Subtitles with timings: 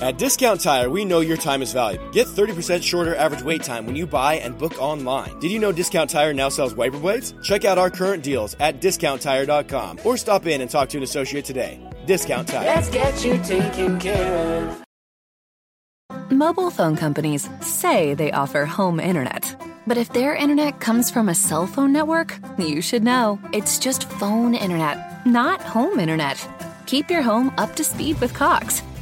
[0.00, 2.10] At Discount Tire, we know your time is valuable.
[2.10, 5.38] Get 30% shorter average wait time when you buy and book online.
[5.38, 7.34] Did you know Discount Tire now sells wiper blades?
[7.42, 11.44] Check out our current deals at discounttire.com or stop in and talk to an associate
[11.44, 11.80] today.
[12.06, 12.66] Discount Tire.
[12.66, 14.82] Let's get you taken care of.
[16.30, 19.54] Mobile phone companies say they offer home internet.
[19.86, 23.40] But if their internet comes from a cell phone network, you should know.
[23.52, 26.48] It's just phone internet, not home internet.
[26.86, 28.82] Keep your home up to speed with Cox.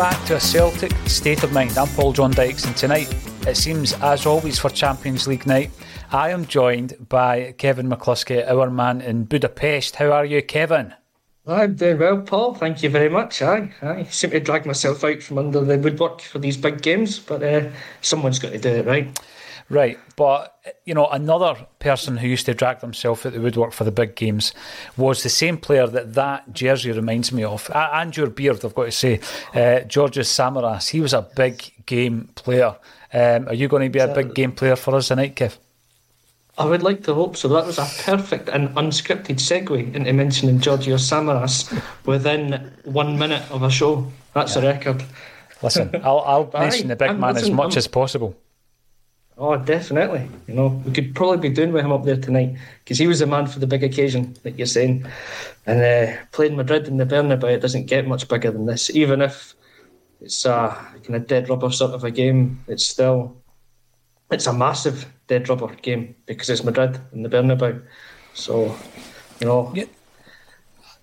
[0.00, 1.76] Back to a Celtic State of Mind.
[1.76, 3.14] I'm Paul John Dykes, and tonight
[3.46, 5.70] it seems, as always, for Champions League night,
[6.10, 9.96] I am joined by Kevin McCluskie, our man in Budapest.
[9.96, 10.94] How are you, Kevin?
[11.46, 12.54] I'm doing well, Paul.
[12.54, 13.42] Thank you very much.
[13.42, 17.18] I, I seem to drag myself out from under the woodwork for these big games,
[17.18, 17.68] but uh,
[18.00, 19.20] someone's got to do it, right?
[19.70, 23.84] Right, but you know, another person who used to drag themselves at the woodwork for
[23.84, 24.52] the big games
[24.96, 28.86] was the same player that that jersey reminds me of, and your beard, I've got
[28.86, 29.20] to say,
[29.54, 30.88] uh, Georgios Samaras.
[30.88, 32.74] He was a big game player.
[33.12, 35.56] Um, are you going to be a big game player for us tonight, Kev?
[36.58, 37.46] I would like to hope so.
[37.48, 41.72] That was a perfect and unscripted segue into mentioning Georgios Samaras
[42.04, 44.10] within one minute of a show.
[44.34, 44.62] That's yeah.
[44.62, 45.04] a record.
[45.62, 48.36] Listen, I'll, I'll mention the big man listen, as much I'm, as possible.
[49.40, 50.28] Oh, definitely.
[50.46, 53.20] You know, we could probably be doing with him up there tonight because he was
[53.20, 55.06] the man for the big occasion, like you're saying.
[55.64, 58.90] And uh, playing Madrid in the Bernabeu, it doesn't get much bigger than this.
[58.90, 59.54] Even if
[60.20, 63.34] it's a kind of dead rubber sort of a game, it's still
[64.30, 67.82] it's a massive dead rubber game because it's Madrid in the Bernabeu.
[68.34, 68.76] So,
[69.40, 69.86] you know, yeah.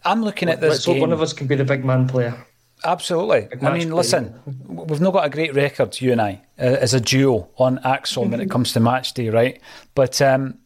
[0.06, 0.70] I'm looking at this.
[0.70, 0.96] Let's game.
[0.96, 2.47] hope one of us can be the big man player.
[2.84, 3.48] Absolutely.
[3.62, 7.00] I mean, listen, we've not got a great record, you and I, uh, as a
[7.00, 9.60] duo on ACSOM when it comes to match day, right?
[9.96, 10.60] But um,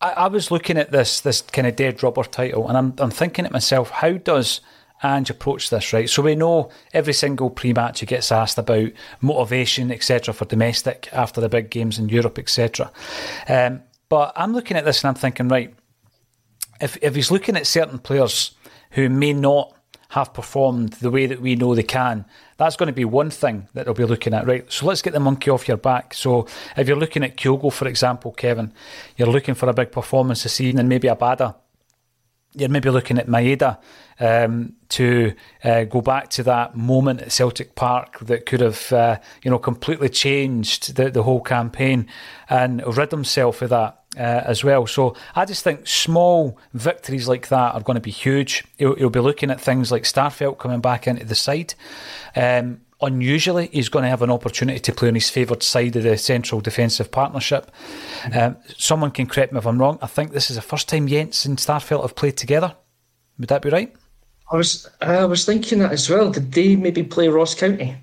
[0.00, 3.10] I, I, was looking at this this kind of dead rubber title, and I'm, I'm
[3.10, 4.60] thinking to myself, how does
[5.02, 6.10] Ange approach this, right?
[6.10, 8.90] So we know every single pre-match he gets asked about
[9.22, 12.92] motivation, etc., for domestic after the big games in Europe, etc.
[13.48, 15.74] Um, but I'm looking at this and I'm thinking, right,
[16.82, 18.52] if if he's looking at certain players
[18.90, 19.74] who may not
[20.10, 22.24] have performed the way that we know they can,
[22.56, 24.70] that's going to be one thing that they'll be looking at, right?
[24.70, 26.14] So let's get the monkey off your back.
[26.14, 26.46] So
[26.76, 28.72] if you're looking at Kyogo, for example, Kevin,
[29.16, 31.54] you're looking for a big performance this evening, maybe Abada
[32.54, 33.78] you're maybe looking at Maeda
[34.18, 39.18] um, to uh, go back to that moment at Celtic Park that could have, uh,
[39.42, 42.08] you know, completely changed the, the whole campaign
[42.48, 44.86] and rid himself of that uh, as well.
[44.86, 48.64] So I just think small victories like that are going to be huge.
[48.76, 51.74] He'll, he'll be looking at things like Starfelt coming back into the side.
[52.34, 56.02] Um, unusually, he's going to have an opportunity to play on his favoured side of
[56.02, 57.70] the central defensive partnership.
[58.32, 59.98] Um, someone can correct me if I'm wrong.
[60.02, 62.74] I think this is the first time Jenz and Starfelt have played together.
[63.38, 63.94] Would that be right?
[64.52, 66.30] I was I was thinking that as well.
[66.30, 67.96] Did they maybe play Ross County?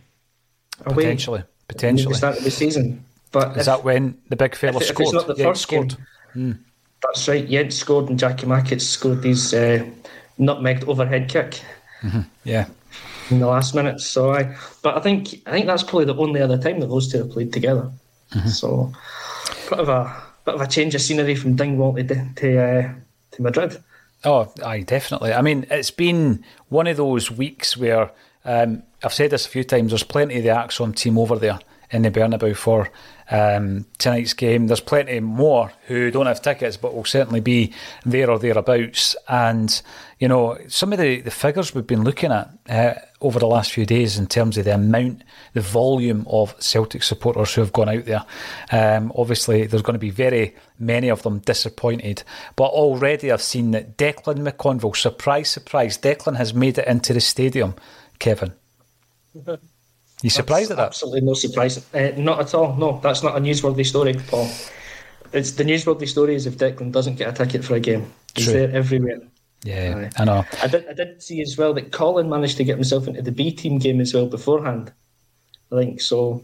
[0.86, 2.06] Away potentially, potentially.
[2.06, 3.03] At the start of the season.
[3.31, 5.09] But is if, that when the big fella if, scored?
[5.09, 5.97] If it's not the first scored.
[6.33, 6.59] Game, mm.
[7.03, 7.47] That's right.
[7.47, 9.85] Jenz scored and Giakoumakis scored these uh,
[10.39, 11.62] nutmegged overhead kick.
[12.01, 12.21] Mm-hmm.
[12.44, 12.68] Yeah
[13.29, 14.00] in the last minute.
[14.00, 17.12] So I, but I think I think that's probably the only other time that those
[17.12, 17.91] two have played together.
[18.31, 18.50] Mm-hmm.
[18.50, 18.91] So,
[19.69, 20.15] bit of a
[20.45, 22.03] bit of a change of scenery from Dingwall to
[22.35, 22.94] to, uh,
[23.31, 23.81] to Madrid.
[24.24, 25.33] Oh, aye, definitely.
[25.33, 28.12] I mean, it's been one of those weeks where
[28.45, 29.91] um, I've said this a few times.
[29.91, 31.59] There's plenty of the ACSOM team over there
[31.92, 32.89] in the Bernabeu for
[33.30, 34.68] um, tonight's game.
[34.68, 37.74] There's plenty more who don't have tickets, but will certainly be
[38.06, 39.16] there or thereabouts.
[39.28, 39.81] And
[40.19, 43.72] you know, some of the, the figures we've been looking at uh, over the last
[43.72, 45.24] few days in terms of the amount,
[45.54, 48.25] the volume of Celtic supporters who have gone out there.
[48.72, 52.24] Um, obviously, there's going to be very many of them disappointed.
[52.56, 57.22] But already I've seen that Declan McConville, surprise, surprise, Declan has made it into the
[57.22, 57.75] stadium,
[58.19, 58.54] Kevin.
[60.21, 60.87] You surprised that's at that?
[60.87, 61.93] Absolutely no surprise.
[61.93, 62.75] Uh, not at all.
[62.75, 64.49] No, that's not a newsworthy story, Paul.
[65.33, 68.11] It's the newsworthy story is if Declan doesn't get a ticket for a game.
[68.35, 68.53] He's True.
[68.53, 69.19] there everywhere.
[69.63, 70.45] Yeah, I know.
[70.61, 73.31] I did, I did see as well that Colin managed to get himself into the
[73.31, 74.91] B team game as well beforehand.
[75.71, 76.43] I think so.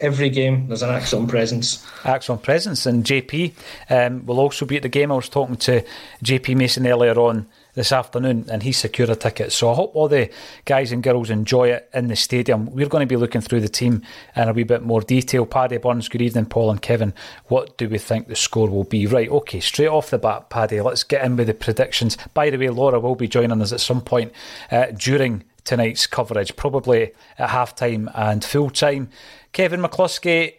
[0.00, 1.84] Every game there's an ACSOM presence.
[2.02, 3.52] ACSOM presence, and JP
[3.90, 5.10] um, will also be at the game.
[5.10, 5.84] I was talking to
[6.22, 9.52] JP Mason earlier on this afternoon and he secured a ticket.
[9.52, 10.30] So I hope all the
[10.64, 12.66] guys and girls enjoy it in the stadium.
[12.66, 14.02] We're going to be looking through the team
[14.36, 15.46] in a wee bit more detail.
[15.46, 17.12] Paddy Burns, good evening, Paul and Kevin.
[17.46, 19.06] What do we think the score will be?
[19.06, 22.16] Right, okay, straight off the bat, Paddy, let's get in with the predictions.
[22.32, 24.32] By the way, Laura will be joining us at some point
[24.70, 29.08] uh, during tonight's coverage, probably at half time and full time.
[29.52, 30.54] Kevin McCluskie,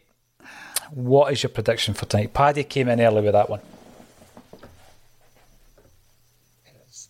[0.91, 2.33] what is your prediction for tonight?
[2.33, 3.61] Paddy came in early with that one.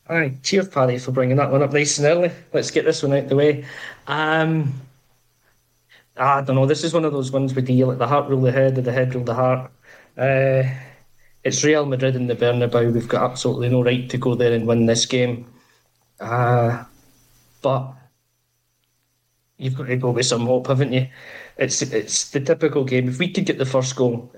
[0.08, 2.32] Aye, cheers, Paddy, for bringing that one up nice and early.
[2.54, 3.66] Let's get this one out the way.
[4.06, 4.74] Um,
[6.16, 6.68] I don't know.
[6.68, 8.82] This is one of those ones with the like the heart rule the head, or
[8.82, 9.72] the head rule the heart.
[10.18, 10.64] Uh,
[11.44, 12.94] it's Real Madrid in the Bernabeu.
[12.94, 15.52] We've got absolutely no right to go there and win this game.
[16.20, 16.84] Uh,
[17.62, 17.94] but
[19.58, 21.08] you've got to go with some hope, haven't you?
[21.58, 23.10] It's it's the typical game.
[23.10, 24.32] If we could get the first goal,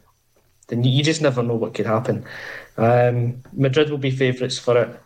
[0.68, 2.25] then you just never know what could happen.
[2.78, 5.02] Um, Madrid will be favourites for it.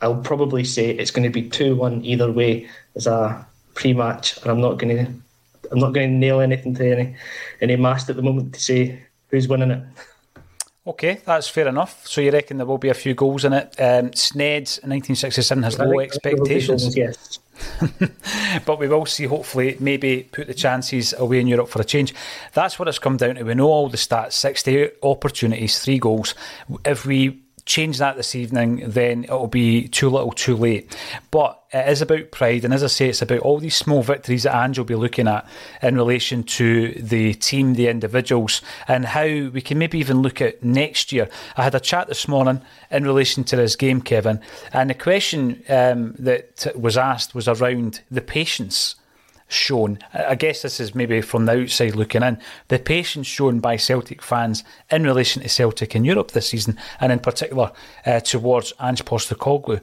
[0.00, 4.50] I'll probably say it's going to be two one either way as a pre-match, and
[4.50, 5.12] I'm not going to
[5.70, 7.16] I'm not going to nail anything to any
[7.60, 9.82] any mast at the moment to say who's winning it.
[10.86, 12.06] Okay, that's fair enough.
[12.06, 13.74] So you reckon there will be a few goals in it?
[13.78, 16.82] Um, Sneds, 1967, has low expectations.
[16.82, 17.38] Goals, yes.
[18.64, 22.14] but we will see, hopefully, maybe put the chances away in Europe for a change.
[22.54, 23.42] That's what it's come down to.
[23.42, 26.34] We know all the stats 60 opportunities, three goals.
[26.86, 30.96] If we change that this evening, then it'll be too little too late.
[31.30, 34.44] But it is about pride, and as I say, it's about all these small victories
[34.44, 35.46] that Ange will be looking at
[35.82, 40.64] in relation to the team, the individuals, and how we can maybe even look at
[40.64, 41.28] next year.
[41.58, 44.40] I had a chat this morning in relation to this game, Kevin,
[44.72, 48.96] and the question um, that was asked was around the patience
[49.48, 49.98] shown.
[50.12, 52.38] I guess this is maybe from the outside looking in.
[52.68, 57.10] The patience shown by Celtic fans in relation to Celtic in Europe this season, and
[57.10, 57.72] in particular
[58.06, 59.80] uh, towards Ange Postecoglou.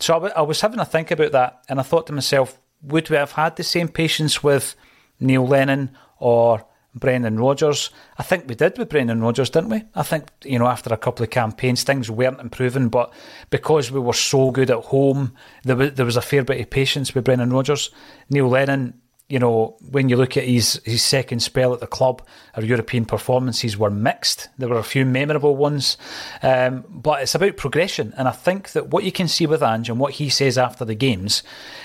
[0.00, 2.58] So I, w- I was having a think about that, and I thought to myself,
[2.82, 4.74] would we have had the same patience with
[5.20, 7.90] Neil Lennon or Brendan Rodgers.
[8.18, 9.82] I think we did with Brendan Rodgers, didn't we?
[9.94, 13.12] I think, you know, after a couple of campaigns, things weren't improving, but
[13.50, 16.70] because we were so good at home, there was, there was a fair bit of
[16.70, 17.90] patience with Brendan Rodgers.
[18.30, 22.22] Neil Lennon, you know, when you look at his his second spell at the club,
[22.54, 24.48] our European performances were mixed.
[24.58, 25.96] There were a few memorable ones,
[26.42, 28.12] um, but it's about progression.
[28.18, 30.84] And I think that what you can see with Ange and what he says after
[30.84, 31.42] the games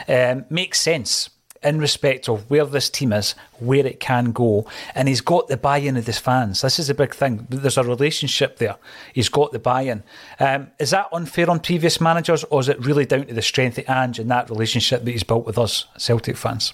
[0.08, 1.30] um, makes sense
[1.64, 4.66] in respect of where this team is, where it can go,
[4.96, 6.62] and he's got the buy-in of his fans.
[6.62, 7.48] This is a big thing.
[7.50, 8.78] There's a relationship there.
[9.14, 10.04] He's got the buy-in.
[10.40, 13.78] Um, is that unfair on previous managers, or is it really down to the strength
[13.78, 16.74] of Ange and that relationship that he's built with us Celtic fans?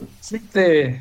[0.00, 0.98] I think the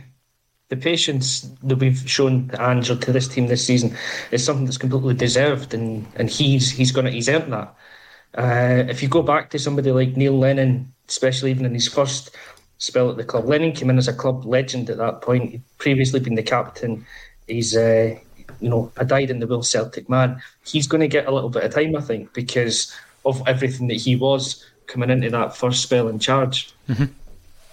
[0.69, 3.95] the patience that we've shown to Ange to this team this season
[4.31, 7.73] is something that's completely deserved, and and he's he's gonna he's earned that.
[8.37, 12.35] Uh, if you go back to somebody like Neil Lennon especially even in his first
[12.77, 13.45] spell at the club.
[13.45, 15.51] Lennon came in as a club legend at that point.
[15.51, 17.05] He'd previously been the captain.
[17.47, 18.15] He's, uh,
[18.59, 20.41] you know, a died in the will Celtic man.
[20.65, 22.93] He's going to get a little bit of time, I think, because
[23.25, 26.71] of everything that he was coming into that first spell in charge.
[26.87, 27.05] Mm-hmm.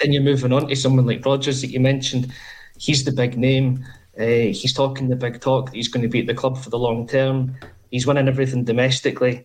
[0.00, 2.32] Then you're moving on to someone like Rodgers that you mentioned.
[2.78, 3.84] He's the big name.
[4.18, 6.70] Uh, he's talking the big talk that he's going to be at the club for
[6.70, 7.56] the long term.
[7.90, 9.44] He's winning everything domestically.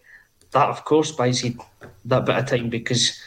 [0.51, 1.57] That, of course, buys you
[2.05, 3.19] that bit of time because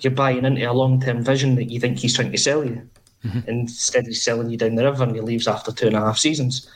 [0.00, 2.88] you're buying into a long term vision that you think he's trying to sell you.
[3.24, 3.48] Mm-hmm.
[3.48, 6.18] Instead, he's selling you down the river and he leaves after two and a half
[6.18, 6.70] seasons.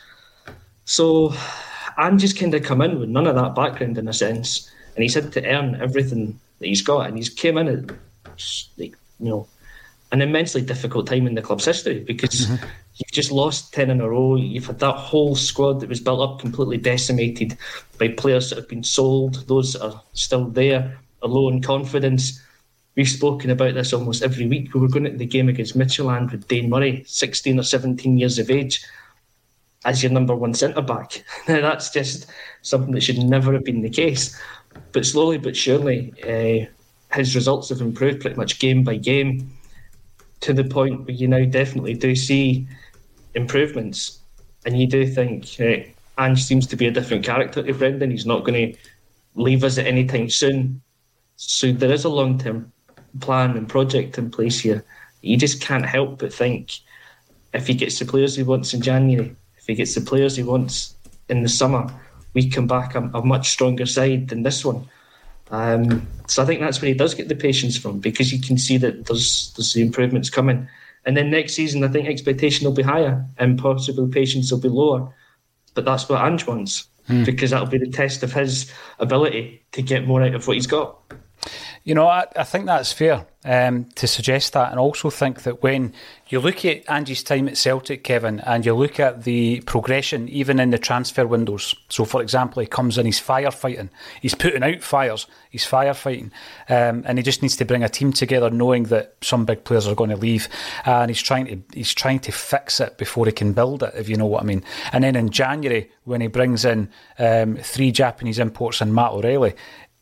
[0.84, 1.34] So,
[1.98, 5.14] Ange's kind of come in with none of that background in a sense, and he's
[5.14, 7.90] had to earn everything that he's got, and he's came in at
[8.78, 9.46] you know
[10.14, 12.64] an immensely difficult time in the club's history because mm-hmm.
[12.96, 14.36] you've just lost ten in a row.
[14.36, 17.58] You've had that whole squad that was built up completely decimated
[17.98, 19.46] by players that have been sold.
[19.48, 22.40] Those are still there, a low in confidence
[22.96, 24.72] We've spoken about this almost every week.
[24.72, 28.38] We were going to the game against Midtjylland with Dane Murray, 16 or 17 years
[28.38, 28.84] of age,
[29.84, 31.24] as your number one centre back.
[31.48, 32.26] Now, that's just
[32.62, 34.38] something that should never have been the case.
[34.92, 39.50] But slowly but surely, uh, his results have improved pretty much game by game
[40.44, 42.68] to the point where you now definitely do see
[43.34, 44.20] improvements.
[44.66, 48.10] And you do think uh, Ange seems to be a different character to Brendan.
[48.10, 48.78] He's not going to
[49.34, 50.82] leave us at any time soon.
[51.36, 52.70] So there is a long term
[53.20, 54.84] plan and project in place here.
[55.22, 56.72] You just can't help but think
[57.54, 60.42] if he gets the players he wants in January, if he gets the players he
[60.42, 60.94] wants
[61.30, 61.86] in the summer,
[62.34, 64.86] we come back a, a much stronger side than this one.
[65.54, 68.58] Um, so I think that's where he does get the patience from because you can
[68.58, 70.68] see that there's there's the improvements coming.
[71.06, 74.68] And then next season, I think expectation will be higher and possibly patience will be
[74.68, 75.14] lower.
[75.74, 77.24] But that's what Ange wants hmm.
[77.24, 80.66] because that'll be the test of his ability to get more out of what he's
[80.66, 80.98] got.
[81.84, 85.62] You know, I, I think that's fair um, to suggest that, and also think that
[85.62, 85.92] when
[86.28, 90.58] you look at Ange's time at Celtic, Kevin, and you look at the progression even
[90.58, 91.74] in the transfer windows.
[91.90, 93.90] So, for example, he comes in, he's firefighting,
[94.22, 96.30] he's putting out fires, he's firefighting,
[96.70, 99.86] um, and he just needs to bring a team together, knowing that some big players
[99.86, 100.48] are going to leave,
[100.86, 104.08] and he's trying to he's trying to fix it before he can build it, if
[104.08, 104.64] you know what I mean.
[104.92, 106.88] And then in January, when he brings in
[107.18, 109.54] um, three Japanese imports and Matt O'Riley,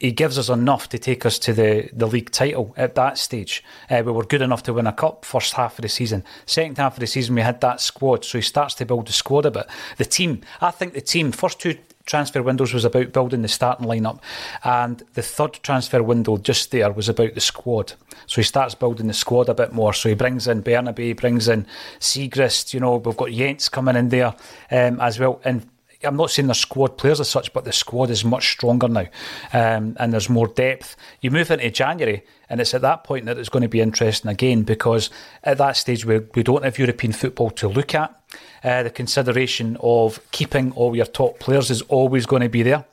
[0.02, 3.62] he gives us enough to take us to the, the league title at that stage.
[3.88, 6.24] Uh, we were good enough to win a cup first half of the season.
[6.44, 9.12] Second half of the season, we had that squad, so he starts to build the
[9.12, 9.66] squad a bit.
[9.98, 13.86] The team, I think the team, first two transfer windows was about building the starting
[13.86, 14.18] lineup,
[14.64, 17.92] and the third transfer window just there was about the squad.
[18.26, 19.94] So he starts building the squad a bit more.
[19.94, 21.64] So he brings in Bernabei, brings in
[22.00, 22.74] Siegrist.
[22.74, 24.34] You know, we've got Jenz coming in there
[24.72, 25.64] um, as well, and
[26.04, 29.06] I'm not saying they're squad players as such, but the squad is much stronger now,
[29.52, 30.96] um, and there's more depth.
[31.20, 34.30] You move into January, and it's at that point that it's going to be interesting
[34.30, 35.10] again because
[35.44, 38.18] at that stage we, we don't have European football to look at.
[38.64, 42.84] Uh, the consideration of keeping all your top players is always going to be there.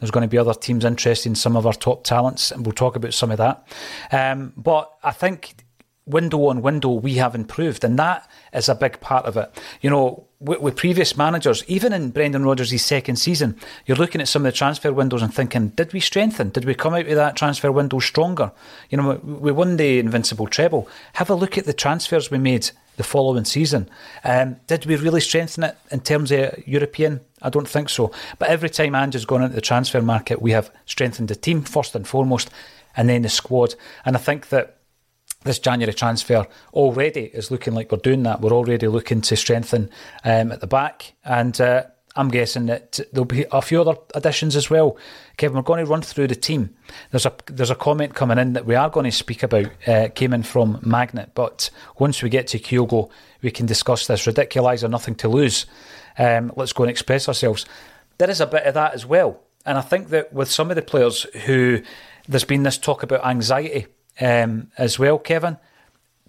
[0.00, 2.72] There's going to be other teams interested in some of our top talents, and we'll
[2.72, 3.66] talk about some of that.
[4.12, 5.54] Um, but I think
[6.06, 9.50] window on window, we have improved, and that is a big part of it.
[9.80, 14.28] You know, with, with previous managers, even in Brendan Rodgers' second season, you're looking at
[14.28, 16.50] some of the transfer windows and thinking, did we strengthen?
[16.50, 18.52] Did we come out of that transfer window stronger?
[18.90, 20.88] You know, we won the invincible treble.
[21.14, 23.88] Have a look at the transfers we made the following season.
[24.24, 27.20] Um, did we really strengthen it in terms of European?
[27.42, 28.12] I don't think so.
[28.38, 31.62] But every time Ange has gone into the transfer market, we have strengthened the team
[31.62, 32.50] first and foremost,
[32.96, 33.76] and then the squad.
[34.04, 34.77] And I think that
[35.44, 38.40] this January transfer already is looking like we're doing that.
[38.40, 39.90] We're already looking to strengthen
[40.24, 41.84] um, at the back, and uh,
[42.16, 44.96] I'm guessing that there'll be a few other additions as well.
[45.36, 46.74] Kevin, we're going to run through the team.
[47.12, 49.68] There's a there's a comment coming in that we are going to speak about.
[49.86, 53.08] Uh, came in from Magnet, but once we get to Kyogo,
[53.40, 54.26] we can discuss this.
[54.26, 55.66] Ridiculizer, nothing to lose.
[56.18, 57.64] Um, let's go and express ourselves.
[58.18, 60.74] There is a bit of that as well, and I think that with some of
[60.74, 61.82] the players who
[62.26, 63.86] there's been this talk about anxiety
[64.20, 65.56] um, as well, Kevin.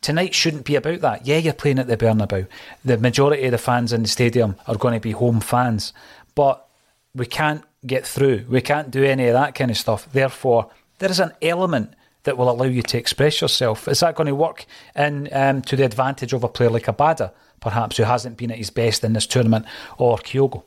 [0.01, 1.25] Tonight shouldn't be about that.
[1.25, 2.47] Yeah, you're playing at the Bernabeu.
[2.85, 5.93] The majority of the fans in the stadium are going to be home fans,
[6.35, 6.67] but
[7.13, 8.45] we can't get through.
[8.47, 10.09] We can't do any of that kind of stuff.
[10.11, 10.69] Therefore,
[10.99, 11.93] there is an element
[12.23, 13.87] that will allow you to express yourself.
[13.87, 14.65] Is that going to work
[14.95, 18.57] in um, to the advantage of a player like Abada, perhaps, who hasn't been at
[18.57, 19.65] his best in this tournament,
[19.97, 20.63] or Kyogo?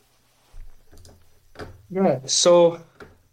[1.91, 2.81] Yeah, so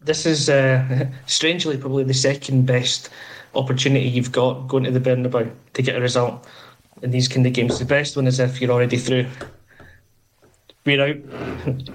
[0.02, 3.10] this is uh, strangely probably the second best
[3.56, 6.48] opportunity you've got going to the Bernabeu to get a result
[7.02, 7.80] in these kind of games.
[7.80, 9.28] The best one is if you're already through.
[10.86, 11.18] We're out.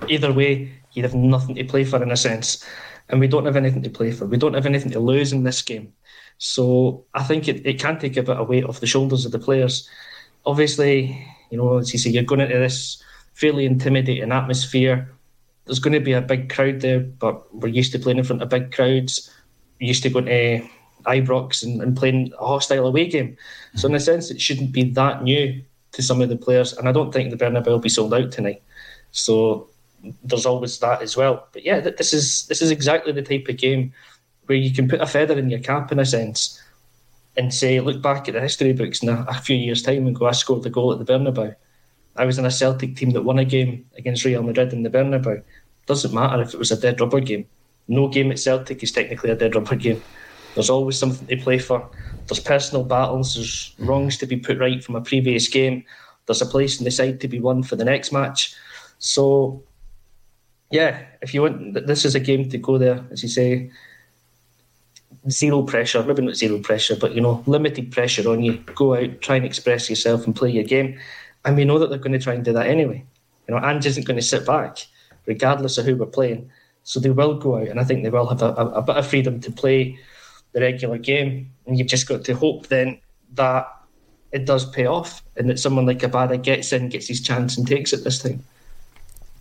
[0.08, 2.64] Either way, you have nothing to play for in a sense.
[3.08, 4.26] And we don't have anything to play for.
[4.26, 5.92] We don't have anything to lose in this game.
[6.38, 9.32] So I think it, it can take a bit of weight off the shoulders of
[9.32, 9.88] the players.
[10.46, 13.02] Obviously, you know, as you say, you're going into this
[13.34, 15.11] fairly intimidating atmosphere.
[15.66, 18.42] There's going to be a big crowd there, but we're used to playing in front
[18.42, 19.30] of big crowds.
[19.80, 20.62] We're used to going to
[21.06, 23.37] Ibrox and, and playing a hostile away game.
[23.75, 26.73] So in a sense, it shouldn't be that new to some of the players.
[26.75, 28.62] And I don't think the Bernabeu will be sold out tonight.
[29.12, 29.68] So
[30.23, 31.49] there's always that as well.
[31.52, 33.92] But yeah, this is this is exactly the type of game
[34.47, 36.61] where you can put a feather in your cap in a sense
[37.37, 40.14] and say, look back at the history books in a, a few years' time and
[40.14, 41.56] go, I scored the goal at the Bernabeu.
[42.16, 44.90] I was in a Celtic team that won a game against Real Madrid in the
[44.90, 45.42] Bernabeu.
[45.87, 47.47] Doesn't matter if it was a dead rubber game.
[47.88, 50.02] No game at Celtic is technically a dead rubber game.
[50.54, 51.88] There's always something to play for.
[52.26, 53.35] There's personal battles.
[53.35, 53.87] There's mm-hmm.
[53.87, 55.85] wrongs to be put right from a previous game.
[56.26, 58.54] There's a place in the side to be won for the next match.
[58.99, 59.62] So,
[60.71, 63.71] yeah, if you want, this is a game to go there, as you say.
[65.28, 68.59] Zero pressure, maybe not zero pressure, but you know, limited pressure on you.
[68.75, 70.99] Go out, try and express yourself, and play your game.
[71.44, 73.04] And we know that they're going to try and do that anyway.
[73.46, 74.86] You know, Ange isn't going to sit back,
[75.26, 76.50] regardless of who we're playing.
[76.84, 78.96] So they will go out, and I think they will have a, a, a bit
[78.96, 79.98] of freedom to play
[80.52, 81.50] the regular game.
[81.66, 83.00] And you've just got to hope then
[83.34, 83.66] that
[84.32, 87.66] it does pay off and that someone like Abada gets in, gets his chance, and
[87.66, 88.44] takes it this time.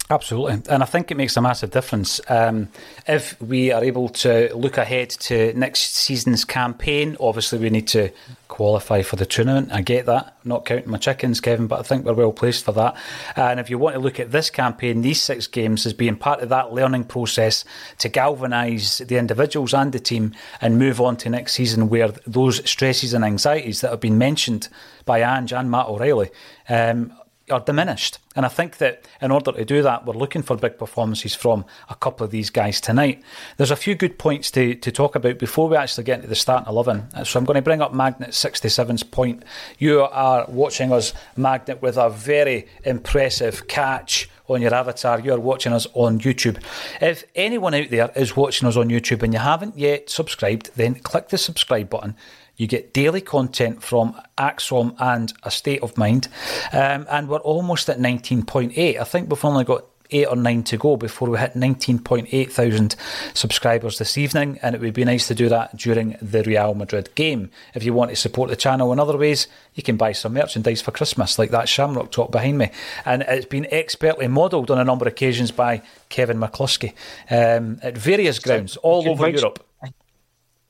[0.10, 0.62] Absolutely.
[0.70, 2.20] And I think it makes a massive difference.
[2.28, 2.68] Um,
[3.08, 8.12] if we are able to look ahead to next season's campaign, obviously we need to
[8.50, 9.72] qualify for the tournament.
[9.72, 10.38] I get that.
[10.44, 12.96] I'm not counting my chickens, Kevin, but I think we're well placed for that.
[13.36, 16.42] And if you want to look at this campaign, these six games as being part
[16.42, 17.64] of that learning process
[18.00, 22.70] to galvanise the individuals and the team and move on to next season where those
[22.70, 24.68] stresses and anxieties that have been mentioned
[25.06, 26.30] by Ange and Matt O'Riley
[26.70, 27.14] um,
[27.50, 28.20] are diminished.
[28.36, 31.66] And I think that in order to do that, we're looking for big performances from
[31.90, 33.22] a couple of these guys tonight.
[33.58, 36.36] There's a few good points to, to talk about before we actually get into the
[36.36, 37.26] starting 11.
[37.26, 39.44] So I'm going to bring up Magnet 67's point.
[39.78, 45.20] You are watching us, Magnet, with a very impressive catch on your avatar.
[45.20, 46.64] You're watching us on YouTube.
[47.02, 50.96] If anyone out there is watching us on YouTube and you haven't yet subscribed, then
[50.96, 52.16] click the subscribe button
[52.58, 56.28] you get daily content from ACSOM and A State of Mind.
[56.72, 59.00] Um, and we're almost at 19.8.
[59.00, 62.96] I think we've only got eight or nine to go before we hit 19.8 thousand
[63.34, 67.10] subscribers this evening, and it would be nice to do that during the Real Madrid
[67.16, 67.50] game.
[67.74, 70.82] If you want to support the channel in other ways, you can buy some merchandise
[70.82, 72.70] for Christmas, like that Shamrock top behind me,
[73.06, 76.94] and it's been expertly modelled on a number of occasions by Kevin McCluskie
[77.30, 79.66] um, at various grounds all over Europe.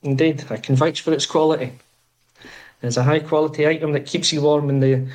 [0.04, 1.74] Indeed, I can vouch for its quality.
[2.82, 5.08] It's a high quality item that keeps you warm in the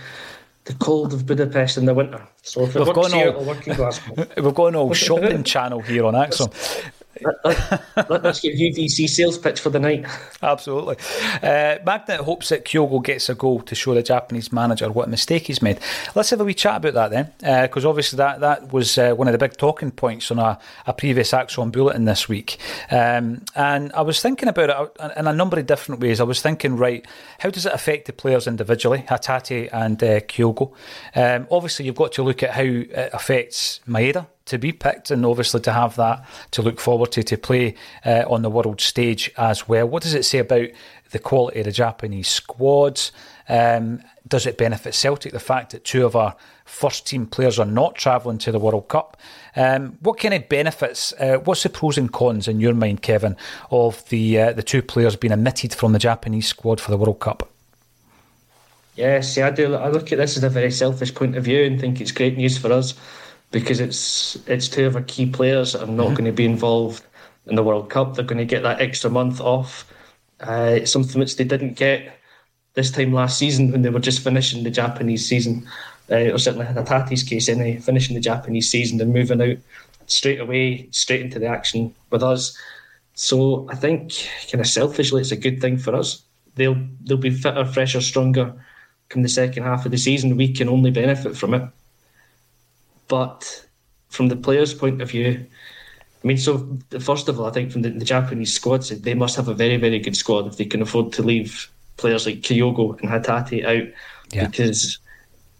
[0.64, 2.27] the cold of Budapest in the winter.
[2.42, 4.27] So if it we've works here, all, it'll work in Glasgow.
[4.42, 6.53] We've got an old shopping channel here on ACSOM
[7.22, 10.07] let, us get QVC sales pitch for the night.
[10.42, 10.96] Absolutely.
[11.42, 15.46] Uh, Magnet hopes that Kyogo gets a goal to show the Japanese manager what mistake
[15.46, 15.81] he's made.
[16.14, 19.14] Let's have a wee chat about that then, because uh, obviously that, that was uh,
[19.14, 22.59] one of the big talking points on a, a previous ACSOM bulletin this week.
[22.90, 26.20] Um, and I was thinking about it in a number of different ways.
[26.20, 27.07] I was thinking, right,
[27.38, 30.72] how does it affect the players individually, Hatate and uh, Kyogo?
[31.14, 35.24] Um, obviously, you've got to look at how it affects Maeda to be picked, and
[35.24, 39.30] obviously to have that to look forward to to play uh, on the world stage
[39.37, 39.87] as well.
[39.87, 40.68] What does it say about
[41.11, 43.12] the quality of the Japanese squads?
[43.48, 47.64] Um, does it benefit Celtic the fact that two of our first team players are
[47.64, 49.16] not travelling to the World Cup?
[49.56, 51.12] Um, what kind of benefits?
[51.18, 53.37] Uh, what's the pros and cons in your mind, Kevin,
[53.70, 57.20] of the uh, the two players being omitted from the Japanese squad for the World
[57.20, 57.50] Cup?
[58.96, 59.74] Yes, yeah, I do.
[59.76, 62.37] I look at this as a very selfish point of view and think it's great
[62.37, 62.94] news for us
[63.50, 66.14] because it's it's two of our key players that are not mm-hmm.
[66.14, 67.04] going to be involved
[67.46, 68.14] in the World Cup.
[68.14, 69.90] They're going to get that extra month off.
[70.40, 72.18] Uh, it's something which they didn't get
[72.74, 75.66] this time last season when they were just finishing the Japanese season,
[76.11, 79.56] uh, or certainly in Hatate's case, anyway, finishing the Japanese season and moving out
[80.06, 82.56] straight away, straight into the action with us.
[83.14, 84.12] So I think,
[84.50, 86.22] kind of selfishly, it's a good thing for us.
[86.54, 88.54] They'll they'll be fitter, fresher, stronger
[89.08, 90.37] come the second half of the season.
[90.37, 91.62] We can only benefit from it.
[93.09, 93.66] But
[94.09, 95.47] from the players' point of view,
[96.23, 99.37] I mean, so first of all, I think from the, the Japanese squads, they must
[99.37, 102.99] have a very, very good squad if they can afford to leave players like Kyogo
[103.01, 103.88] and Hatate out.
[104.31, 104.47] Yeah.
[104.47, 104.99] Because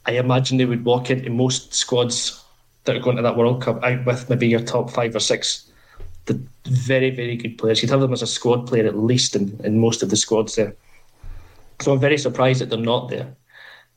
[0.07, 2.43] I imagine they would walk into most squads
[2.85, 5.69] that are going to that World Cup out with maybe your top five or six
[6.29, 7.83] the very, very good players.
[7.83, 10.55] You'd have them as a squad player at least in, in most of the squads
[10.55, 10.75] there.
[11.81, 13.35] So I'm very surprised that they're not there.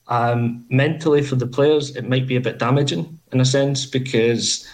[0.08, 4.68] Um, mentally, for the players, it might be a bit damaging in a sense because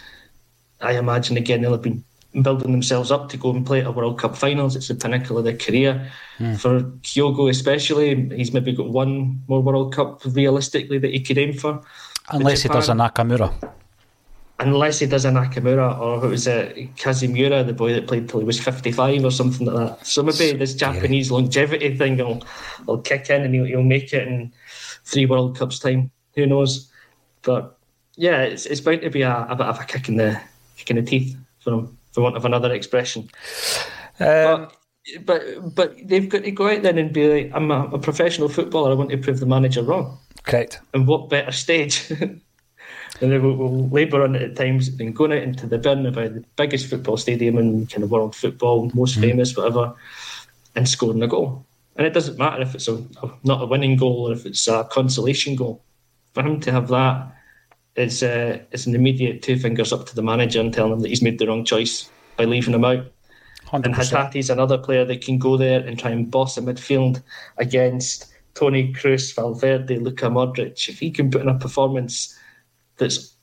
[0.82, 2.04] I imagine again they'll have been
[2.42, 4.76] building themselves up to go and play at a World Cup finals.
[4.76, 6.10] It's the pinnacle of their career.
[6.40, 6.60] Mm.
[6.60, 11.54] For Kyogo, especially, he's maybe got one more World Cup realistically that he could aim
[11.54, 11.82] for.
[12.30, 13.72] Unless he does a Nakamura.
[14.60, 18.28] Unless he does a Nakamura or it was a Kazu Miura, the boy that played
[18.28, 20.06] till he was 55 or something like that.
[20.06, 22.44] So maybe this Japanese longevity thing will,
[22.86, 24.52] will kick in and he'll, he'll make it in
[25.08, 26.12] three World Cups time.
[26.36, 26.92] Who knows?
[27.42, 27.78] But
[28.16, 30.40] yeah, it's, it's bound to be a, a bit of a kick in the
[30.76, 33.30] kick in the teeth for him, for want of another expression.
[34.20, 34.68] Um,
[35.24, 38.00] but, but but they've got to go out then and be like, I'm a, a
[38.00, 38.92] professional footballer.
[38.92, 40.18] I want to prove the manager wrong.
[40.44, 40.80] Correct.
[40.94, 42.12] And what better stage?
[42.12, 42.42] and
[43.20, 46.34] they will, will labour on it at times than going out into the bin Bernabeu,
[46.34, 49.22] the biggest football stadium in kind of world football, most mm.
[49.22, 49.94] famous, whatever,
[50.76, 51.66] and scoring a goal.
[51.98, 53.04] And it doesn't matter if it's a,
[53.44, 55.84] not a winning goal or if it's a consolation goal.
[56.34, 57.36] For him to have that
[57.96, 61.10] is uh, it's an immediate two fingers up to the manager and telling him that
[61.10, 63.06] he's made the wrong choice by leaving him out.
[63.66, 64.36] 100%.
[64.36, 67.22] And another player that can go there and try and boss a midfield
[67.58, 70.88] against Toni Kroos, Valverde, Luka Modric.
[70.88, 72.38] If he can put in a performance
[72.98, 73.36] that's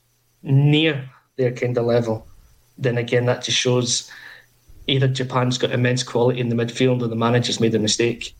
[0.42, 2.26] near their kind of level,
[2.78, 4.10] then again that just shows
[4.86, 8.34] either Japan's got immense quality in the midfield or the manager's made a mistake.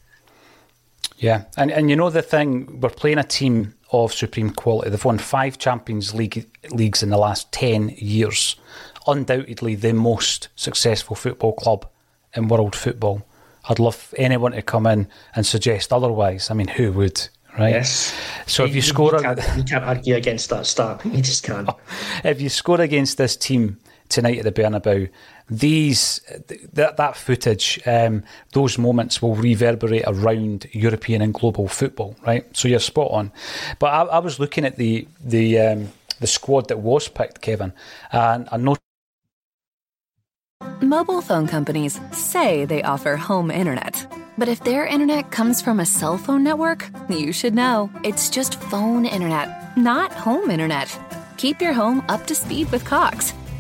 [1.18, 4.90] Yeah, and and you know the thing, we're playing a team of supreme quality.
[4.90, 8.56] They've won five Champions League leagues in the last ten years.
[9.06, 11.86] Undoubtedly, the most successful football club
[12.34, 13.26] in world football.
[13.68, 16.50] I'd love anyone to come in and suggest otherwise.
[16.50, 17.28] I mean, who would?
[17.58, 17.70] Right.
[17.70, 18.14] Yes.
[18.46, 21.04] So if you, you score, you can't, you can't argue against that start.
[21.06, 21.70] You just can't.
[22.24, 25.10] If you score against this team tonight at the Bernabeu,
[25.48, 26.20] these
[26.72, 32.44] that that footage, um, those moments will reverberate around European and global football, right?
[32.56, 33.32] So you're spot on.
[33.78, 35.88] But I, I was looking at the the um,
[36.20, 37.72] the squad that was picked, Kevin,
[38.12, 38.80] and I noticed.
[40.80, 44.06] Mobile phone companies say they offer home internet.
[44.36, 47.90] But if their internet comes from a cell phone network, you should know.
[48.02, 50.98] It's just phone internet, not home internet.
[51.36, 53.32] Keep your home up to speed with Cox.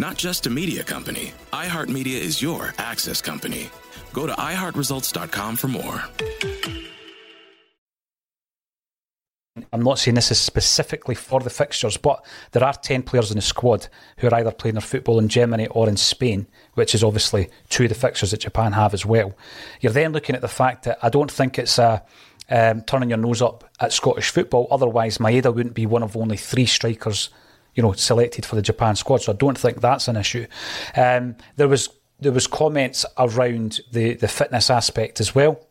[0.00, 3.68] Not just a media company, iHeartMedia is your access company.
[4.14, 6.02] Go to iHeartResults.com for more.
[9.74, 13.36] I'm not saying this is specifically for the fixtures, but there are 10 players in
[13.36, 17.04] the squad who are either playing their football in Germany or in Spain, which is
[17.04, 19.34] obviously two of the fixtures that Japan have as well.
[19.82, 22.02] You're then looking at the fact that I don't think it's a
[22.48, 24.66] um, turning your nose up at Scottish football.
[24.70, 27.28] Otherwise, Maeda wouldn't be one of only three strikers
[27.74, 29.22] you know, selected for the Japan squad.
[29.22, 30.46] So I don't think that's an issue.
[30.96, 31.88] Um, there was
[32.20, 35.66] there was comments around the, the fitness aspect as well,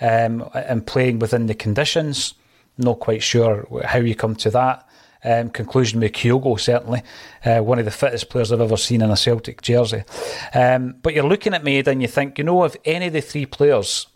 [0.00, 2.34] um, and playing within the conditions.
[2.76, 4.88] Not quite sure how you come to that.
[5.26, 7.02] Um, conclusion with Kyogo, certainly
[7.46, 10.04] uh, one of the fittest players I've ever seen in a Celtic jersey.
[10.52, 13.22] Um, but you're looking at Maeda and you think, you know, if any of the
[13.22, 14.06] three players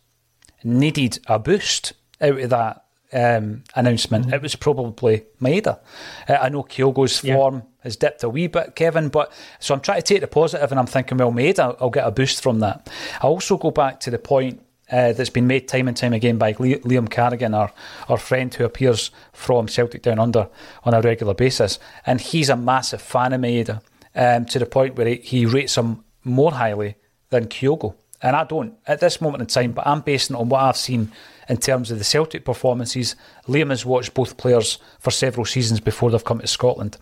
[0.63, 4.35] needed a boost out of that um, announcement, mm-hmm.
[4.35, 5.81] it was probably Maeda.
[6.29, 7.35] Uh, I know Kyogo's yeah.
[7.35, 10.71] form has dipped a wee bit, Kevin, but so I'm trying to take the positive
[10.71, 12.89] and I'm thinking, well, Maeda, I'll get a boost from that.
[13.23, 16.39] I also go back to the point uh, that's been made time and time again
[16.39, 17.73] by Liam Carrigan, our,
[18.09, 20.49] our friend who appears from Celtic Down Under
[20.85, 21.79] on a regular basis.
[22.07, 23.83] And he's a massive fan of Maeda
[24.15, 26.97] um, to the point where he, he rates him more highly
[27.31, 27.95] than Kyogo.
[28.21, 30.77] And I don't at this moment in time, but I'm basing it on what I've
[30.77, 31.13] seen
[31.49, 33.17] in terms of the Celtic performances.
[33.47, 36.99] Liam has watched both players for several seasons before they've come to Scotland.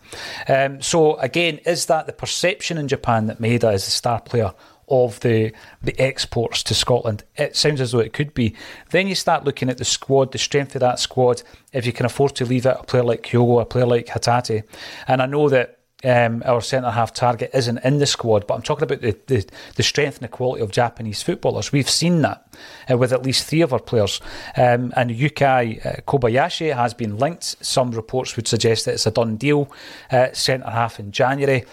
[0.49, 4.53] Um, so, again, is that the perception in Japan that Maeda is the star player
[4.89, 7.25] of the the exports to Scotland.
[7.37, 8.55] It sounds as though it could be.
[8.91, 11.43] Then you start looking at the squad, the strength of that squad.
[11.73, 14.63] If you can afford to leave it, a player like Kyogo, a player like Hatate,
[15.09, 15.76] and I know that.
[16.07, 19.45] Um, our centre half target isn't in the squad, but I'm talking about the, the,
[19.75, 21.73] the, strength and the quality of Japanese footballers.
[21.73, 22.47] We've seen that
[22.89, 24.21] uh, with at least three of our players.
[24.57, 27.57] Um, and Yuki uh, Kobayashi has been linked.
[27.61, 29.69] Some reports would suggest that it's a done deal,
[30.13, 31.65] uh, centre half in January.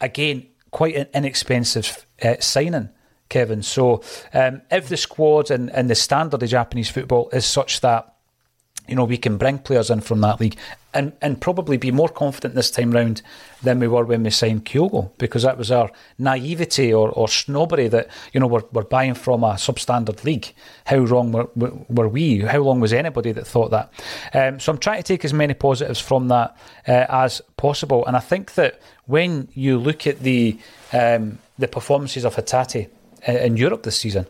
[0.00, 2.88] Again, quite an inexpensive uh, signing,
[3.28, 3.62] Kevin.
[3.62, 8.11] So um, if the squad and, and the standard of Japanese football is such that
[8.88, 10.56] you know we can bring players in from that league
[10.94, 13.22] and, and probably be more confident this time round
[13.62, 17.88] than we were when we signed Kyogo because that was our naivety or, or snobbery
[17.88, 20.52] that you know we're, we're buying from a substandard league.
[20.84, 22.40] How wrong were, were we?
[22.40, 23.92] How long was anybody that thought that?
[24.34, 28.16] Um, so I'm trying to take as many positives from that uh, as possible, and
[28.16, 30.58] I think that when you look at the
[30.92, 32.88] um, the performances of Hatate
[33.26, 34.26] in Europe this season.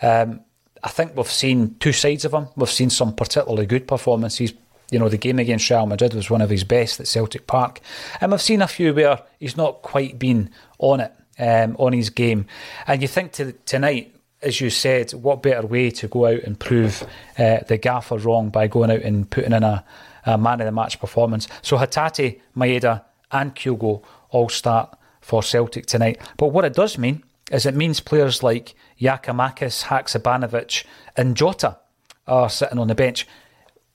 [0.00, 0.40] Um,
[0.86, 2.46] I think we've seen two sides of him.
[2.54, 4.54] We've seen some particularly good performances.
[4.92, 7.80] You know, the game against Real Madrid was one of his best at Celtic Park.
[8.20, 12.10] And we've seen a few where he's not quite been on it, um, on his
[12.10, 12.46] game.
[12.86, 16.56] And you think to, tonight, as you said, what better way to go out and
[16.56, 17.02] prove
[17.36, 19.84] uh, the gaffer wrong by going out and putting in a,
[20.24, 21.48] a man of the match performance?
[21.62, 26.20] So Hatate, Maeda, and Kyogo all start for Celtic tonight.
[26.36, 30.84] But what it does mean is it means players like Giakoumakis, Haksabanovic,
[31.16, 31.78] and Jota
[32.26, 33.26] are sitting on the bench.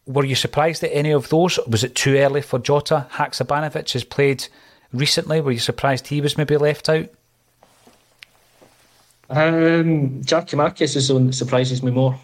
[0.05, 1.59] Were you surprised at any of those?
[1.67, 3.07] Was it too early for Jota?
[3.11, 4.47] Haksabanovic has played
[4.93, 5.41] recently.
[5.41, 7.09] Were you surprised he was maybe left out?
[9.29, 12.19] Um, Giakoumakis is the one that surprises me more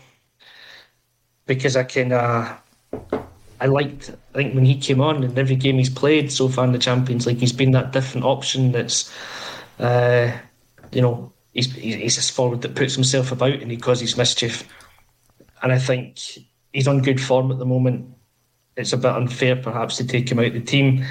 [1.45, 2.11] because I can.
[2.11, 2.57] Uh,
[3.59, 4.11] I liked.
[4.33, 6.79] I think when he came on, in every game he's played so far in the
[6.79, 8.73] Champions League, he's been that different option.
[8.73, 9.11] That's,
[9.79, 10.31] uh,
[10.91, 14.63] you know, he's he's a forward that puts himself about and he causes mischief.
[15.61, 16.19] And I think
[16.71, 18.13] he's on good form at the moment.
[18.77, 21.03] It's a bit unfair, perhaps, to take him out of the team.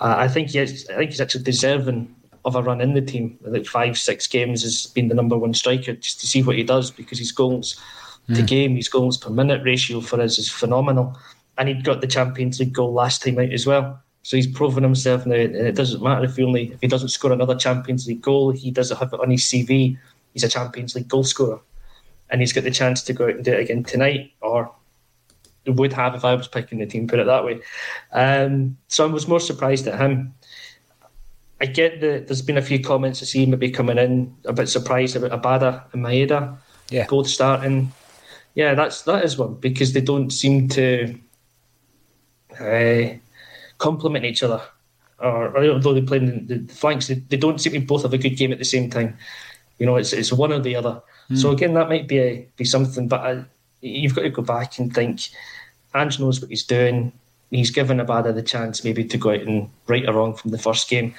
[0.00, 2.12] Uh, I think he is, I think he's actually deserving
[2.44, 3.38] of a run in the team.
[3.42, 6.64] Like five, six games has been the number one striker just to see what he
[6.64, 7.80] does because his goals
[8.28, 8.34] mm.
[8.34, 11.16] to game, his goals per minute ratio for us is phenomenal
[11.56, 14.02] and he'd got the Champions League goal last time out as well.
[14.22, 17.08] So he's proven himself now, and it doesn't matter if he only if he doesn't
[17.08, 19.98] score another Champions League goal, he doesn't have it on his CV.
[20.32, 21.60] He's a Champions League goal scorer,
[22.30, 24.72] and he's got the chance to go out and do it again tonight, or
[25.66, 27.08] would have if I was picking the team.
[27.08, 27.60] Put it that way.
[28.12, 30.34] Um, so I was more surprised at him.
[31.60, 34.68] I get that there's been a few comments to see maybe coming in a bit
[34.68, 36.58] surprised about Abada and Maeda,
[36.90, 37.92] yeah, both starting.
[38.54, 41.18] Yeah, that's that is one because they don't seem to
[42.60, 43.16] uh,
[43.82, 44.62] complement each other.
[45.18, 48.14] Or, although they play in the, the flanks, they, they, don't seem to both have
[48.14, 49.16] a good game at the same time.
[49.78, 51.02] You know, it's it's one or the other.
[51.30, 51.38] Mm.
[51.38, 53.44] So again, that might be a, be something, but I,
[53.80, 55.28] you've got to go back and think.
[55.94, 57.12] Ange knows what he's doing.
[57.50, 60.58] He's given Abada the chance maybe to go out and right or wrong from the
[60.58, 61.14] first game.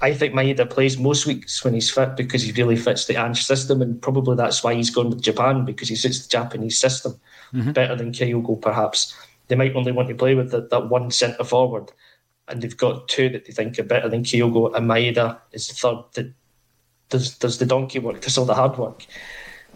[0.00, 3.44] I think Maeda plays most weeks when he's fit because he really fits the Ange
[3.44, 7.20] system, and probably that's why he's gone with Japan because he suits the Japanese system
[7.52, 7.72] mm-hmm.
[7.72, 9.14] better than Kyogo perhaps
[9.48, 11.92] they might only want to play with the, that one centre forward,
[12.48, 15.74] and they've got two that they think are better than Kyogo and Maeda is the
[15.74, 16.32] third that
[17.08, 19.06] does does the donkey work, does all the hard work.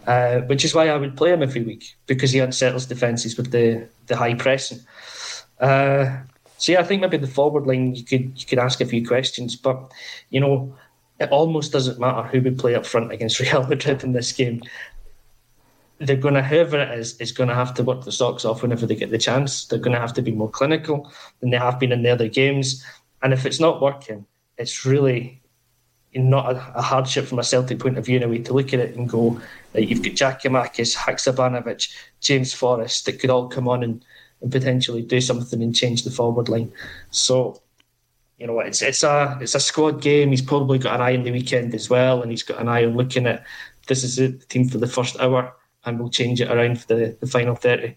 [0.06, 3.50] Uh, which is why I would play him every week because he unsettles defences with
[3.50, 4.80] the, the high pressing.
[5.60, 6.20] Uh,
[6.56, 9.06] so yeah, I think maybe the forward line you could you could ask a few
[9.06, 9.92] questions, but
[10.30, 10.74] you know
[11.18, 14.62] it almost doesn't matter who we play up front against Real Madrid in this game
[16.00, 18.62] they're going to, whoever it is, is going to have to work the socks off
[18.62, 19.66] whenever they get the chance.
[19.66, 22.28] They're going to have to be more clinical than they have been in the other
[22.28, 22.84] games.
[23.22, 24.24] And if it's not working,
[24.56, 25.42] it's really
[26.14, 28.72] not a, a hardship from a Celtic point of view in a way to look
[28.72, 29.40] at it and go,
[29.72, 34.04] that you've got Giakoumakis, Haksabanovic, James Forrest that could all come on and,
[34.40, 36.72] and potentially do something and change the forward line.
[37.10, 37.60] So,
[38.38, 40.30] you know, it's it's a it's a squad game.
[40.30, 42.86] He's probably got an eye on the weekend as well, and he's got an eye
[42.86, 43.44] on looking at
[43.86, 47.16] this is the team for the first hour and we'll change it around for the,
[47.20, 47.96] the final 30.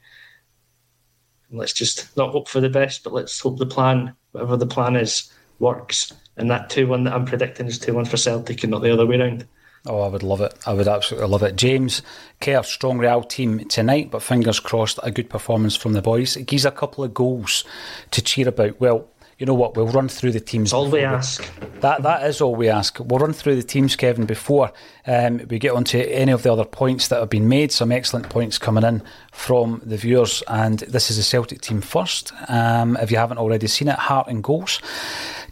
[1.50, 4.65] And let's just not hope for the best, but let's hope the plan, whatever the
[4.65, 6.13] plan is, works.
[6.38, 8.93] And that 2 1 that I'm predicting is 2 1 for Celtic and not the
[8.93, 9.48] other way around.
[9.86, 10.54] Oh, I would love it.
[10.65, 11.58] I would absolutely love it.
[11.58, 12.02] James
[12.39, 16.38] Kerr, strong Real team tonight, but fingers crossed, a good performance from the boys.
[16.38, 17.65] It gives a couple of goals
[18.12, 18.80] to cheer about.
[18.80, 19.10] Well,
[19.43, 19.75] you know what?
[19.75, 20.71] We'll run through the teams.
[20.71, 21.43] All we ask.
[21.82, 22.97] That that is all we ask.
[22.97, 24.71] We'll run through the teams, Kevin, before
[25.06, 27.73] um, we get onto any of the other points that have been made.
[27.73, 29.03] Some excellent points coming in
[29.34, 32.32] from the viewers, and this is the Celtic team first.
[32.47, 34.79] Um, if you haven't already seen it, Hart and goals.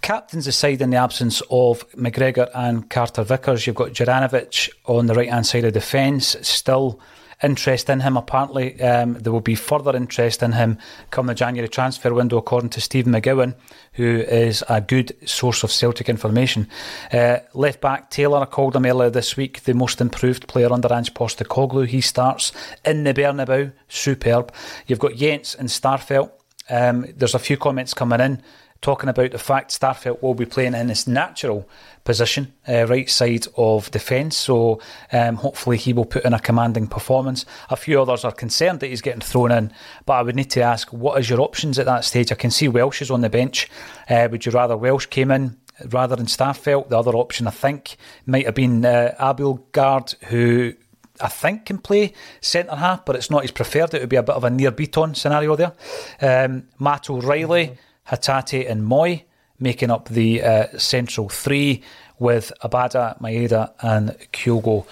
[0.01, 5.15] Captains aside, in the absence of McGregor and Carter Vickers, you've got Juranovic on the
[5.15, 6.97] right hand side of defence, still
[7.43, 8.17] interest in him.
[8.17, 10.77] Apparently, um, there will be further interest in him
[11.10, 13.56] come the January transfer window, according to Stephen McGowan,
[13.93, 16.67] who is a good source of Celtic information.
[17.12, 20.93] Uh, left back Taylor, I called him earlier this week, the most improved player under
[20.93, 21.88] Ange Postecoglou.
[21.88, 22.51] He starts
[22.86, 24.54] in the Bernabeu, superb.
[24.88, 26.32] You've got Jenz and Starfelt.
[26.69, 28.41] Um, there's a few comments coming in
[28.82, 31.70] talking about the fact Starfelt will be playing in his natural
[32.04, 34.36] position, uh, right side of defence.
[34.36, 37.46] So um, hopefully he will put in a commanding performance.
[37.70, 39.72] A few others are concerned that he's getting thrown in,
[40.06, 42.32] but I would need to ask what is your options at that stage?
[42.32, 43.70] I can see Welsh is on the bench.
[44.10, 45.58] Uh, would you rather Welsh came in?
[45.89, 50.74] Rather than Starfelt, the other option I think might have been uh, Abildgaard, who
[51.20, 53.94] I think can play centre half, but it's not his preferred.
[53.94, 55.74] It would be a bit of a Nir Bitton scenario there.
[56.22, 57.67] Um, Matt O'Riley.
[57.67, 59.24] Mm-hmm Hatate and Mooy
[59.60, 61.84] making up the uh, central three
[62.20, 64.86] with Abada, Maeda, and Kyogo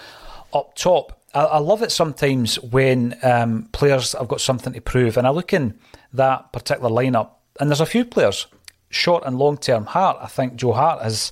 [0.54, 1.22] up top.
[1.34, 5.32] I, I love it sometimes when um, players have got something to prove, and I
[5.32, 5.80] look in
[6.14, 8.48] that particular lineup, and there's a few players.
[8.92, 10.18] Short and long term, Hart.
[10.20, 11.32] I think Joe Hart has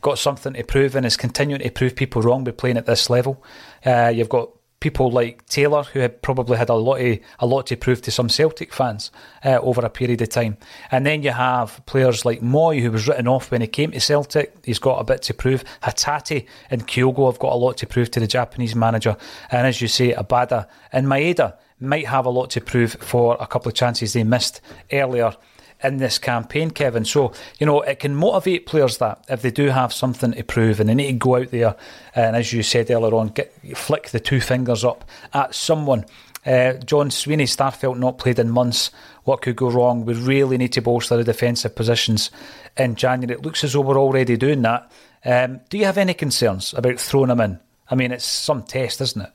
[0.00, 3.08] got something to prove and is continuing to prove people wrong by playing at this
[3.08, 3.44] level.
[3.84, 4.50] Uh, you've got
[4.86, 8.12] people like Taylor, who had probably had a lot of, a lot to prove to
[8.12, 9.10] some Celtic fans
[9.44, 10.56] uh, over a period of time.
[10.92, 13.98] And then you have players like Mooy, who was written off when he came to
[13.98, 14.54] Celtic.
[14.64, 15.64] He's got a bit to prove.
[15.82, 19.16] Hatate and Kyogo have got a lot to prove to the Japanese manager.
[19.50, 23.46] And as you say, Abada and Maeda might have a lot to prove for a
[23.48, 24.60] couple of chances they missed
[24.92, 25.34] earlier
[25.82, 27.04] in this campaign, Kevin.
[27.04, 30.80] So, you know, it can motivate players that if they do have something to prove
[30.80, 31.76] and they need to go out there
[32.14, 36.04] and, as you said earlier on, get flick the two fingers up at someone.
[36.44, 38.92] Uh, John Sweeney, Starfelt not played in months.
[39.24, 40.04] What could go wrong?
[40.04, 42.30] We really need to bolster the defensive positions
[42.76, 43.34] in January.
[43.34, 44.90] It looks as though we're already doing that.
[45.24, 47.58] Um, do you have any concerns about throwing him in?
[47.90, 49.32] I mean, it's some test, isn't it?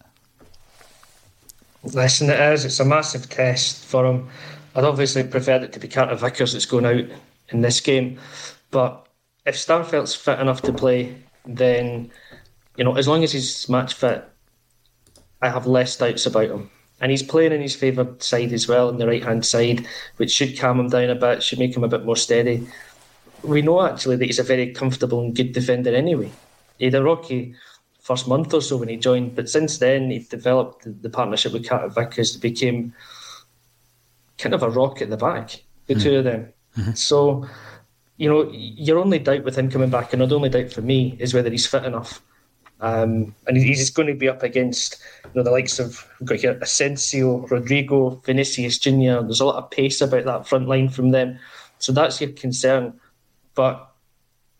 [1.84, 2.64] Listen, it is.
[2.64, 4.30] It's a massive test for him.
[4.76, 7.06] I'd obviously prefer it to be Carter Vickers that's going out
[7.50, 8.20] in this game.
[8.72, 9.06] But
[9.46, 12.12] if Starfelt's fit enough to play, then,
[12.78, 14.28] you know, as long as he's match fit,
[15.42, 16.70] I have less doubts about him.
[17.02, 20.32] And he's playing in his favoured side as well, on the right hand side, which
[20.32, 22.68] should calm him down a bit, should make him a bit more steady.
[23.44, 26.32] We know actually that he's a very comfortable and good defender anyway.
[26.78, 27.56] He had a rocky
[28.00, 31.68] first month or so when he joined, but since then he developed the, partnership with
[31.68, 32.38] Carter Vickers.
[32.38, 32.94] Became
[34.42, 36.02] kind of a rock at the back, the mm.
[36.02, 36.52] two of them.
[36.78, 36.94] Mm-hmm.
[36.94, 37.48] So,
[38.18, 41.16] you know, your only doubt with him coming back, and the only doubt for me,
[41.20, 42.22] is whether he's fit enough.
[42.82, 46.40] Um, and he's going to be up against you know the likes of we've got
[46.40, 49.22] here Asensio, Rodrygo, Vinicius Junior.
[49.22, 51.38] There's a lot of pace about that front line from them,
[51.78, 53.00] so that's your concern.
[53.54, 53.88] But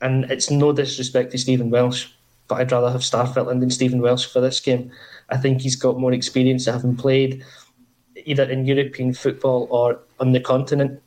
[0.02, 2.10] and it's no disrespect to Stephen Welsh,
[2.48, 4.92] but I'd rather have Starfelt than Stephen Welsh for this game.
[5.30, 7.44] I think he's got more experience having played
[8.26, 11.02] either in European football or on the continent,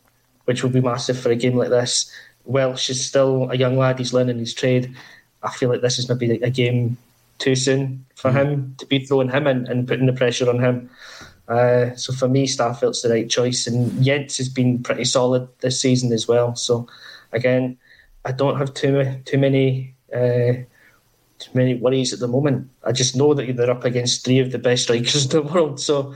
[0.45, 2.11] which will be massive for a game like this.
[2.45, 4.95] Welsh is still a young lad; he's learning his trade.
[5.43, 6.97] I feel like this is maybe a game
[7.39, 8.35] too soon for mm.
[8.35, 10.91] him to be throwing him in and putting the pressure on him.
[11.49, 15.81] Uh, so for me, Starfelt's the right choice, and Jenz has been pretty solid this
[15.81, 16.55] season as well.
[16.57, 16.87] So
[17.33, 17.77] again,
[18.25, 20.65] I don't have too too many uh,
[21.39, 22.71] too many worries at the moment.
[22.85, 25.81] I just know that they're up against three of the best strikers in the world.
[25.81, 26.15] So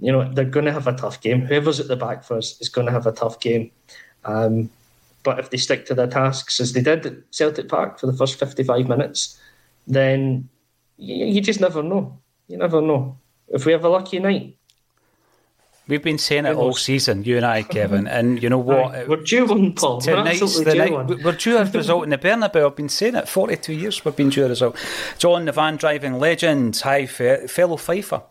[0.00, 1.42] you know, they're going to have a tough game.
[1.42, 3.70] Whoever's at the back for us is going to have a tough game.
[4.24, 4.70] Um,
[5.22, 8.16] but if they stick to their tasks as they did at Celtic Park for the
[8.16, 9.38] first 55 minutes,
[9.86, 10.48] then
[10.96, 12.18] you, you just never know.
[12.48, 13.18] You never know.
[13.48, 14.56] If we have a lucky night,
[15.88, 18.06] We've been saying it all season, you and I, Kevin.
[18.20, 19.08] And you know what?
[19.08, 20.00] We're due one, Paul.
[20.00, 20.92] Tonight's we're the night.
[20.92, 21.20] One.
[21.20, 22.64] We're due a result in the Bernabeu.
[22.64, 23.28] I've been saying it.
[23.28, 24.76] 42 years we've been due a result.
[25.18, 26.76] John, the van driving legend.
[26.84, 28.22] Hi, fellow Fifer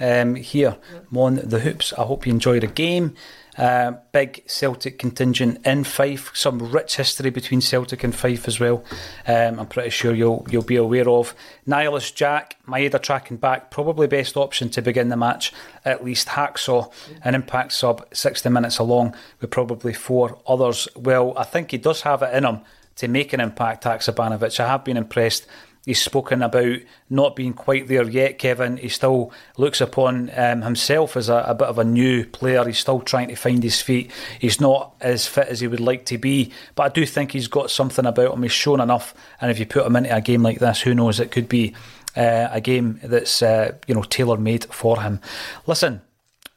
[0.00, 0.76] um, here
[1.14, 1.92] on the hoops.
[1.92, 3.14] I hope you enjoy the game.
[3.58, 6.30] Uh, big Celtic contingent in Fife.
[6.34, 8.84] Some rich history between Celtic and Fife as well.
[9.26, 11.34] Um, I'm pretty sure you'll you'll be aware of.
[11.64, 15.54] Nihilist Jack, Maeda tracking back, probably best option to begin the match.
[15.86, 16.92] At least Hacksaw,
[17.24, 20.86] an impact sub, 60 minutes along with probably four others.
[20.94, 22.60] Well, I think he does have it in him
[22.96, 23.84] to make an impact.
[23.84, 24.60] Haksabanovic.
[24.60, 25.46] I have been impressed
[25.86, 26.78] He's spoken about
[27.08, 28.76] not being quite there yet, Kevin.
[28.76, 32.64] He still looks upon um, himself as a, a, bit of a new player.
[32.64, 34.10] He's still trying to find his feet.
[34.40, 37.46] He's not as fit as he would like to be, but I do think he's
[37.46, 38.42] got something about him.
[38.42, 41.20] He's shown enough, and if you put him into a game like this, who knows?
[41.20, 41.72] It could be
[42.16, 45.20] uh, a game that's uh, you know tailor made for him.
[45.66, 46.02] Listen,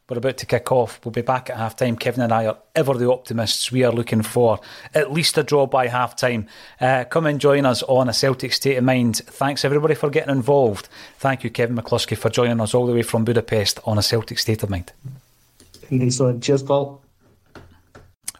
[0.09, 0.99] we're about to kick off.
[1.03, 1.95] We'll be back at half time.
[1.95, 3.71] Kevin and I are ever the optimists.
[3.71, 4.59] We are looking for
[4.93, 6.47] at least a draw by half time.
[6.81, 9.17] Uh, come and join us on a Celtic State of Mind.
[9.17, 10.89] Thanks everybody for getting involved.
[11.17, 14.39] Thank you, Kevin McCluskie, for joining us all the way from Budapest on a Celtic
[14.39, 14.91] State of Mind.
[16.41, 17.01] Cheers, Paul.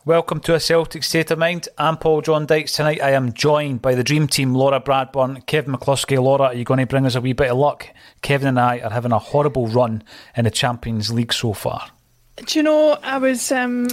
[0.06, 1.68] Welcome to a Celtic State of Mind.
[1.78, 2.72] I'm Paul John Dykes.
[2.72, 6.24] Tonight I am joined by the dream team, Laura Bradburn, Kevin McCluskie.
[6.24, 7.86] Laura, are you going to bring us a wee bit of luck?
[8.22, 10.02] Kevin and I are having a horrible run
[10.38, 11.90] in the Champions League so far.
[12.38, 13.90] Do you know, I was um,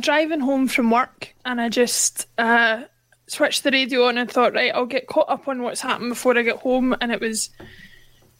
[0.00, 2.82] driving home from work and I just uh,
[3.28, 6.36] switched the radio on and thought, right, I'll get caught up on what's happened before
[6.36, 6.96] I get home.
[7.00, 7.48] And it was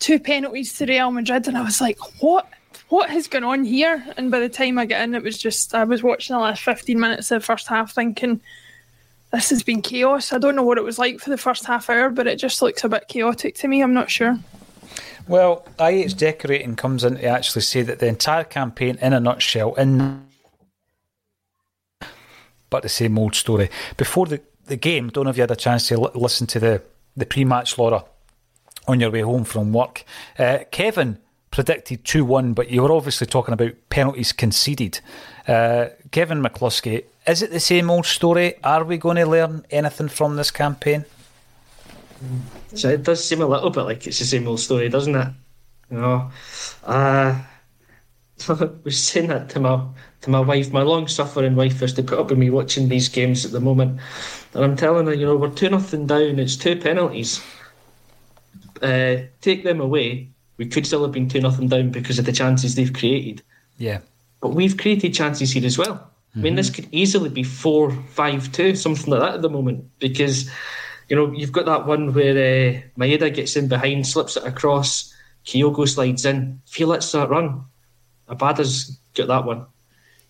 [0.01, 1.46] two penalties to Real Madrid.
[1.46, 2.49] And I was like, what?
[2.89, 4.05] What has gone on here?
[4.16, 6.62] And by the time I get in, it was just I was watching the last
[6.62, 8.41] fifteen minutes of the first half, thinking
[9.32, 10.32] this has been chaos.
[10.32, 12.62] I don't know what it was like for the first half hour, but it just
[12.62, 13.82] looks a bit chaotic to me.
[13.82, 14.39] I'm not sure.
[15.26, 19.74] Well, IH Decorating comes in to actually say that the entire campaign, in a nutshell,
[19.74, 20.26] in
[22.70, 23.70] but the same old story.
[23.97, 26.61] Before the, the game, don't know if you had a chance to l- listen to
[26.61, 26.82] the,
[27.16, 28.05] the pre match, Laura,
[28.86, 30.05] on your way home from work.
[30.39, 31.18] Uh, Kevin
[31.51, 35.01] predicted 2 1, but you were obviously talking about penalties conceded.
[35.46, 38.55] Uh, Kevin McCluskie, is it the same old story?
[38.62, 41.05] Are we going to learn anything from this campaign?
[42.74, 45.28] So it does seem a little bit like it's the same old story, doesn't it?
[45.90, 46.30] You know,
[46.84, 47.40] uh,
[48.49, 49.84] I was saying that to my
[50.22, 50.72] to my wife.
[50.72, 53.61] My long suffering wife is to put up with me watching these games at the
[53.61, 54.01] moment,
[54.55, 56.38] and I'm telling her, you know, we're two nothing down.
[56.38, 57.42] It's two penalties.
[58.82, 62.32] Uh, take them away, we could still have been 2 nothing down because of the
[62.32, 63.42] chances they've created.
[63.78, 64.00] Yeah.
[64.40, 65.94] But we've created chances here as well.
[65.94, 66.38] Mm-hmm.
[66.38, 69.88] I mean, this could easily be 4 5 2, something like that at the moment,
[69.98, 70.50] because,
[71.09, 75.14] you know, you've got that one where uh, Maeda gets in behind, slips it across,
[75.46, 76.61] Kyogo slides in.
[76.66, 77.64] Feel it's that run.
[78.28, 79.66] Abada's got that one.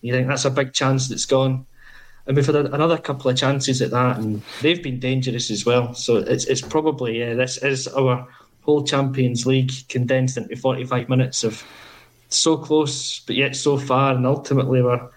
[0.01, 1.65] You think that's a big chance that's gone.
[2.25, 5.93] And we've had another couple of chances at that, and they've been dangerous as well.
[5.95, 8.27] So it's it's probably yeah, this is our
[8.61, 11.63] whole Champions League condensed into 45 minutes of
[12.29, 15.09] so close, but yet so far, and ultimately we're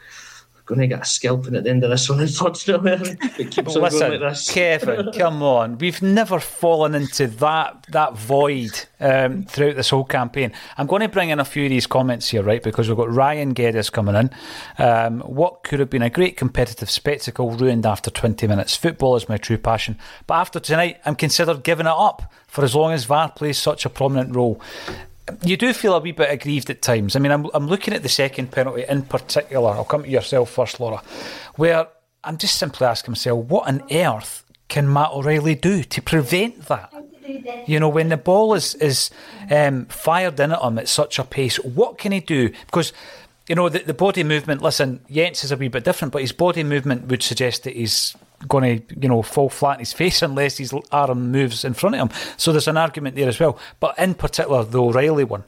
[0.65, 3.17] going to get a scalping at the end of this one, unfortunately.
[3.39, 4.53] It keeps on Listen, going like this.
[4.53, 5.79] Kevin, come on.
[5.79, 10.53] We've never fallen into that that void um, throughout this whole campaign.
[10.79, 12.63] I'm going to bring in a few of these comments here, right?
[12.63, 14.31] Because we've got Ryan Geddes coming in.
[14.79, 18.77] Um, what could have been a great competitive spectacle ruined after 20 minutes?
[18.77, 19.99] Football is my true passion.
[20.27, 23.85] But after tonight, I'm considered giving it up for as long as VAR plays such
[23.87, 24.61] a prominent role
[25.45, 27.17] you do feel a wee bit aggrieved at times.
[27.17, 29.71] I mean, I'm, I'm looking at the second penalty in particular.
[29.71, 31.03] I'll come to yourself first, Laura,
[31.57, 31.89] where
[32.25, 36.93] I'm just simply asking myself, what on earth can Matt O'Riley do to prevent that?
[37.67, 39.11] You know, when the ball is is
[39.51, 42.51] um, fired in at him at such a pace, what can he do?
[42.67, 42.93] Because
[43.49, 44.63] you know the, the body movement.
[44.63, 48.17] Listen, Jenz is a wee bit different, but his body movement would suggest that he's
[48.49, 51.97] going to, you know, fall flat in his face unless his arm moves in front
[51.97, 52.19] of him.
[52.37, 53.59] So there's an argument there as well.
[53.81, 55.45] But in particular, the O'Riley one.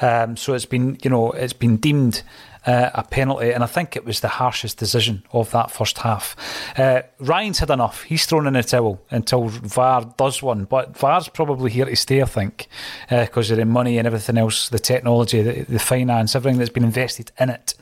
[0.00, 2.22] Um, so it's been, you know, it's been deemed
[2.66, 6.36] uh, a penalty, and I think it was the harshest decision of that first half.
[6.78, 8.02] Uh, Ryan's had enough.
[8.02, 12.20] He's thrown in the towel until VAR does one, but VAR's probably here to stay,
[12.20, 12.68] I think,
[13.08, 16.70] because uh, of the money and everything else, the technology, the, the finance, everything that's
[16.70, 17.74] been invested in it.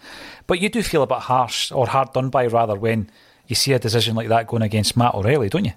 [0.46, 3.10] But you do feel a bit harsh, or hard done by, rather, when
[3.48, 5.72] you see a decision like that going against Matt O'Riley, don't you?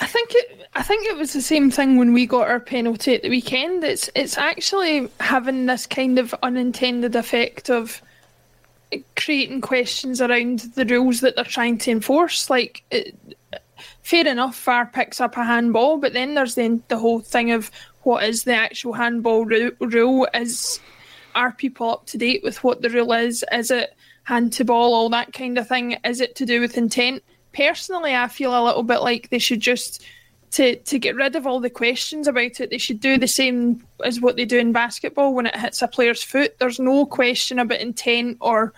[0.00, 0.68] I think it.
[0.74, 3.82] I think it was the same thing when we got our penalty at the weekend.
[3.82, 8.00] It's it's actually having this kind of unintended effect of
[9.16, 12.48] creating questions around the rules that they're trying to enforce.
[12.48, 13.14] Like, it,
[14.02, 17.70] fair enough, VAR picks up a handball, but then there's then the whole thing of
[18.02, 20.28] what is the actual handball ru- rule?
[20.32, 20.80] Is
[21.34, 23.44] are people up to date with what the rule is?
[23.52, 23.94] Is it
[24.28, 25.96] hand to ball, all that kind of thing.
[26.04, 27.22] Is it to do with intent?
[27.54, 30.04] Personally, I feel a little bit like they should just
[30.50, 32.68] to to get rid of all the questions about it.
[32.70, 35.88] They should do the same as what they do in basketball when it hits a
[35.88, 36.58] player's foot.
[36.58, 38.74] There's no question about intent or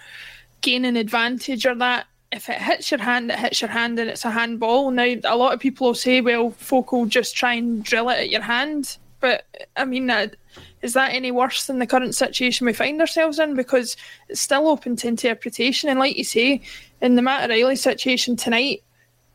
[0.61, 2.07] gaining advantage or that.
[2.30, 4.92] If it hits your hand, it hits your hand, and it's a handball.
[4.92, 8.20] Now, a lot of people will say, "Well, folk will just try and drill it
[8.20, 9.46] at your hand," but
[9.76, 10.36] I mean, that
[10.82, 13.55] is that any worse than the current situation we find ourselves in?
[13.55, 13.96] Because
[14.28, 15.88] it's still open to interpretation.
[15.88, 16.62] And like you say,
[17.01, 18.82] in the Matt O'Riley situation tonight,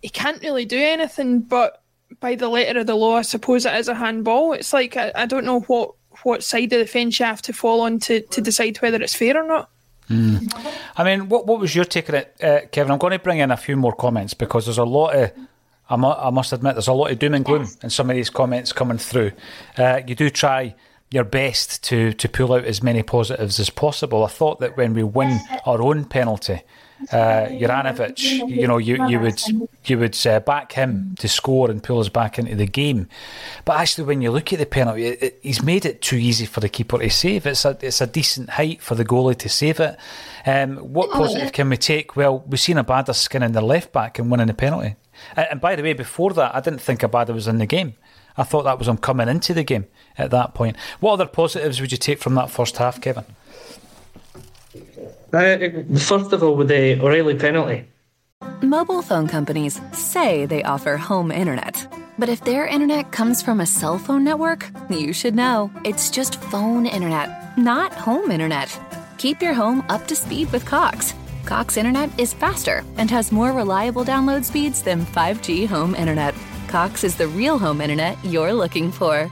[0.01, 1.81] he can't really do anything but
[2.19, 4.53] by the letter of the law, I suppose it is a handball.
[4.53, 5.91] It's like I, I don't know what
[6.23, 9.15] what side of the fence you have to fall on to, to decide whether it's
[9.15, 9.69] fair or not.
[10.09, 10.53] Mm.
[10.95, 12.91] I mean, what what was your take on it, uh, Kevin?
[12.91, 15.31] I'm going to bring in a few more comments because there's a lot of.
[15.87, 18.15] I, mu- I must admit, there's a lot of doom and gloom in some of
[18.15, 19.33] these comments coming through.
[19.77, 20.73] Uh, you do try
[21.11, 24.23] your best to to pull out as many positives as possible.
[24.23, 26.61] I thought that when we win our own penalty,
[27.11, 29.41] uh, Juranovic, you know, you, you would
[29.85, 33.07] you would uh, back him to score and pull us back into the game.
[33.65, 36.45] But actually, when you look at the penalty, it, it, he's made it too easy
[36.45, 37.45] for the keeper to save.
[37.45, 39.97] It's a it's a decent height for the goalie to save it.
[40.45, 42.15] Um, what positive can we take?
[42.15, 44.95] Well, we've seen Abada in the left back and winning the penalty.
[45.35, 47.95] And, and by the way, before that, I didn't think Abada was in the game.
[48.37, 49.85] I thought that was him coming into the game
[50.17, 50.75] at that point.
[50.99, 53.25] What other positives would you take from that first half, Kevin?
[55.33, 55.57] Uh,
[55.97, 57.85] first of all, with the O'Riley penalty.
[58.61, 61.87] Mobile phone companies say they offer home internet.
[62.17, 65.69] But if their internet comes from a cell phone network, you should know.
[65.83, 68.79] It's just phone internet, not home internet.
[69.17, 71.13] Keep your home up to speed with Cox.
[71.45, 76.33] Cox internet is faster and has more reliable download speeds than 5G home internet.
[76.67, 79.29] Cox is the real home internet you're looking for.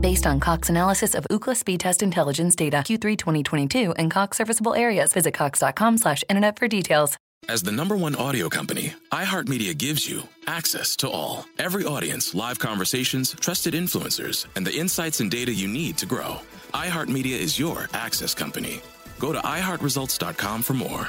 [0.00, 4.74] Based on Cox analysis of Ookla speed test intelligence data Q3 2022 and Cox serviceable
[4.74, 7.16] areas, visit cox.com/internet for details.
[7.48, 11.44] As the number one audio company, iHeartMedia gives you access to all.
[11.58, 16.40] Every audience, live conversations, trusted influencers, and the insights and data you need to grow.
[16.72, 18.80] iHeartMedia is your access company.
[19.18, 21.08] Go to iHeartResults.com for more.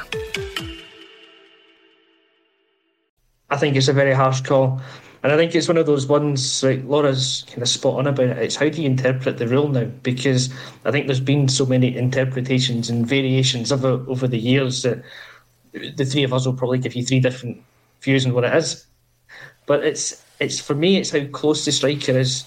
[3.53, 4.81] I think it's a very harsh call.
[5.21, 8.25] And I think it's one of those ones, like Laura's kind of spot on about
[8.25, 8.37] it.
[8.39, 9.85] It's how do you interpret the rule now?
[10.01, 10.51] Because
[10.85, 15.03] I think there's been so many interpretations and variations over, over the years that
[15.71, 17.61] the three of us will probably give you three different
[18.01, 18.87] views on what it is.
[19.67, 22.45] But it's it's for me, it's how close the striker is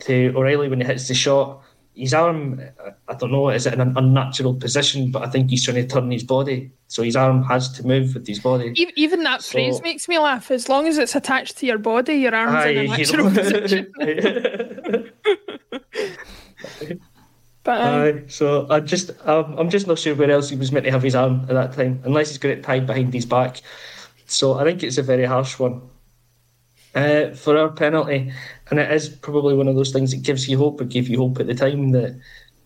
[0.00, 1.61] to O'Riley when he hits the shot.
[1.94, 2.60] His arm,
[3.06, 5.10] I don't know, is it in an unnatural position?
[5.10, 8.14] But I think he's trying to turn his body, so his arm has to move
[8.14, 8.72] with his body.
[8.96, 10.50] Even that so, phrase makes me laugh.
[10.50, 13.92] As long as it's attached to your body, your arm's aye, in a natural position.
[17.64, 20.72] But, um, Aye, so I just um, I'm just not sure where else he was
[20.72, 23.24] meant to have his arm at that time, unless he's got it tied behind his
[23.24, 23.60] back.
[24.26, 25.82] So I think it's a very harsh one
[26.94, 28.32] uh, for our penalty,
[28.70, 30.80] and it is probably one of those things that gives you hope.
[30.80, 32.18] It gave you hope at the time that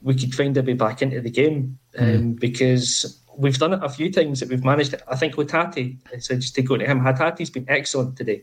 [0.02, 2.40] we could find a way back into the game um, mm.
[2.40, 4.94] because we've done it a few times that we've managed.
[4.94, 5.02] It.
[5.08, 8.42] I think with Hatate, so just to go to him, Hatate's been excellent today,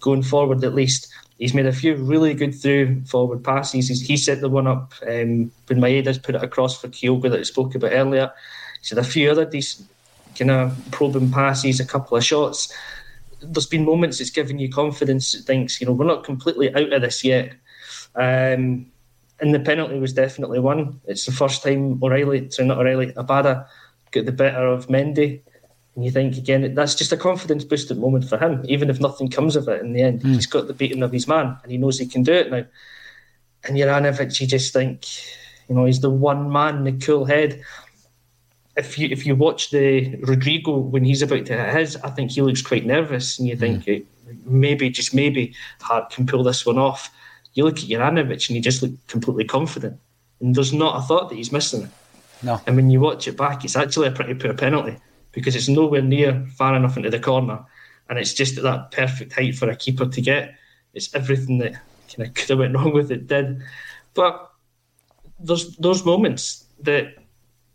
[0.00, 1.12] going forward at least.
[1.38, 3.88] He's made a few really good through forward passes.
[3.88, 7.40] He's, he set the one up um, when Maeda's put it across for Kyogo that
[7.40, 8.32] I spoke about earlier.
[8.80, 9.88] He's had a few other decent
[10.38, 12.72] kind of probing passes, a couple of shots.
[13.52, 15.34] There's been moments it's given you confidence.
[15.34, 17.52] It thinks, you know, we're not completely out of this yet.
[18.14, 18.86] Um,
[19.40, 21.00] and the penalty was definitely one.
[21.06, 23.66] It's the first time O'Riley, sorry, not O'Riley, Abada
[24.14, 25.42] got the better of Mendy.
[25.94, 29.28] And you think again, that's just a confidence boosted moment for him, even if nothing
[29.28, 30.22] comes of it in the end.
[30.22, 30.34] Mm.
[30.34, 32.64] He's got the beating of his man and he knows he can do it now.
[33.64, 35.06] And Juranovic, you just think,
[35.68, 37.62] you know, he's the one man, the cool head.
[38.76, 42.32] If you if you watch the Rodrygo when he's about to hit his, I think
[42.32, 44.04] he looks quite nervous, and you think mm.
[44.44, 47.10] maybe just maybe Hart can pull this one off.
[47.54, 50.00] You look at Juranovic and he just looked completely confident,
[50.40, 51.90] and there's not a thought that he's missing it.
[52.42, 52.60] No.
[52.66, 54.96] And when you watch it back, it's actually a pretty poor penalty
[55.32, 57.64] because it's nowhere near far enough into the corner,
[58.08, 60.54] and it's just at that perfect height for a keeper to get.
[60.94, 61.74] It's everything that
[62.14, 63.62] kind of could have went wrong with it did,
[64.14, 64.50] but
[65.38, 67.14] there's those moments that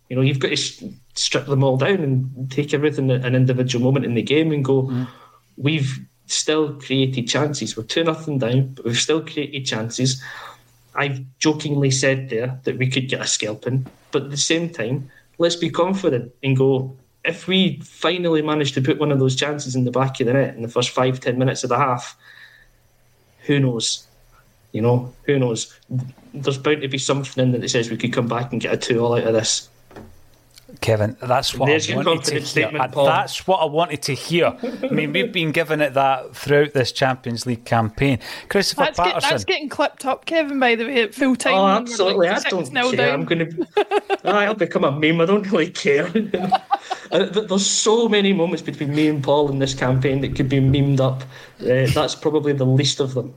[0.09, 3.85] you know you've got to strip them all down and take everything at an individual
[3.85, 4.83] moment in the game and go.
[4.83, 5.07] Mm.
[5.57, 7.75] We've still created chances.
[7.75, 10.21] We're two nothing down, but we've still created chances.
[10.95, 15.09] I've jokingly said there that we could get a scalping, but at the same time,
[15.37, 19.75] let's be confident and go if we finally manage to put one of those chances
[19.75, 22.17] in the back of the net in the first five, ten minutes of the half,
[23.41, 24.07] who knows?
[24.71, 25.77] You know, who knows?
[26.33, 28.73] There's bound to be something in there that says we could come back and get
[28.73, 29.69] a two all out of this.
[30.81, 32.71] Kevin, that's what I wanted to hear.
[32.71, 34.57] That's what I wanted to hear.
[34.63, 38.19] I mean, we've been giving it that throughout this Champions League campaign.
[38.47, 39.21] Christopher that's Patterson.
[39.21, 41.53] Get, that's getting clipped up, Kevin, by the way, at full time.
[41.53, 42.29] Oh, absolutely.
[42.29, 42.91] Like I don't care.
[42.95, 43.19] Down.
[43.19, 44.17] I'm going to.
[44.23, 45.19] I'll become a meme.
[45.19, 46.09] I don't really care.
[47.11, 50.59] Uh, there's so many moments between me and Paul in this campaign that could be
[50.59, 51.23] memed up.
[51.59, 53.33] Uh, that's probably the least of them.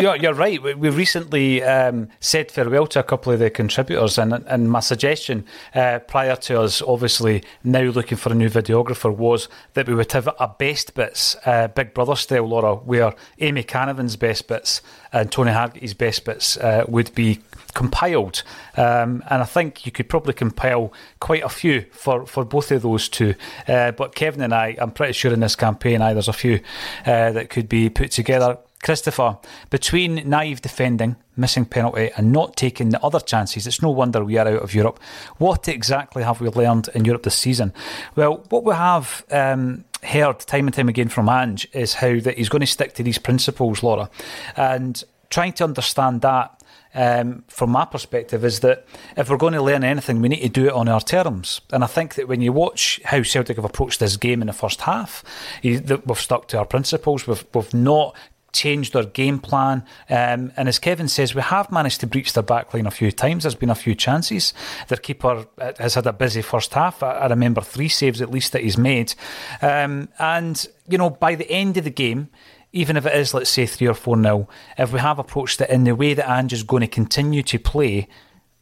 [0.00, 0.62] You're, you're, right.
[0.62, 4.80] We, we recently um, said farewell to a couple of the contributors, and, and my
[4.80, 5.44] suggestion
[5.74, 10.12] uh, prior to us obviously now looking for a new videographer was that we would
[10.12, 15.30] have a best bits, uh, Big Brother style, Laura, where Amy Canavan's best bits and
[15.30, 17.40] Tony Hargitay's best bits uh, would be
[17.74, 18.42] compiled.
[18.76, 22.82] Um, and I think you could probably compile quite a few for, for both of
[22.82, 23.34] those two.
[23.66, 26.60] Uh, but Kevin and I, I'm pretty sure in this campaign, I, there's a few
[27.06, 28.58] uh, that could be put together.
[28.82, 29.38] Christopher,
[29.70, 34.38] between naive defending, missing penalty, and not taking the other chances, it's no wonder we
[34.38, 35.00] are out of Europe.
[35.38, 37.72] What exactly have we learned in Europe this season?
[38.16, 42.36] Well, what we have um, heard time and time again from Ange is how that
[42.36, 44.10] he's going to stick to these principles, Laura,
[44.56, 46.58] and trying to understand that.
[46.94, 50.48] Um, from my perspective, is that if we're going to learn anything, we need to
[50.50, 51.62] do it on our terms.
[51.72, 54.52] And I think that when you watch how Celtic have approached this game in the
[54.52, 55.24] first half,
[55.62, 57.26] we've stuck to our principles.
[57.26, 58.14] We've, we've not
[58.52, 59.84] changed their game plan.
[60.08, 63.44] Um, and as Kevin says, we have managed to breach their backline a few times.
[63.44, 64.54] There's been a few chances.
[64.88, 67.02] Their keeper uh, has had a busy first half.
[67.02, 69.14] I, I remember three saves at least that he's made.
[69.60, 72.28] Um, and, you know, by the end of the game,
[72.72, 74.48] even if it is, let's say, three or four nil,
[74.78, 77.58] if we have approached it in the way that Ange is going to continue to
[77.58, 78.08] play,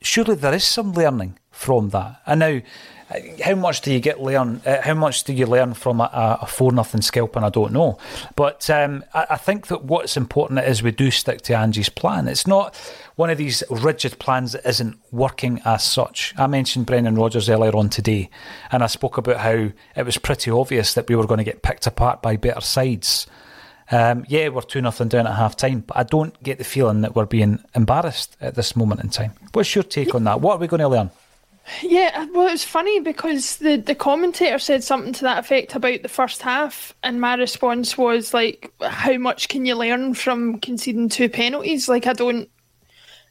[0.03, 2.21] surely there is some learning from that.
[2.27, 2.61] And now,
[3.43, 4.61] how much do you get learn?
[4.65, 7.43] Uh, how much do you learn from a, a four nothing scalping?
[7.43, 7.99] I don't know,
[8.37, 12.29] but um, I, I, think that what's important is we do stick to Angie's plan.
[12.29, 12.77] It's not
[13.17, 16.35] one of these rigid plans that isn't working as such.
[16.37, 18.31] I mentioned Brendan Rodgers earlier on today,
[18.71, 21.63] and I spoke about how it was pretty obvious that we were going to get
[21.63, 23.27] picked apart by better sides.
[23.91, 27.01] Um, yeah, we're 2 nothing down at half time, but I don't get the feeling
[27.01, 29.33] that we're being embarrassed at this moment in time.
[29.53, 30.41] What's your take on that?
[30.41, 31.11] What are we going to learn?
[31.83, 36.03] Yeah, well, it was funny because the, the commentator said something to that effect about
[36.03, 41.09] the first half, and my response was like, "How much can you learn from conceding
[41.09, 42.49] two penalties?" Like, I don't.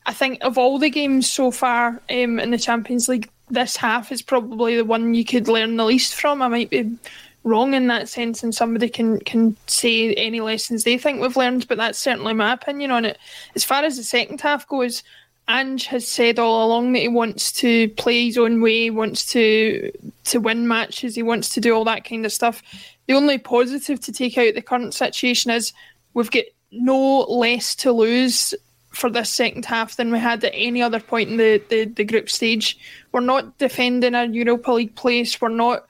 [0.06, 4.12] I think of all the games so far um, in the Champions League, this half
[4.12, 6.42] is probably the one you could learn the least from.
[6.42, 6.98] I might be
[7.44, 11.68] wrong in that sense, and somebody can can say any lessons they think we've learned,
[11.68, 13.18] but that's certainly my opinion on it.
[13.56, 15.04] As far as the second half goes,
[15.50, 19.92] Ange has said all along that he wants to play his own way, wants to
[20.26, 22.62] to win matches, he wants to do all that kind of stuff.
[23.08, 25.74] The only positive to take out the current situation is
[26.14, 28.54] we've got no less to lose
[28.92, 32.04] for this second half than we had at any other point in the, the, the
[32.04, 32.78] group stage.
[33.12, 35.40] We're not defending a Europa League place.
[35.42, 35.88] We're not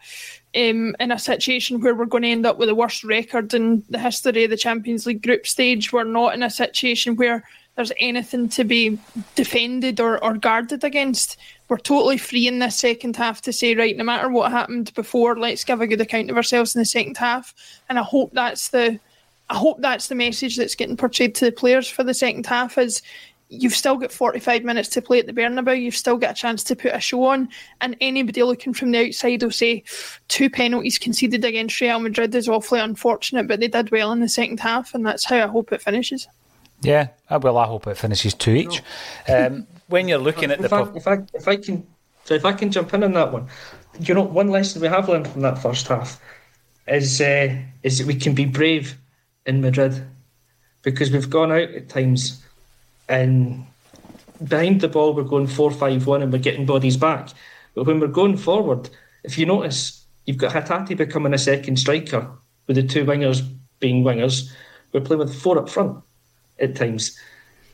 [0.56, 3.84] um, in a situation where we're going to end up with the worst record in
[3.90, 5.92] the history of the Champions League group stage.
[5.92, 7.44] We're not in a situation where
[7.80, 9.00] there's anything to be
[9.36, 11.38] defended or, or guarded against.
[11.70, 15.40] We're totally free in this second half to say, right, no matter what happened before,
[15.40, 17.56] let's give a good account of ourselves in the second half.
[17.88, 19.00] And I hope that's the
[19.50, 22.78] I hope that's the message that's getting portrayed to the players for the second half
[22.78, 23.02] is
[23.48, 25.82] you've still got 45 minutes to play at the Bernabeu.
[25.82, 27.48] You've still got a chance to put a show on.
[27.80, 29.86] And anybody looking from the outside will say
[30.28, 34.28] two penalties conceded against Real Madrid is awfully unfortunate, but they did well in the
[34.28, 36.28] second half, and that's how I hope it finishes.
[36.82, 38.82] Yeah, well, I hope it finishes two each.
[39.28, 41.86] Um, when you're looking at the, if I, if I, if I can,
[42.24, 43.48] so if I can jump in on that one,
[44.00, 46.22] you know, one lesson we have learned from that first half
[46.88, 48.98] is uh, is that we can be brave
[49.46, 50.06] in Madrid
[50.82, 52.44] because we've gone out at times
[53.10, 53.66] and
[54.48, 57.30] behind the ball we're going four five one and we're getting bodies back,
[57.76, 58.90] but when we're going forward,
[59.24, 62.30] if you notice, you've got Hatate becoming a second striker
[62.68, 63.46] with the two wingers
[63.80, 64.50] being wingers.
[64.94, 66.04] We're playing with four up front
[66.62, 67.18] at times.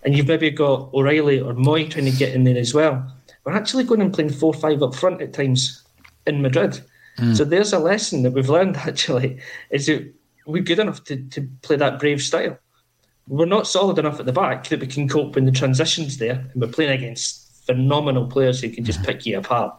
[0.03, 3.11] And you've maybe got O'Riley or Mooy trying to get in there as well.
[3.43, 5.83] We're actually going and playing 4 5 up front at times
[6.25, 6.81] in Madrid.
[7.17, 7.35] Mm.
[7.35, 10.13] So there's a lesson that we've learned actually is that
[10.45, 12.57] we're good enough to, to play that brave style.
[13.27, 16.47] We're not solid enough at the back that we can cope when the transition's there
[16.53, 19.05] and we're playing against phenomenal players who can just hmm.
[19.05, 19.75] pick you apart.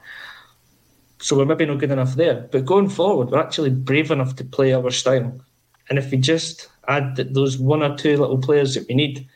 [1.19, 2.49] So we're maybe not good enough there.
[2.51, 5.41] But going forward, we're actually brave enough to play our style.
[5.89, 9.27] And if we just add those one or two little players that we need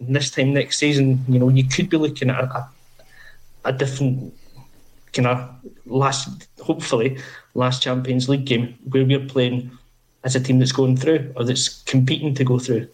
[0.00, 2.68] this time next season, you know, you could be looking at a,
[3.64, 4.34] a different
[5.12, 5.48] kind of
[5.86, 7.18] last, hopefully,
[7.54, 9.70] last Champions League game where we're playing
[10.24, 12.88] as a team that's going through or that's competing to go through.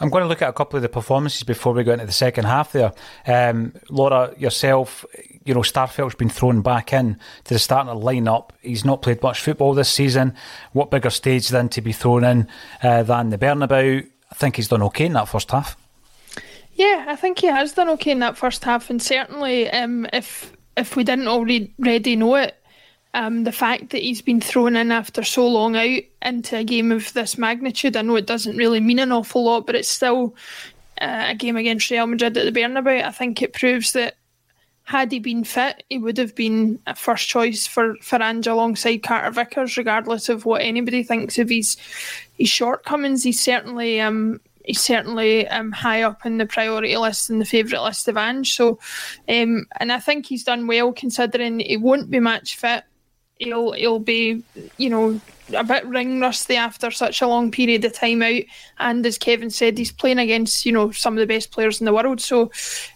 [0.00, 2.12] I'm going to look at a couple of the performances before we go into the
[2.12, 2.92] second half there.
[3.26, 5.04] Um, Laura, yourself,
[5.44, 8.50] you know, Starfelt's been thrown back in to the starting lineup.
[8.62, 10.34] He's not played much football this season.
[10.72, 12.48] What bigger stage then to be thrown in
[12.82, 14.08] uh, than the Bernabeu?
[14.30, 15.76] I think he's done okay in that first half.
[16.74, 20.52] Yeah, I think he has done okay in that first half, and certainly um, if
[20.76, 21.74] if we didn't already
[22.16, 22.56] know it,
[23.12, 26.92] Um, the fact that he's been thrown in after so long out into a game
[26.92, 30.36] of this magnitude, I know it doesn't really mean an awful lot, but it's still
[31.00, 33.04] uh, a game against Real Madrid at the Bernabeu.
[33.04, 34.14] I think it proves that
[34.90, 39.04] had he been fit, he would have been a first choice for, for Ange alongside
[39.04, 41.76] Carter Vickers, regardless of what anybody thinks of his
[42.36, 43.22] his shortcomings.
[43.22, 47.84] He's certainly um, he's certainly um, high up in the priority list and the favourite
[47.84, 48.52] list of Ange.
[48.52, 48.80] So,
[49.28, 52.82] um, and I think he's done well considering he won't be match fit.
[53.40, 54.42] He'll he'll be
[54.76, 55.20] you know
[55.56, 58.42] a bit ring rusty after such a long period of time out.
[58.78, 61.86] And as Kevin said, he's playing against you know some of the best players in
[61.86, 62.20] the world.
[62.20, 62.50] So,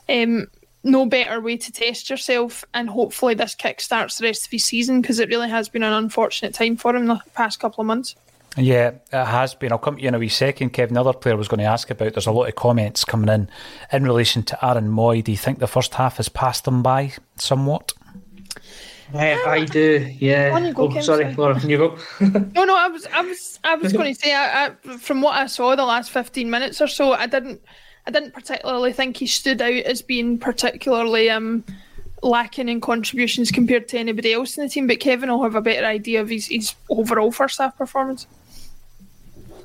[0.08, 0.48] um,
[0.82, 2.64] no better way to test yourself.
[2.74, 5.82] And hopefully, this kick starts the rest of his season because it really has been
[5.82, 8.14] an unfortunate time for him the past couple of months.
[8.56, 9.72] Yeah, it has been.
[9.72, 10.96] I'll come to you in a wee second, Kevin.
[10.96, 13.48] Another player was going to ask about, there's a lot of comments coming in
[13.90, 15.24] in relation to Aaron Mooy.
[15.24, 17.94] Do you think the first half has passed him by somewhat?
[19.14, 20.72] Uh, I do, yeah.
[20.72, 21.32] Go, oh, Kim, sorry.
[21.34, 21.98] Laura, you go.
[22.20, 25.36] no, no, I was, I was, I was going to say, I, I, from what
[25.36, 27.62] I saw the last fifteen minutes or so, I didn't,
[28.08, 31.62] I didn't particularly think he stood out as being particularly um,
[32.22, 34.88] lacking in contributions compared to anybody else in the team.
[34.88, 38.26] But Kevin will have a better idea of his, his overall first half performance.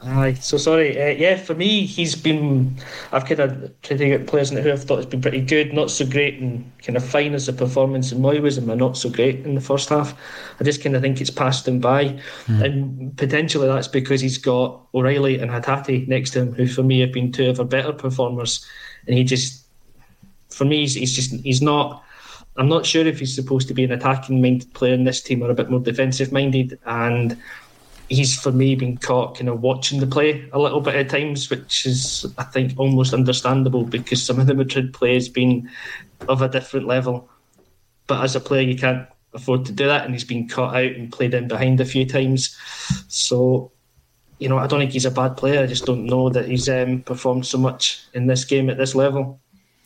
[0.02, 1.00] Aye, so sorry.
[1.02, 2.78] Uh, yeah, for me, he's been.
[3.12, 5.74] I've kind of tried to get players in who I've thought has been pretty good,
[5.74, 8.98] not so great, and kind of fine as a performance in Mooy was, and not
[8.98, 10.14] so great in the first half.
[10.60, 12.64] I just kind of think it's passed him by, mm.
[12.64, 17.02] and potentially that's because he's got O'Riley and Hatate next to him, who for me
[17.02, 18.66] have been two of our better performers,
[19.06, 19.66] and he just,
[20.50, 22.04] for me, he's, he's just he's not.
[22.56, 25.42] I'm not sure if he's supposed to be an attacking minded player in this team
[25.42, 27.38] or a bit more defensive minded, and
[28.10, 31.50] he's for me been caught kind of watching the play a little bit at times,
[31.50, 35.70] which is I think almost understandable because some of the Madrid play has been
[36.28, 37.30] of a different level.
[38.08, 40.92] But as a player, you can't afford to do that, and he's been caught out
[40.92, 42.58] and played in behind a few times.
[43.08, 43.72] So,
[44.40, 45.62] you know, I don't think he's a bad player.
[45.62, 48.96] I just don't know that he's um, performed so much in this game at this
[48.96, 49.40] level.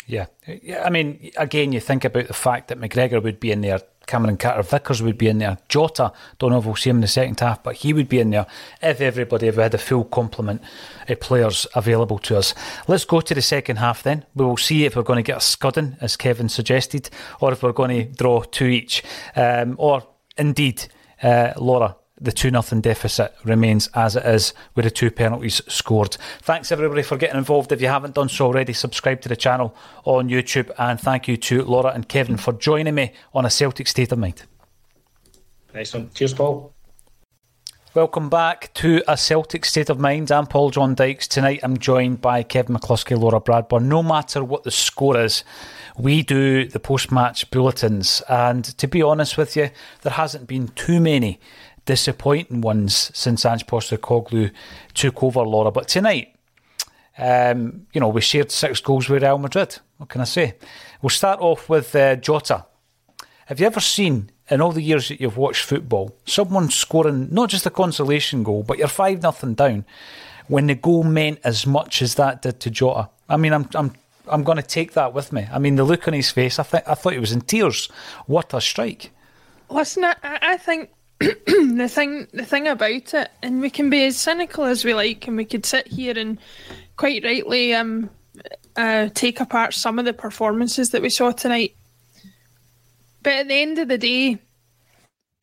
[0.07, 0.83] Yeah, yeah.
[0.85, 4.37] I mean, again, you think about the fact that McGregor would be in there Cameron
[4.37, 5.57] Carter Vickers would be in there.
[5.69, 8.19] Jota, don't know if we'll see him in the second half, but he would be
[8.19, 8.45] in there
[8.81, 10.61] if everybody we had a full complement
[11.07, 12.53] of players available to us.
[12.87, 14.25] Let's go to the second half then.
[14.35, 17.63] We will see if we're going to get a scudding, as Kevin suggested, or if
[17.63, 19.03] we're going to draw two each.
[19.35, 20.03] Um, or
[20.37, 20.85] indeed,
[21.21, 26.17] uh, Laura, the 2 0 deficit remains as it is with the two penalties scored.
[26.41, 27.71] Thanks everybody for getting involved.
[27.71, 30.71] If you haven't done so already, subscribe to the channel on YouTube.
[30.77, 34.19] And thank you to Laura and Kevin for joining me on a Celtic State of
[34.19, 34.43] Mind.
[35.73, 36.09] Nice one.
[36.13, 36.73] Cheers, Paul.
[37.95, 40.31] Welcome back to a Celtic State of Mind.
[40.31, 41.27] I'm Paul John Dykes.
[41.27, 43.83] Tonight I'm joined by Kevin McCluskie, Laura Bradburn.
[43.83, 45.43] No matter what the score is,
[45.95, 48.23] we do the post match bulletins.
[48.27, 49.69] And to be honest with you,
[50.01, 51.39] there hasn't been too many
[51.85, 54.51] disappointing ones since Ange Postecoglou
[54.93, 55.71] took over, Laura.
[55.71, 56.35] But tonight,
[57.17, 59.77] um, you know, we shared six goals with Real Madrid.
[59.97, 60.55] What can I say?
[61.01, 62.65] We'll start off with uh, Jota.
[63.47, 67.49] Have you ever seen, in all the years that you've watched football, someone scoring not
[67.49, 69.85] just a consolation goal, but you're 5 nothing down
[70.47, 73.09] when the goal meant as much as that did to Jota?
[73.29, 73.93] I mean, I'm, I'm,
[74.27, 75.47] I'm going to take that with me.
[75.51, 77.89] I mean, the look on his face, I, th- I thought he was in tears.
[78.25, 79.11] What a strike.
[79.69, 80.89] Listen, I, I think
[81.45, 85.27] the thing the thing about it, and we can be as cynical as we like,
[85.27, 86.37] and we could sit here and
[86.97, 88.09] quite rightly um,
[88.75, 91.75] uh, take apart some of the performances that we saw tonight.
[93.21, 94.39] But at the end of the day,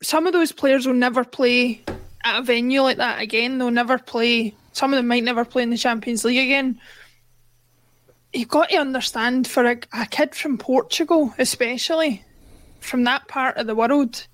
[0.03, 1.81] some of those players will never play
[2.23, 3.57] at a venue like that again.
[3.57, 4.55] They'll never play.
[4.73, 6.79] Some of them might never play in the Champions League again.
[8.33, 12.23] You've got to understand for a, a kid from Portugal, especially
[12.79, 14.25] from that part of the world,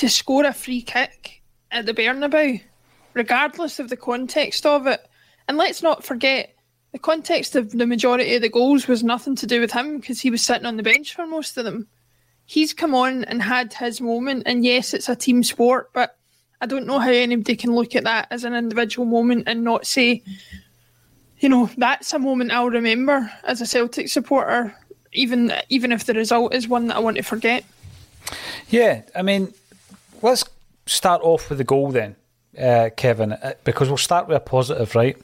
[0.00, 2.62] to score a free kick at the Bernabeu,
[3.12, 5.06] regardless of the context of it.
[5.46, 6.56] And let's not forget,
[6.92, 10.18] the context of the majority of the goals was nothing to do with him because
[10.18, 11.86] he was sitting on the bench for most of them.
[12.46, 16.16] He's come on and had his moment, and yes, it's a team sport, but
[16.62, 19.86] I don't know how anybody can look at that as an individual moment and not
[19.86, 20.22] say,
[21.40, 24.74] you know, that's a moment I'll remember as a Celtic supporter,
[25.12, 27.64] even even if the result is one that I want to forget.
[28.70, 29.52] Yeah, I mean,
[30.22, 30.44] let's
[30.86, 32.16] start off with the goal then.
[32.58, 35.16] Uh, Kevin, uh, because we'll start with a positive, right?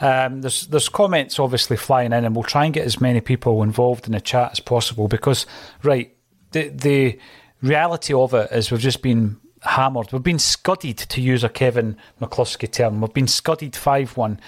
[0.00, 3.62] Um, there's there's comments obviously flying in, and we'll try and get as many people
[3.62, 5.06] involved in the chat as possible.
[5.06, 5.44] Because,
[5.82, 6.16] right,
[6.52, 7.18] the the
[7.60, 10.10] reality of it is we've just been hammered.
[10.10, 13.02] We've been scudded, to use a Kevin McCluskie term.
[13.02, 14.40] We've been scudded five one,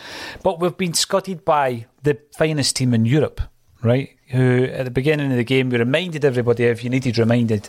[0.43, 3.43] but we've been scudded by the finest team in Europe.
[3.83, 4.17] Right?
[4.29, 7.69] Who at the beginning of the game we reminded everybody if you needed reminded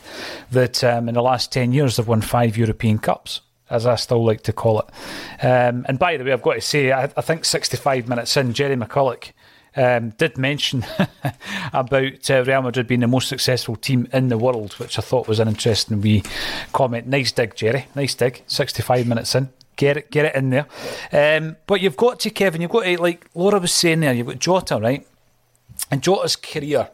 [0.51, 4.23] that um, in the last ten years they've won five European Cups as I still
[4.23, 4.85] like to call it.
[5.43, 8.53] Um, and by the way, I've got to say, I, I think 65 minutes in,
[8.53, 9.31] Jerry McCulloch
[9.75, 10.85] um, did mention
[11.73, 15.27] about uh, Real Madrid being the most successful team in the world, which I thought
[15.27, 16.23] was an interesting wee
[16.71, 17.07] comment.
[17.07, 17.87] Nice dig, Jerry.
[17.95, 18.43] Nice dig.
[18.47, 19.49] 65 minutes in.
[19.75, 20.67] Get it, get it in there.
[21.11, 24.27] Um, but you've got to, Kevin, you've got to, like Laura was saying there, you've
[24.27, 25.07] got Jota, right?
[25.91, 26.89] And Jota's career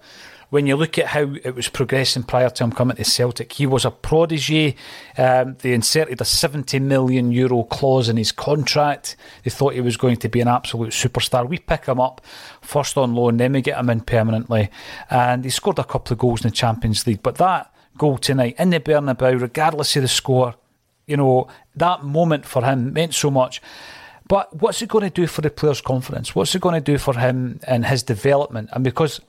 [0.50, 3.68] when you look at how it was progressing prior to him coming to Celtic, he
[3.68, 4.76] was a prodigy.
[5.18, 9.16] Um, they inserted a 70 million euro clause in his contract.
[9.44, 11.48] They thought he was going to be an absolute superstar.
[11.48, 12.22] We pick him up
[12.62, 14.70] first on loan, then we get him in permanently.
[15.10, 17.22] And he scored a couple of goals in the Champions League.
[17.22, 20.56] But that goal tonight in the Bernabeu, regardless of the score,
[21.06, 23.62] you know, that moment for him meant so much.
[24.30, 26.36] But what's it going to do for the player's confidence?
[26.36, 28.70] What's it going to do for him and his development?
[28.72, 29.20] And because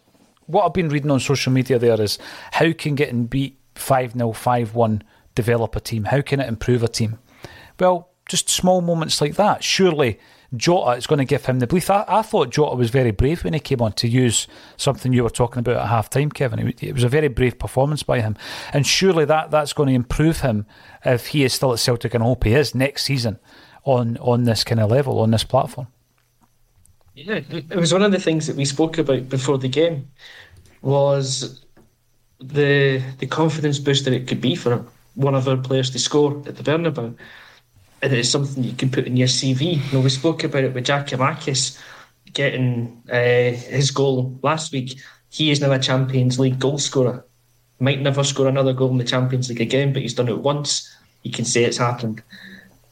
[0.46, 2.18] what I've been reading on social media there is
[2.52, 5.02] how can getting beat 5 0, 5 1
[5.34, 6.04] develop a team?
[6.04, 7.18] How can it improve a team?
[7.80, 9.64] Well, just small moments like that.
[9.64, 10.20] Surely
[10.54, 11.88] Jota is going to give him the belief.
[11.88, 15.22] I, I, thought Jota was very brave when he came on to use something you
[15.22, 16.74] were talking about at half time, Kevin.
[16.78, 18.36] It, was a very brave performance by him.
[18.74, 20.66] And surely that, that's going to improve him
[21.04, 23.38] if he is still at Celtic, and I hope he is next season
[23.84, 25.86] on, on this kind of level, on this platform.
[27.14, 30.08] Yeah, it was one of the things that we spoke about before the game
[30.80, 31.64] was
[32.38, 36.56] the the confidence booster it could be for one of our players to score at
[36.56, 37.14] the Bernabeu.
[38.02, 39.84] And it's something you can put in your CV.
[39.84, 41.78] You know, we spoke about it with Giakoumakis
[42.32, 44.98] getting uh, his goal last week.
[45.28, 47.24] He is now a Champions League goal scorer.
[47.78, 50.90] Might never score another goal in the Champions League again, but he's done it once.
[51.22, 52.22] You can say it's happened.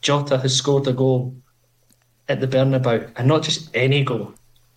[0.01, 1.35] Jota has scored a goal
[2.27, 4.33] at the Bernabeu, and not just any goal.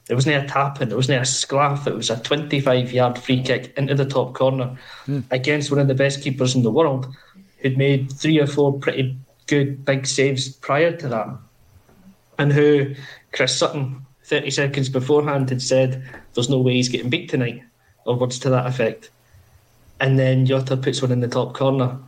[0.06, 1.86] There wasn't a tap in, there wasn't a sclaff.
[1.86, 5.22] It was a 25 yard free kick into the top corner mm.
[5.30, 7.14] against one of the best keepers in the world
[7.58, 9.16] who'd made three or four pretty
[9.46, 11.28] good big saves prior to that.
[12.38, 12.94] And who
[13.32, 16.02] Chris Sutton, 30 seconds beforehand, had said,
[16.34, 17.62] There's no way he's getting beat tonight,
[18.04, 19.10] or words to that effect.
[20.00, 21.98] And then Jota puts one in the top corner.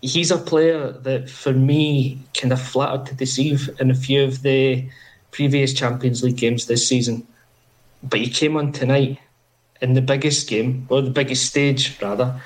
[0.00, 4.42] He's a player that, for me, kind of flattered to deceive in a few of
[4.42, 4.88] the
[5.32, 7.26] previous Champions League games this season.
[8.02, 9.18] But he came on tonight
[9.80, 12.40] in the biggest game, or the biggest stage rather,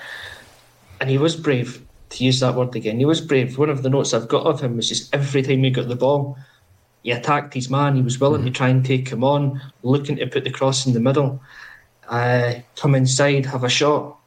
[1.01, 2.99] and he was brave to use that word again.
[2.99, 3.59] He was brave.
[3.59, 5.97] One of the notes I've got of him was just every time he got the
[5.97, 6.39] ball,
[7.03, 7.97] he attacked his man.
[7.97, 8.53] He was willing mm-hmm.
[8.53, 11.41] to try and take him on, looking to put the cross in the middle,
[12.09, 14.19] uh, come inside, have a shot.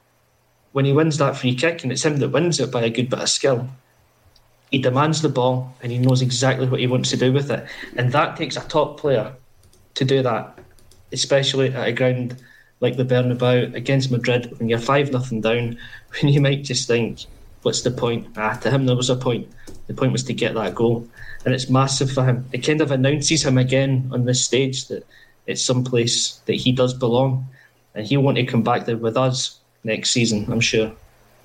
[0.75, 3.09] When he wins that free kick, and it's him that wins it by a good
[3.09, 3.69] bit of skill,
[4.71, 7.65] he demands the ball and he knows exactly what he wants to do with it.
[7.95, 9.33] And that takes a top player
[9.93, 10.59] to do that,
[11.13, 12.43] especially at a ground
[12.81, 15.77] like the Bernabeu against Madrid when you're 5 nothing down,
[16.21, 17.23] when you might just think,
[17.61, 18.27] what's the point?
[18.35, 19.47] Ah, to him, there was a point.
[19.87, 21.07] The point was to get that goal.
[21.45, 22.49] And it's massive for him.
[22.51, 25.07] It kind of announces him again on this stage that
[25.47, 27.47] it's some place that he does belong.
[27.93, 30.91] And he'll want to come back there with us next season, I'm sure.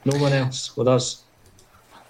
[0.04, 1.22] No one else, with us.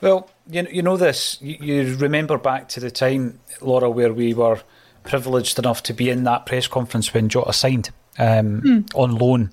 [0.01, 1.39] Well, you, you know this.
[1.43, 4.61] You, you remember back to the time, Laura, where we were
[5.03, 8.91] privileged enough to be in that press conference when Jota signed um, mm.
[8.95, 9.51] on loan.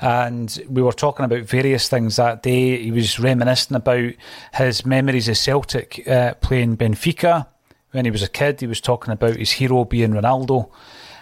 [0.00, 2.82] And we were talking about various things that day.
[2.82, 4.12] He was reminiscing about
[4.54, 7.46] his memories of Celtic uh, playing Benfica
[7.92, 8.60] when he was a kid.
[8.60, 10.70] He was talking about his hero being Ronaldo.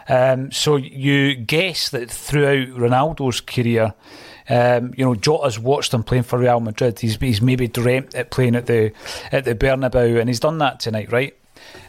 [0.09, 3.93] Um, so you guess that throughout Ronaldo's career,
[4.49, 6.99] um, you know, Jota's watched him playing for Real Madrid.
[7.01, 8.93] He's, he's maybe dreamt at playing at the
[9.31, 11.37] at the Bernabeu, and he's done that tonight, right?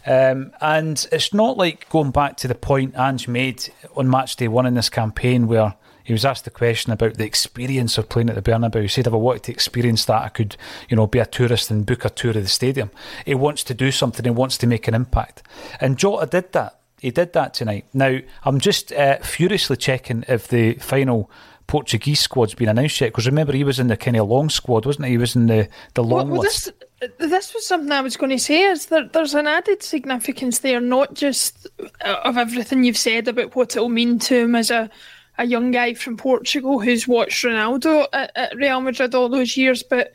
[0.06, 4.48] Um, and it's not like going back to the point Ange made on match day
[4.48, 8.30] one in this campaign where he was asked the question about the experience of playing
[8.30, 8.82] at the Bernabeu.
[8.82, 10.58] He said, if I wanted to experience that, I could,
[10.90, 12.90] you know, be a tourist and book a tour of the stadium.
[13.26, 14.26] He wants to do something.
[14.26, 15.44] He wants to make an impact.
[15.80, 16.80] And Jota did that.
[17.00, 17.86] He did that tonight.
[17.94, 21.30] Now, I'm just uh, furiously checking if the final
[21.70, 23.10] Portuguese squad's been announced yet?
[23.10, 25.12] Because remember, he was in the kind of long squad, wasn't he?
[25.12, 26.72] He was in the, the long well, well, list.
[27.00, 28.64] This, this was something I was going to say.
[28.64, 31.68] Is that there's an added significance there, not just
[32.04, 34.90] uh, of everything you've said about what it'll mean to him as a,
[35.38, 39.84] a young guy from Portugal who's watched Ronaldo at, at Real Madrid all those years,
[39.84, 40.12] but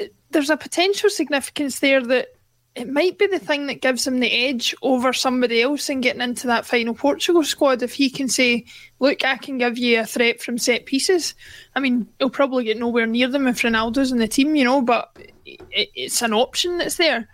[0.00, 2.28] uh, there's a potential significance there that
[2.76, 6.22] it might be the thing that gives him the edge over somebody else in getting
[6.22, 7.82] into that final Portugal squad.
[7.82, 8.64] If he can say,
[8.98, 11.34] "Look, I can give you a threat from set pieces,"
[11.76, 14.82] I mean, he'll probably get nowhere near them if Ronaldo's in the team, you know.
[14.82, 15.16] But
[15.46, 17.28] it's an option that's there.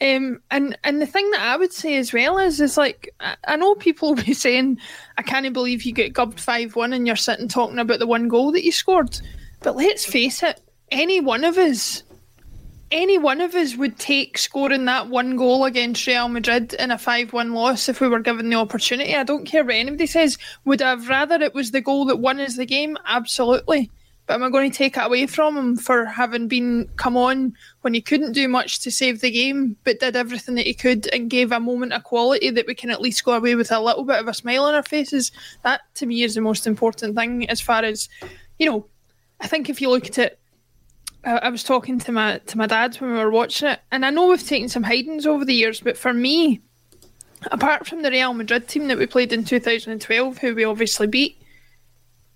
[0.00, 3.56] Um, and and the thing that I would say as well is is like I,
[3.56, 4.78] know people will be saying
[5.18, 8.28] I can't believe you get gubbed five one and you're sitting talking about the one
[8.28, 9.18] goal that you scored,
[9.60, 12.02] but let's face it, any one of us,
[12.90, 16.98] any one of us would take scoring that one goal against Real Madrid in a
[16.98, 19.14] five one loss if we were given the opportunity.
[19.14, 20.38] I don't care what anybody says.
[20.64, 22.96] Would I have rather it was the goal that won us the game?
[23.06, 23.90] Absolutely.
[24.26, 27.54] But am I going to take it away from him for having been come on
[27.82, 31.08] when he couldn't do much to save the game, but did everything that he could
[31.12, 33.80] and gave a moment of quality that we can at least go away with a
[33.80, 35.30] little bit of a smile on our faces?
[35.62, 37.48] That to me is the most important thing.
[37.48, 38.08] As far as
[38.58, 38.86] you know,
[39.40, 40.40] I think if you look at it,
[41.26, 44.10] I, was talking to my to my dad when we were watching it, and I
[44.10, 46.60] know we've taken some hidings over the years, but for me,
[47.50, 51.42] apart from the Real Madrid team that we played in 2012, who we obviously beat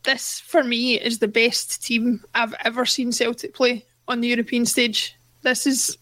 [0.05, 4.67] this for me is the best team I've ever seen Celtic play on the European
[4.67, 5.17] stage.
[5.43, 5.97] This is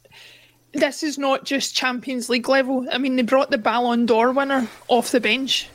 [0.73, 2.87] this is not just Champions League level.
[2.93, 5.69] I mean, they brought the Ballon d'Or winner off the bench.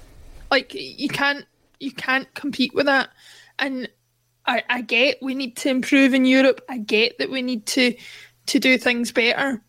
[0.52, 1.46] Like you can't
[1.80, 3.10] you can't compete with that.
[3.60, 3.90] And
[4.46, 6.62] I, I get we need to improve in Europe.
[6.70, 7.96] I get that we need to
[8.48, 9.62] to do things better.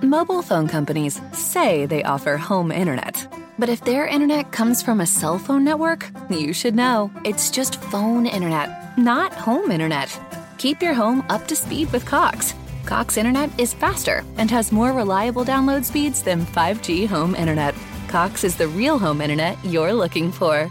[0.00, 3.26] Mobile phone companies say they offer home internet.
[3.58, 7.10] But if their internet comes from a cell phone network, you should know.
[7.24, 10.18] It's just phone internet, not home internet.
[10.58, 12.54] Keep your home up to speed with Cox.
[12.86, 17.74] Cox internet is faster and has more reliable download speeds than 5G home internet.
[18.08, 20.70] Cox is the real home internet you're looking for.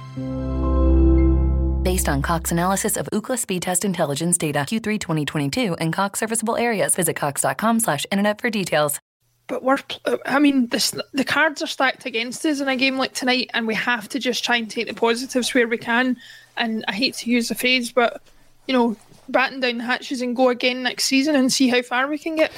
[1.83, 6.55] Based on Cox analysis of Ookla speed test intelligence data Q3 2022 and Cox serviceable
[6.55, 8.99] areas, visit cox.com slash internet for details.
[9.47, 9.79] But we're,
[10.27, 13.65] I mean, this, the cards are stacked against us in a game like tonight, and
[13.65, 16.17] we have to just try and take the positives where we can.
[16.55, 18.21] And I hate to use the phrase, but
[18.67, 18.95] you know,
[19.27, 22.35] batten down the hatches and go again next season and see how far we can
[22.35, 22.51] get.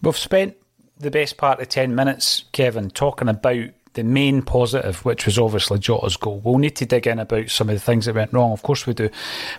[0.00, 0.56] We've spent
[0.96, 5.78] the best part of 10 minutes, Kevin, talking about the main positive, which was obviously
[5.78, 6.40] Jota's goal.
[6.44, 8.86] We'll need to dig in about some of the things that went wrong, of course
[8.86, 9.08] we do.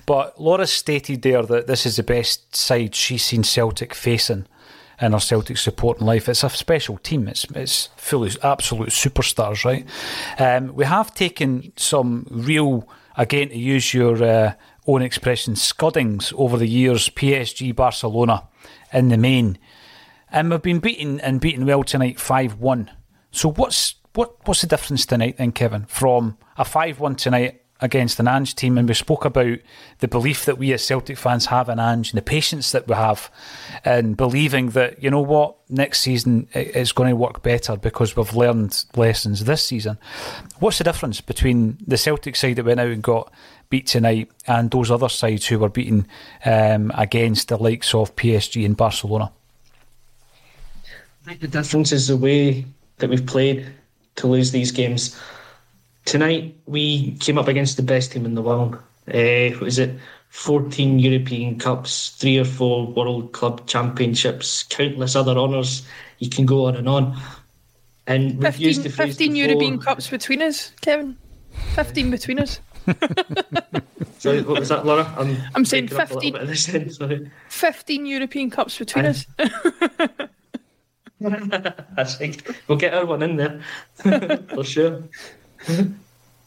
[0.06, 4.46] But Laura stated there that this is the best side she's seen Celtic facing
[5.02, 6.30] in her Celtic supporting life.
[6.30, 7.28] It's a special team.
[7.28, 9.86] It's it's full of absolute superstars, right?
[10.40, 14.54] Um, we have taken some real, again, to use your uh,
[14.88, 17.10] own expression, scuddings over the years.
[17.10, 18.48] PSG, Barcelona,
[18.94, 19.58] in the main,
[20.32, 22.92] and we've been beaten and beaten well tonight, five one.
[23.32, 28.20] So what's what what's the difference tonight then, Kevin, from a five one tonight against
[28.20, 29.58] an Ange team, and we spoke about
[30.00, 32.96] the belief that we as Celtic fans have in Ange and the patience that we
[32.96, 33.30] have,
[33.84, 38.34] and believing that you know what next season it's going to work better because we've
[38.34, 39.98] learned lessons this season.
[40.60, 43.32] What's the difference between the Celtic side that went out and got
[43.70, 46.08] beat tonight and those other sides who were beaten
[46.46, 49.32] um, against the likes of PSG and Barcelona?
[51.26, 52.66] I think the difference is the way
[52.98, 53.68] that we've played
[54.16, 55.20] to lose these games.
[56.06, 58.76] Tonight we came up against the best team in the world.
[59.08, 59.98] Uh, was it
[60.36, 65.88] 14 European Cups, three or four World Club Championships, countless other honours.
[66.20, 67.18] You can go on and on.
[68.06, 71.18] And 15, 15 European Cups between us, Kevin.
[71.76, 72.60] 15 between us.
[74.20, 75.12] sorry, what was that, Laura?
[75.18, 79.26] I'm, I'm saying 15, end, 15 European Cups between us.
[81.98, 83.62] I think we'll get our one in there
[84.54, 85.04] for sure.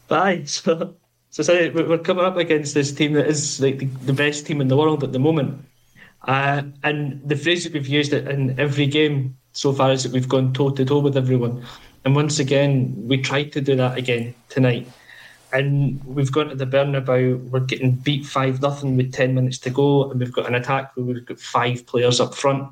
[0.07, 0.43] Bye.
[0.45, 0.95] So,
[1.31, 4.61] so sorry, we're coming up against this team that is like the, the best team
[4.61, 5.63] in the world at the moment.
[6.23, 10.27] Uh, and the phrase that we've used in every game so far is that we've
[10.27, 11.63] gone toe to toe with everyone.
[12.05, 14.87] And once again, we tried to do that again tonight.
[15.51, 19.69] And we've gone to the Bernabeu, we're getting beat 5 nothing with 10 minutes to
[19.69, 22.71] go, and we've got an attack where we've got five players up front.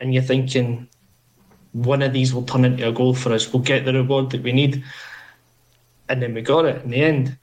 [0.00, 0.88] And you're thinking,
[1.72, 3.52] one of these will turn into a goal for us.
[3.52, 4.84] We'll get the reward that we need
[6.08, 7.36] and then we got it in the end.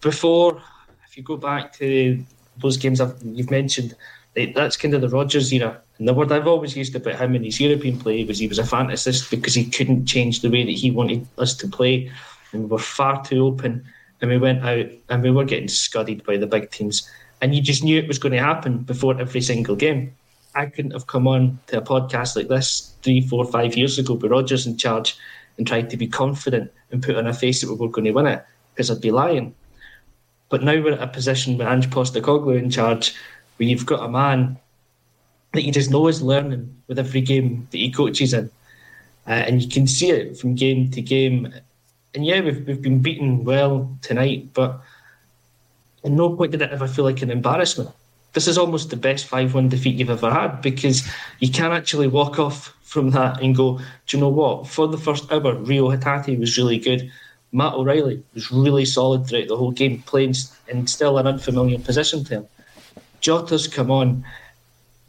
[0.00, 0.62] Before,
[1.06, 2.22] if you go back to
[2.58, 3.94] those games I've, you've mentioned,
[4.34, 5.80] that's kind of the Rodgers era.
[5.98, 8.58] And the word I've always used about him in his European play was he was
[8.58, 12.10] a fantasist because he couldn't change the way that he wanted us to play.
[12.52, 13.84] And we were far too open.
[14.20, 17.08] And we went out and we were getting scudded by the big teams.
[17.40, 20.14] And you just knew it was going to happen before every single game.
[20.54, 24.14] I couldn't have come on to a podcast like this three, four, five years ago
[24.14, 25.16] with Rodgers in charge
[25.58, 28.12] and tried to be confident and put on a face that we were going to
[28.12, 29.54] win it because I'd be lying.
[30.48, 33.14] But now we're at a position with Ange Postecoglou in charge
[33.56, 34.58] where you've got a man
[35.52, 38.50] that you just know is learning with every game that he coaches in.
[39.26, 41.52] Uh, and you can see it from game to game.
[42.14, 44.80] And yeah, we've, we've been beaten well tonight, but
[46.04, 47.90] at no point did it ever feel like an embarrassment
[48.34, 51.08] this is almost the best 5 1 defeat you've ever had because
[51.38, 54.68] you can actually walk off from that and go, do you know what?
[54.68, 57.10] For the first hour, Rio Hatate was really good.
[57.52, 60.34] Matt O'Riley was really solid throughout the whole game, playing
[60.68, 62.46] in still an unfamiliar position to him.
[63.20, 64.24] Jota's come on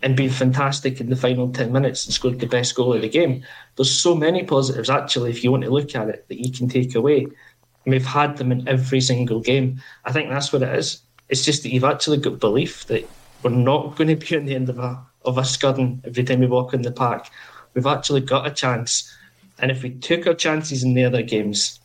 [0.04, 3.10] and been fantastic in the final 10 minutes and scored the best goal of the
[3.10, 3.44] game.
[3.76, 6.70] There's so many positives, actually, if you want to look at it, that you can
[6.70, 7.24] take away.
[7.24, 9.82] And we've had them in every single game.
[10.06, 11.02] I think that's what it is.
[11.30, 13.08] It's just that you've actually got belief that
[13.44, 16.40] we're not going to be on the end of a, of a scudding every time
[16.40, 17.28] we walk in the park.
[17.74, 19.12] We've actually got a chance.
[19.60, 21.80] And if we took our chances in the other games,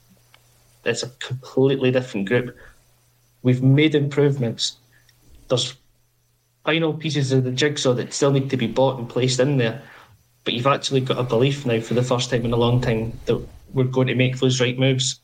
[0.84, 2.56] it's a completely different group.
[3.42, 4.76] We've made improvements.
[5.48, 5.74] There's
[6.64, 9.82] final pieces of the jigsaw that still need to be bought and placed in there.
[10.44, 13.18] But you've actually got a belief now for the first time in a long time
[13.26, 15.20] that we're going to make those right moves.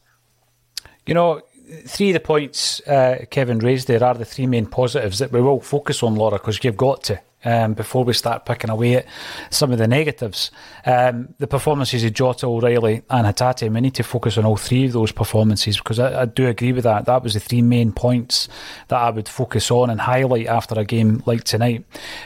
[1.06, 1.42] You know,
[1.86, 5.40] three of the points uh, Kevin raised there are the three main positives that we
[5.40, 7.20] will focus on, Laura, because you've got to.
[7.44, 9.06] Um, before we start picking away at
[9.50, 10.50] some of the negatives.
[10.84, 14.86] Um, the performances of Jota, O'Riley, and Hatate, we need to focus on all three
[14.86, 17.04] of those performances because I, I, do agree with that.
[17.04, 18.48] That was the three main points
[18.88, 21.84] that I would focus on and highlight after a game like tonight.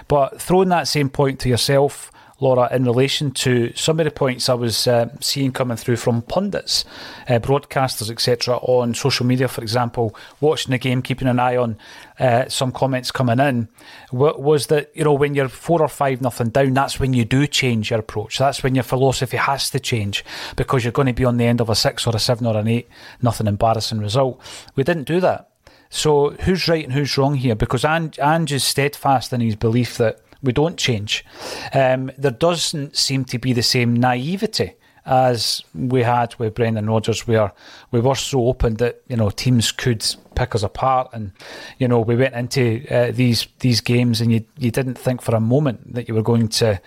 [0.08, 2.10] But throwing that same point to yourself,
[2.40, 6.22] Laura, in relation to some of the points I was uh, seeing coming through from
[6.22, 6.84] pundits,
[7.28, 11.76] uh, broadcasters, etc., on social media, for example, watching the game, keeping an eye on
[12.18, 13.68] uh, some comments coming in,
[14.12, 17.46] was that you know when you're four or five nothing down, that's when you do
[17.46, 18.38] change your approach.
[18.38, 20.24] That's when your philosophy has to change
[20.56, 22.56] because you're going to be on the end of a six or a seven or
[22.56, 22.88] an eight
[23.22, 24.40] nothing embarrassing result.
[24.76, 25.50] We didn't do that.
[25.90, 27.56] So who's right and who's wrong here?
[27.56, 31.24] Because Ange, Ange is steadfast in his belief that we don't change.
[31.72, 34.74] Um, there doesn't seem to be the same naivety
[35.06, 37.52] as we had with Brendan Rodgers, where
[37.90, 41.32] we were so open that you know teams could pick us apart, and
[41.78, 45.34] you know we went into uh, these these games, and you you didn't think for
[45.34, 46.80] a moment that you were going to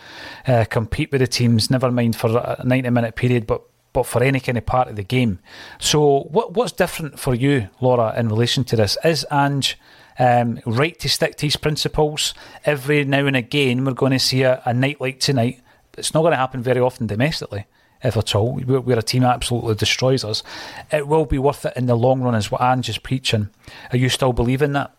[0.47, 1.70] uh, compete with the teams.
[1.70, 3.62] Never mind for a ninety minute period, but
[3.93, 5.39] but for any kind of part of the game.
[5.80, 8.97] So what what's different for you, Laura, in relation to this?
[9.04, 9.78] Is Ange
[10.20, 12.34] um, right to stick to his principles.
[12.66, 15.61] Every now and again, we're going to see a, a night like tonight.
[15.97, 17.66] It's not going to happen very often domestically,
[18.03, 18.53] if at all.
[18.53, 20.43] We're, we're a team absolutely destroys us.
[20.91, 23.49] It will be worth it in the long run, is what Ange is preaching.
[23.91, 24.95] Are you still believing that?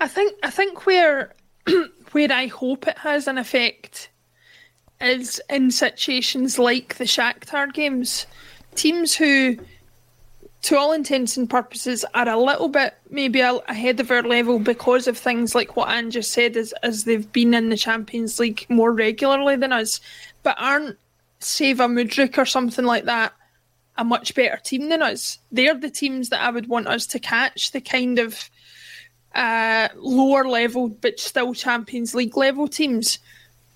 [0.00, 1.34] I think I think where
[2.12, 4.10] where I hope it has an effect
[5.00, 8.26] is in situations like the Shakhtar games.
[8.74, 9.56] Teams who
[10.68, 15.08] to all intents and purposes, are a little bit maybe ahead of our level because
[15.08, 18.66] of things like what Anne just said, as, as they've been in the Champions League
[18.68, 19.98] more regularly than us,
[20.42, 20.98] but aren't,
[21.38, 23.32] save a Mudryk or something like that,
[23.96, 25.38] a much better team than us.
[25.50, 28.50] They're the teams that I would want us to catch, the kind of
[29.34, 33.20] uh, lower level but still Champions League level teams.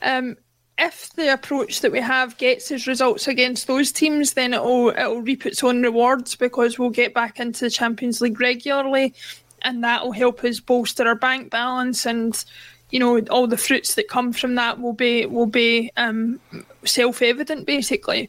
[0.02, 0.36] Um,
[0.82, 5.22] if the approach that we have gets us results against those teams, then it'll it'll
[5.22, 9.14] reap its own rewards because we'll get back into the Champions League regularly,
[9.62, 12.44] and that will help us bolster our bank balance and.
[12.90, 16.38] You know, all the fruits that come from that will be will be um,
[16.84, 17.64] self evident.
[17.64, 18.28] Basically,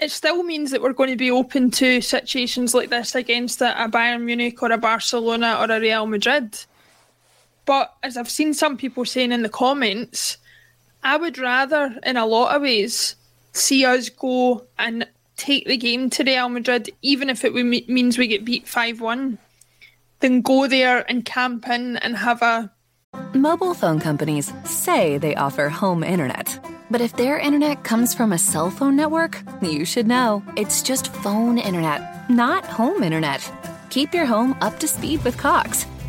[0.00, 3.88] it still means that we're going to be open to situations like this against a
[3.88, 6.58] Bayern Munich or a Barcelona or a Real Madrid.
[7.64, 10.38] But as I've seen some people saying in the comments,
[11.02, 13.16] I would rather, in a lot of ways,
[13.52, 18.28] see us go and take the game to Real Madrid, even if it means we
[18.28, 19.38] get beat 5 1,
[20.20, 22.70] than go there and camp in and have a.
[23.34, 26.58] Mobile phone companies say they offer home internet.
[26.90, 31.12] But if their internet comes from a cell phone network, you should know it's just
[31.12, 33.50] phone internet, not home internet.
[33.90, 35.86] Keep your home up to speed with Cox.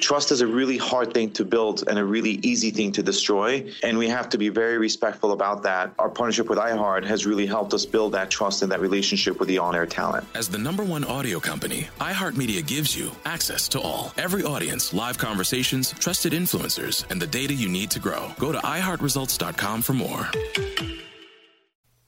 [0.00, 3.70] Trust is a really hard thing to build and a really easy thing to destroy.
[3.82, 5.92] And we have to be very respectful about that.
[5.98, 9.48] Our partnership with iHeart has really helped us build that trust and that relationship with
[9.48, 10.26] the on air talent.
[10.34, 14.12] As the number one audio company, iHeartMedia gives you access to all.
[14.16, 18.32] Every audience, live conversations, trusted influencers, and the data you need to grow.
[18.38, 20.30] Go to iHeartResults.com for more.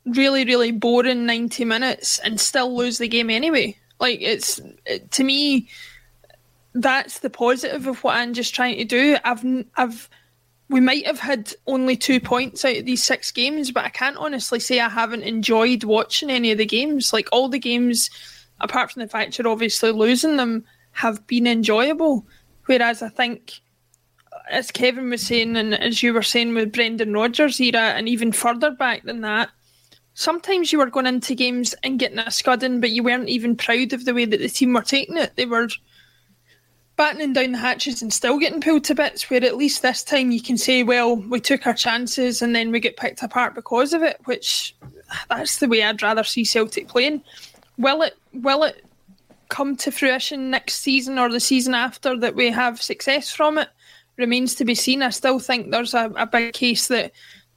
[0.06, 3.76] Really, really boring 90 minutes and still lose the game anyway.
[4.00, 5.68] Like, it's, it, to me,
[6.74, 9.16] that's the positive of what I'm just trying to do.
[9.24, 9.44] I've
[9.76, 10.08] I've
[10.68, 14.16] we might have had only two points out of these six games, but I can't
[14.16, 17.12] honestly say I haven't enjoyed watching any of the games.
[17.12, 18.08] Like all the games,
[18.60, 22.26] apart from the fact you're obviously losing them, have been enjoyable.
[22.66, 23.60] Whereas I think,
[24.50, 28.32] as Kevin was saying, and as you were saying with Brendan Rodgers' era, and even
[28.32, 29.50] further back than that,
[30.14, 33.92] sometimes you were going into games and getting a scudding, but you weren't even proud
[33.92, 35.32] of the way that the team were taking it.
[35.36, 35.68] They were
[37.02, 39.28] battening down the hatches and still getting pulled to bits.
[39.28, 42.70] Where at least this time you can say, well, we took our chances and then
[42.70, 44.20] we get picked apart because of it.
[44.26, 44.76] Which
[45.28, 47.24] that's the way I'd rather see Celtic playing.
[47.76, 48.16] Will it?
[48.32, 48.84] Will it
[49.48, 53.68] come to fruition next season or the season after that we have success from it?
[54.16, 55.02] Remains to be seen.
[55.02, 57.10] I still think there's a, a big case that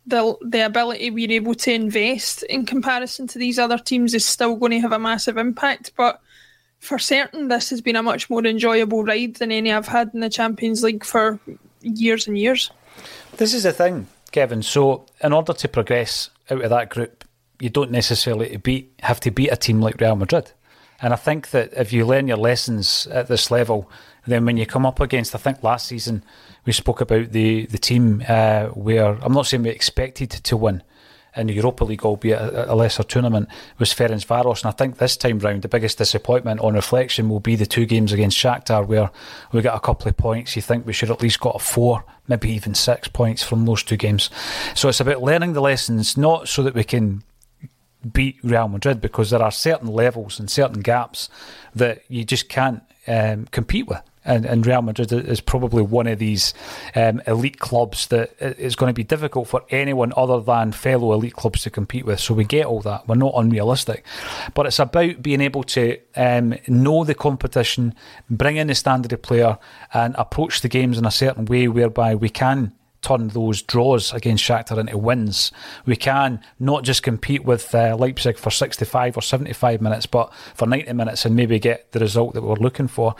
[0.08, 4.56] the the ability we're able to invest in comparison to these other teams is still
[4.56, 5.92] going to have a massive impact.
[5.96, 6.20] But
[6.86, 10.20] for certain, this has been a much more enjoyable ride than any I've had in
[10.20, 11.40] the Champions League for
[11.82, 12.72] years and years.
[13.38, 14.64] This is the thing, Kevin.
[14.64, 17.26] So, in order to progress out of that group,
[17.60, 20.52] you don't necessarily beat have to beat a team like Real Madrid.
[21.02, 23.90] And I think that if you learn your lessons at this level,
[24.26, 26.24] then when you come up against, I think last season
[26.66, 30.84] we spoke about the the team uh, where I'm not saying we expected to win,
[31.36, 34.64] in the Europa League, albeit a, a lesser tournament, was Ferencvaros.
[34.64, 37.86] And I think this time round, the biggest disappointment on reflection will be the two
[37.86, 39.10] games against Shakhtar, where
[39.52, 40.56] we got a couple of points.
[40.56, 43.84] You think we should at least got a four, maybe even six points from those
[43.84, 44.30] two games.
[44.74, 47.24] So it's about learning the lessons, not so that we can
[48.14, 51.30] beat Real Madrid, because there are certain levels and certain gaps
[51.74, 56.20] that you just can't um, compete with and, and Real Madrid is probably one of
[56.20, 56.54] these
[56.96, 61.36] um, elite clubs that is going to be difficult for anyone other than fellow elite
[61.36, 62.20] clubs to compete with.
[62.20, 63.08] So we get all that.
[63.08, 64.06] We're not unrealistic.
[64.54, 67.94] But it's about being able to um, know the competition,
[68.30, 69.58] bring in the standard of player,
[69.94, 72.74] and approach the games in a certain way whereby we can
[73.06, 75.52] turn those draws against Shakhtar into wins.
[75.86, 80.66] We can not just compete with uh, Leipzig for 65 or 75 minutes, but for
[80.66, 83.16] 90 minutes and maybe get the result that we're looking for.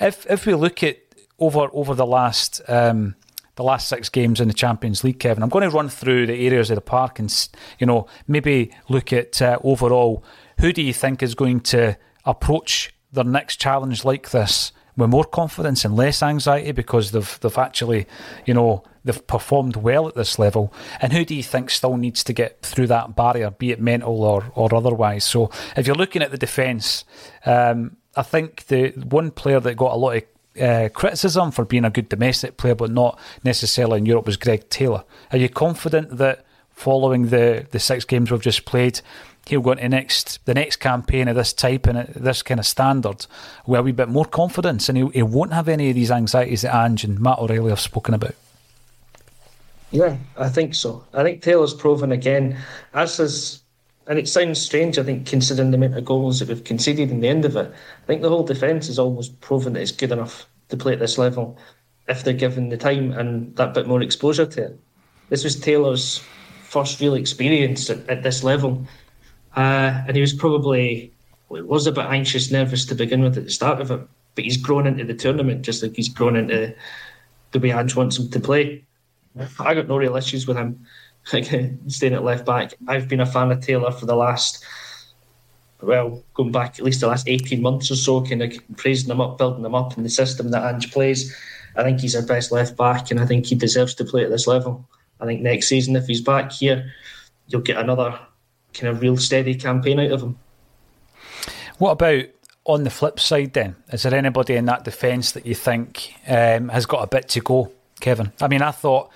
[0.00, 0.98] If if we look at
[1.38, 3.14] over over the last um,
[3.56, 6.46] the last six games in the Champions League, Kevin, I'm going to run through the
[6.46, 7.48] areas of the park and
[7.78, 10.24] you know maybe look at uh, overall
[10.60, 15.24] who do you think is going to approach their next challenge like this with more
[15.24, 18.06] confidence and less anxiety because they've they've actually
[18.44, 22.24] you know they've performed well at this level, and who do you think still needs
[22.24, 25.24] to get through that barrier, be it mental or, or otherwise?
[25.24, 27.04] So, if you're looking at the defence,
[27.44, 30.22] um, I think the one player that got a lot of
[30.60, 34.68] uh, criticism for being a good domestic player, but not necessarily in Europe, was Greg
[34.70, 35.04] Taylor.
[35.30, 39.00] Are you confident that following the, the six games we've just played,
[39.46, 43.26] he'll go into next the next campaign of this type and this kind of standard
[43.66, 46.62] with a wee bit more confidence, and he, he won't have any of these anxieties
[46.62, 48.34] that Ange and Matt O'Riley have spoken about?
[49.92, 51.04] Yeah, I think so.
[51.14, 52.58] I think Taylor's proven again,
[52.92, 53.62] as has,
[54.08, 57.20] and it sounds strange, I think, considering the amount of goals that we've conceded in
[57.20, 57.72] the end of it.
[57.72, 60.98] I think the whole defence has almost proven that it's good enough to play at
[60.98, 61.56] this level
[62.08, 64.80] if they're given the time and that bit more exposure to it.
[65.28, 66.22] This was Taylor's
[66.62, 68.86] first real experience at, at this level.
[69.56, 71.12] Uh, and he was probably
[71.48, 74.00] well, was a bit anxious, nervous to begin with at the start of it.
[74.34, 76.74] But he's grown into the tournament just like he's grown into
[77.52, 78.84] the way Ange wants him to play.
[79.58, 80.86] I got no real issues with him
[81.88, 82.74] staying at left back.
[82.86, 84.64] I've been a fan of Taylor for the last,
[85.80, 89.20] well, going back at least the last 18 months or so, kind of praising him
[89.20, 91.34] up, building him up in the system that Ange plays.
[91.76, 94.30] I think he's our best left back, and I think he deserves to play at
[94.30, 94.88] this level.
[95.20, 96.90] I think next season, if he's back here,
[97.48, 98.18] you'll get another
[98.78, 100.38] kind of real steady campaign out of him.
[101.78, 102.24] What about
[102.64, 103.76] on the flip side then?
[103.92, 107.40] Is there anybody in that defence that you think um, has got a bit to
[107.40, 108.32] go Kevin.
[108.40, 109.10] I mean, I thought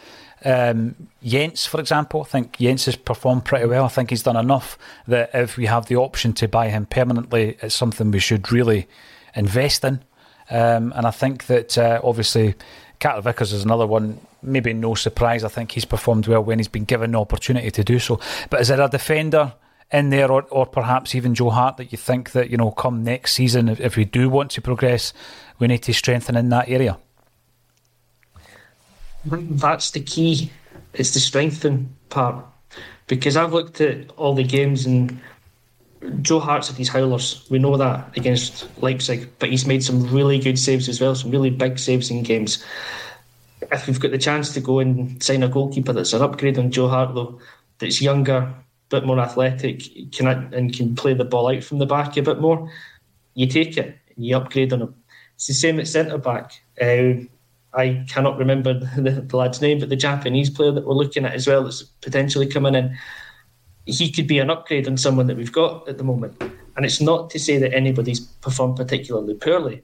[0.45, 3.85] um, Jenz, for example, I think Jenz has performed pretty well.
[3.85, 7.57] I think he's done enough that if we have the option to buy him permanently,
[7.61, 8.89] it's something we should really
[9.35, 10.03] invest in.
[10.51, 12.55] Um, and I think that uh, obviously
[12.99, 14.19] Carter Vickers is another one.
[14.43, 15.45] Maybe no surprise.
[15.45, 18.21] I think he's performed well when he's been given the opportunity to do so.
[18.49, 19.55] But is there a defender
[19.93, 23.03] in there, or, or perhaps even Joe Hart, that you think that you know come
[23.03, 25.13] next season, if, if we do want to progress,
[25.59, 26.99] we need to strengthen in that area?
[29.25, 30.51] that's the key.
[30.95, 32.45] It's the strengthening part.
[33.07, 35.21] Because I've looked at all the games and
[36.23, 37.47] Joe Hart's had these howlers.
[37.51, 41.31] We know that against Leipzig, but he's made some really good saves as well, some
[41.31, 42.65] really big saves in games.
[43.73, 46.71] If we've got the chance to go and sign a goalkeeper that's an upgrade on
[46.71, 47.41] Joe Hart, though,
[47.79, 48.53] that's younger,
[48.89, 52.41] bit more athletic, can and can play the ball out from the back a bit
[52.41, 52.71] more,
[53.35, 54.95] you take it and you upgrade on him.
[55.35, 56.61] It's the same at centre back.
[56.81, 57.25] Uh,
[57.73, 61.35] I cannot remember the, the, lad's name, but the Japanese player that we're looking at
[61.35, 62.97] as well that's potentially coming in,
[63.87, 66.41] he could be an upgrade on someone that we've got at the moment.
[66.77, 69.83] And it's not to say that anybody's performed particularly poorly,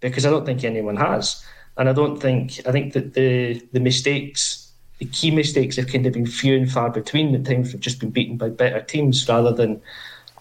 [0.00, 1.44] because I don't think anyone has.
[1.76, 6.06] And I don't think I think that the the mistakes, the key mistakes, have kind
[6.06, 7.32] of been few and far between.
[7.32, 9.80] The times we've just been beaten by better teams rather than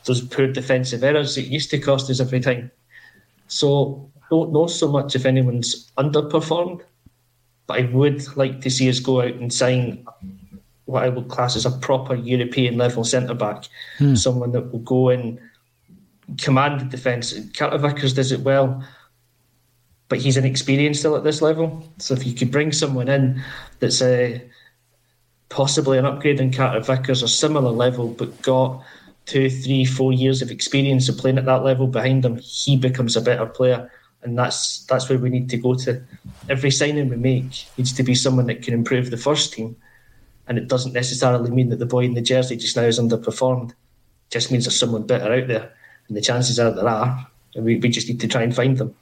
[0.05, 2.71] those poor defensive errors that used to cost us every time.
[3.47, 6.81] So don't know so much if anyone's underperformed,
[7.67, 10.05] but I would like to see us go out and sign
[10.85, 13.65] what I would class as a proper European level centre back,
[13.97, 14.15] hmm.
[14.15, 15.39] someone that will go and
[16.39, 17.33] command the defence.
[17.55, 18.83] Carter Vickers does it well,
[20.13, 21.83] but he's inexperienced still at this level.
[21.97, 23.41] So if you could bring someone in
[23.79, 24.47] that's a
[25.49, 28.83] possibly an upgrade in Carter Vickers or similar level, but got
[29.25, 33.15] two, three, four years of experience of playing at that level behind him, he becomes
[33.15, 33.91] a better player.
[34.21, 35.99] And that's that's where we need to go to.
[36.47, 39.75] Every signing we make needs to be someone that can improve the first team.
[40.47, 43.71] And it doesn't necessarily mean that the boy in the jersey just now is underperformed.
[43.71, 45.73] It just means there's someone better out there.
[46.07, 47.27] And the chances are there are.
[47.55, 48.93] And we, we just need to try and find them.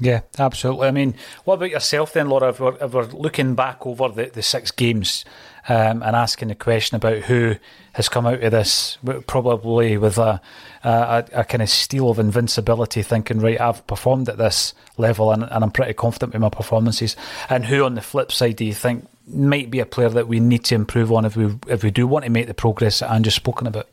[0.00, 0.88] Yeah, absolutely.
[0.88, 1.14] I mean,
[1.44, 2.48] what about yourself then, Laura?
[2.48, 5.26] If we're, if we're looking back over the, the six games
[5.68, 7.56] um, and asking the question about who
[7.92, 8.96] has come out of this
[9.26, 10.40] probably with a,
[10.84, 15.42] a, a kind of steel of invincibility, thinking, right, I've performed at this level and,
[15.42, 17.14] and I'm pretty confident with my performances.
[17.50, 20.40] And who, on the flip side, do you think might be a player that we
[20.40, 23.12] need to improve on if we if we do want to make the progress that
[23.12, 23.88] Andrew's spoken about?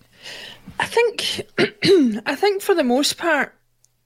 [0.79, 1.41] I think,
[2.25, 3.53] I think for the most part,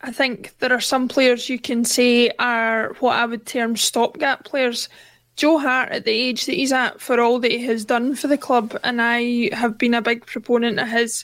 [0.01, 4.45] I think there are some players you can say are what I would term stopgap
[4.45, 4.89] players.
[5.35, 8.27] Joe Hart, at the age that he's at, for all that he has done for
[8.27, 11.23] the club, and I have been a big proponent of his.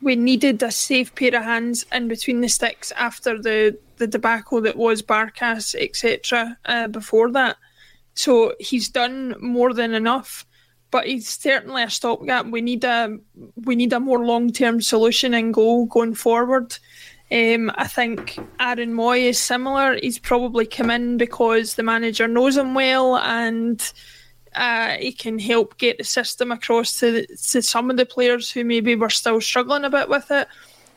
[0.00, 4.60] We needed a safe pair of hands in between the sticks after the, the debacle
[4.60, 6.56] that was Barkas, etc.
[6.66, 7.56] Uh, before that,
[8.14, 10.44] so he's done more than enough,
[10.90, 12.46] but he's certainly a stopgap.
[12.46, 13.16] We need a
[13.64, 16.76] we need a more long term solution and goal going forward.
[17.30, 19.98] Um, I think Aaron Mooy is similar.
[20.00, 23.80] He's probably come in because the manager knows him well and
[24.54, 28.50] uh, he can help get the system across to, the, to some of the players
[28.50, 30.48] who maybe were still struggling a bit with it.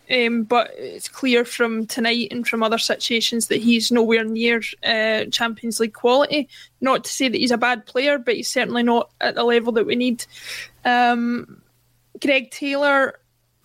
[0.09, 5.25] Um, but it's clear from tonight and from other situations that he's nowhere near uh,
[5.25, 6.49] Champions League quality.
[6.81, 9.71] Not to say that he's a bad player, but he's certainly not at the level
[9.73, 10.25] that we need.
[10.83, 11.61] Um,
[12.19, 13.19] Greg Taylor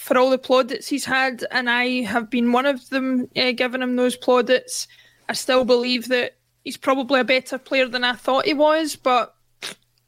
[0.06, 3.82] for all the plaudits he's had, and I have been one of them uh, giving
[3.82, 4.86] him those plaudits.
[5.28, 9.34] I still believe that he's probably a better player than I thought he was, but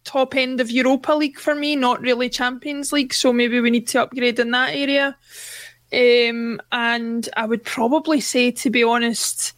[0.05, 3.13] top end of Europa League for me, not really Champions League.
[3.13, 5.17] So maybe we need to upgrade in that area.
[5.93, 9.53] Um, and I would probably say, to be honest,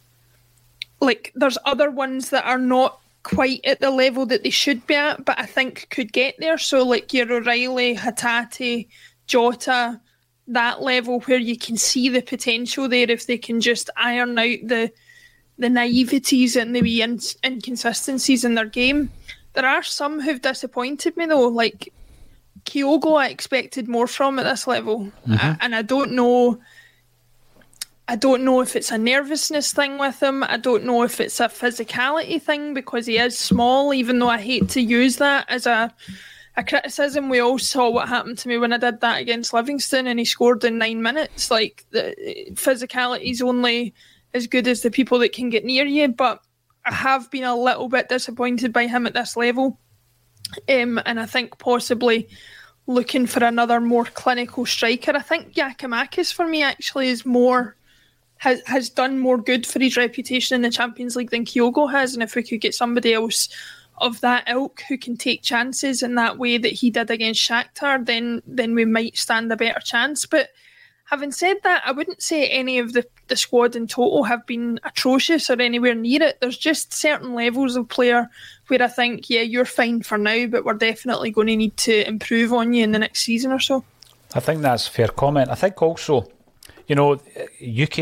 [1.01, 4.95] like there's other ones that are not quite at the level that they should be
[4.95, 6.57] at, but I think could get there.
[6.57, 8.87] So like your O'Riley, Hatate,
[9.27, 10.01] Jota,
[10.47, 14.57] that level where you can see the potential there if they can just iron out
[14.63, 14.91] the
[15.57, 19.11] the naiveties and the wee inconsistencies in their game.
[19.53, 21.93] There are some who've disappointed me though, like
[22.65, 23.19] Kyogo.
[23.19, 25.53] I expected more from at this level, mm-hmm.
[25.61, 26.59] and I don't know.
[28.07, 30.43] I don't know if it's a nervousness thing with him.
[30.43, 33.93] I don't know if it's a physicality thing because he is small.
[33.93, 35.93] Even though I hate to use that as a
[36.61, 37.29] a criticism.
[37.29, 40.25] We all saw what happened to me when I did that against Livingston and he
[40.25, 41.51] scored in nine minutes.
[41.51, 42.15] Like the
[42.53, 43.93] physicality is only
[44.33, 46.07] as good as the people that can get near you.
[46.07, 46.41] But
[46.85, 49.77] I have been a little bit disappointed by him at this level.
[50.69, 52.29] Um, and I think possibly
[52.87, 55.15] looking for another more clinical striker.
[55.15, 57.75] I think Giakoumakis for me actually is more
[58.37, 62.13] has has done more good for his reputation in the Champions League than Kyogo has.
[62.13, 63.49] And if we could get somebody else
[63.97, 68.05] of that ilk who can take chances in that way that he did against Shakhtar,
[68.05, 70.25] then then we might stand a better chance.
[70.25, 70.49] But
[71.05, 74.79] having said that, I wouldn't say any of the, the squad in total have been
[74.83, 76.39] atrocious or anywhere near it.
[76.41, 78.29] There's just certain levels of player
[78.67, 82.07] where I think, yeah, you're fine for now, but we're definitely going to need to
[82.07, 83.83] improve on you in the next season or so.
[84.33, 85.49] I think that's fair comment.
[85.49, 86.27] I think also
[86.91, 87.99] you know, UK,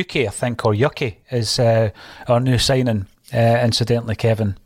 [0.00, 1.88] UK, I think, or Yuki is uh,
[2.28, 4.56] our new signing uh, incidentally, Kevin.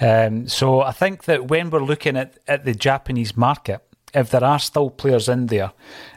[0.00, 3.80] Um, so I think that when we're looking at, at the Japanese market,
[4.14, 5.72] if there are still players in there,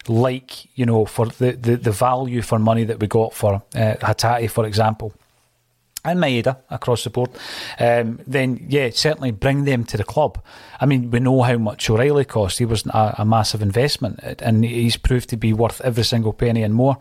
[0.07, 3.95] like, you know, for the, the, the value for money that we got for uh,
[4.01, 5.13] Hatate, for example,
[6.03, 7.31] and Maeda across the board,
[7.79, 10.43] um, then yeah, certainly bring them to the club.
[10.79, 12.59] I mean, we know how much O'Riley cost.
[12.59, 16.63] He was a, a massive investment, and he's proved to be worth every single penny
[16.63, 16.97] and more.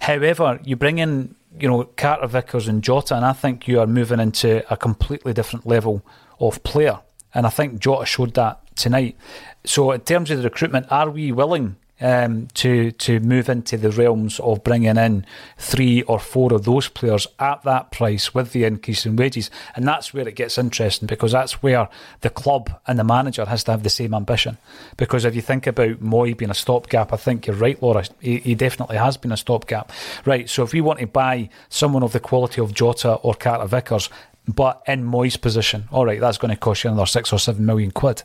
[0.00, 3.86] However, you bring in you know, Carter Vickers and Jota, and I think you are
[3.86, 6.02] moving into a completely different level
[6.40, 7.00] of player.
[7.34, 9.16] And I think Jota showed that tonight.
[9.64, 13.90] So, in terms of the recruitment, are we willing um, to to move into the
[13.90, 15.24] realms of bringing in
[15.56, 19.86] three or four of those players at that price with the increase in wages, and
[19.86, 21.88] that's where it gets interesting because that's where
[22.20, 24.58] the club and the manager has to have the same ambition.
[24.96, 28.04] Because if you think about Mooy being a stopgap, I think you're right, Laura.
[28.20, 29.92] He, he definitely has been a stopgap,
[30.24, 30.48] right?
[30.48, 34.08] So if we want to buy someone of the quality of Jota or Carter Vickers,
[34.48, 37.64] but in Mooy's position, all right, that's going to cost you another six or seven
[37.64, 38.24] million quid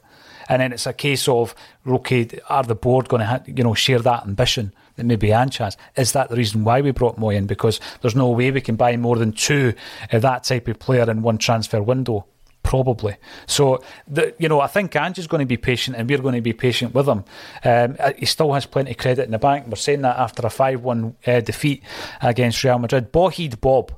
[0.50, 1.56] and then it's a case of
[1.86, 5.58] okay, are the board going to ha- you know share that ambition that maybe Ange
[5.58, 5.78] has?
[5.96, 7.48] Is that the reason why we brought Mooy in?
[7.48, 9.74] Because there's no way we can buy more than two
[10.12, 12.26] of that type of player in one transfer window.
[12.68, 13.16] Probably.
[13.46, 16.36] So, the, you know, I think Ange is going to be patient and we're going
[16.36, 17.24] to be patient with him.
[17.64, 19.68] Um, uh, he still has plenty of credit in the bank.
[19.68, 21.82] We're saying that after a 5 1 uh, defeat
[22.22, 23.14] against Real Madrid.
[23.14, 23.98] Boheed Bob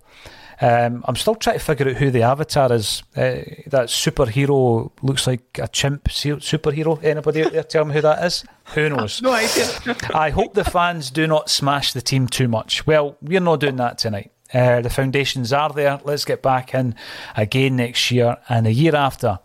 [0.61, 3.03] um, I'm still trying to figure out who the avatar is.
[3.15, 7.02] Uh, that superhero looks like a chimp superhero.
[7.03, 8.44] Anybody out there tell me who that is?
[8.76, 9.22] Who knows?
[9.22, 9.68] no idea.
[10.14, 12.86] I hope the fans do not smash the team too much.
[12.86, 14.31] Well, we're not doing that tonight.
[14.53, 16.02] Uh, the foundations are there.
[16.03, 16.95] Let's get back in
[17.38, 19.40] again next year and a year after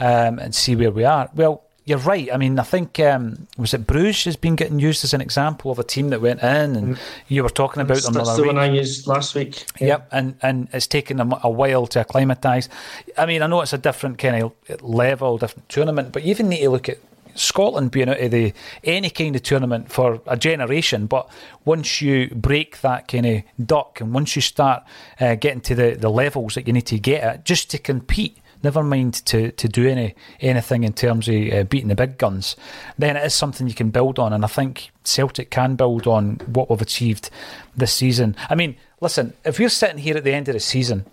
[0.00, 1.28] um, and see where we are.
[1.34, 2.28] Well, you're right.
[2.32, 5.70] I mean, I think um, was it Bruges has been getting used as an example
[5.70, 6.98] of a team that went in, and mm.
[7.28, 8.12] you were talking about them.
[8.12, 9.64] That's the one I used last week.
[9.78, 9.86] Yeah.
[9.86, 12.68] Yep, and and it's taken them a while to acclimatise.
[13.16, 16.48] I mean, I know it's a different kind of level, different tournament, but you even
[16.48, 16.98] need to look at
[17.36, 18.52] Scotland being out of the
[18.82, 21.06] any kind of tournament for a generation.
[21.06, 21.30] But
[21.64, 24.82] once you break that kind of duck, and once you start
[25.20, 28.38] uh, getting to the the levels that you need to get at just to compete
[28.66, 32.56] never mind to, to do any anything in terms of uh, beating the big guns,
[32.98, 34.32] then it is something you can build on.
[34.32, 37.30] And I think Celtic can build on what we've achieved
[37.76, 38.34] this season.
[38.50, 41.06] I mean, listen, if we're sitting here at the end of the season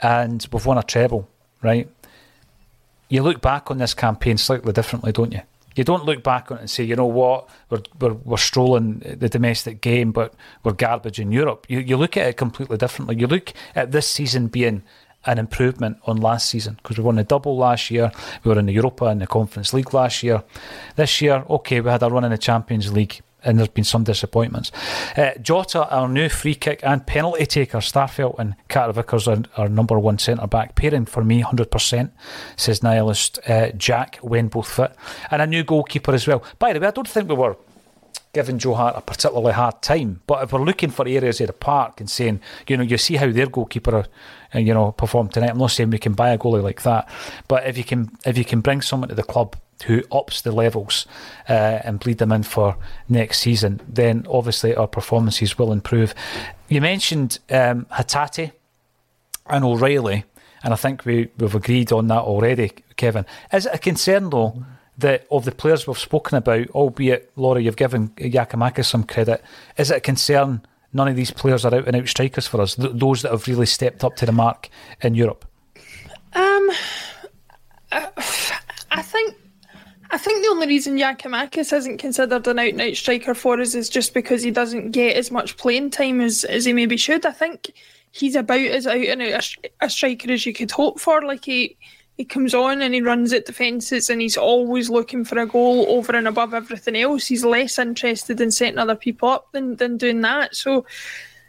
[0.00, 1.26] and we've won a treble,
[1.62, 1.88] right?
[3.08, 5.40] You look back on this campaign slightly differently, don't you?
[5.74, 8.98] You don't look back on it and say, you know what, we're, we're, we're strolling
[8.98, 11.64] the domestic game, but we're garbage in Europe.
[11.70, 13.16] You, you look at it completely differently.
[13.16, 14.82] You look at this season being
[15.26, 18.10] an improvement on last season because we won the double last year.
[18.44, 20.42] We were in the Europa and the Conference League last year.
[20.96, 24.04] This year, okay, we had a run in the Champions League and there's been some
[24.04, 24.70] disappointments.
[25.16, 29.68] Uh, Jota, our new free kick and penalty taker, Starfelt and Carter Vickers are our
[29.68, 32.10] number one centre back pairing for me, 100%,
[32.56, 34.94] says nihilist uh, Jack, when both fit.
[35.30, 36.42] And a new goalkeeper as well.
[36.58, 37.56] By the way, I don't think we were
[38.32, 40.22] giving Joe Hart a particularly hard time.
[40.26, 43.16] But if we're looking for areas of the park and saying, you know, you see
[43.16, 44.06] how their goalkeeper,
[44.54, 45.50] uh, you know, performed tonight.
[45.50, 47.08] I'm not saying we can buy a goalie like that,
[47.46, 50.52] but if you can, if you can bring someone to the club who ups the
[50.52, 51.06] levels
[51.48, 52.76] uh, and bleed them in for
[53.08, 56.14] next season, then obviously our performances will improve.
[56.68, 58.52] You mentioned um, Hatate
[59.46, 60.24] and O'Riley,
[60.62, 63.26] and I think we, we've agreed on that already, Kevin.
[63.52, 64.64] Is it a concern though?
[65.02, 69.42] That of the players we've spoken about, albeit Laura, you've given Giakoumakis some credit,
[69.76, 70.62] is it a concern
[70.92, 72.74] none of these players are out and out strikers for us?
[72.74, 74.68] Th- those that have really stepped up to the mark
[75.02, 75.44] in Europe.
[76.34, 76.70] Um,
[77.92, 78.06] uh,
[78.90, 79.36] I think.
[80.10, 83.74] I think the only reason Giakoumakis isn't considered an out and out striker for us
[83.74, 87.24] is just because he doesn't get as much playing time as, as he maybe should.
[87.24, 87.72] I think
[88.10, 91.22] he's about as out and out a, a striker as you could hope for.
[91.22, 91.78] Like he
[92.22, 95.86] he comes on and he runs at defences and he's always looking for a goal
[95.88, 97.26] over and above everything else.
[97.26, 100.54] He's less interested in setting other people up than, than doing that.
[100.54, 100.86] So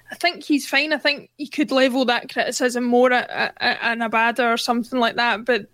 [0.09, 0.91] I think he's fine.
[0.91, 4.99] I think he could level that criticism more at, at, at an Abada or something
[4.99, 5.45] like that.
[5.45, 5.67] But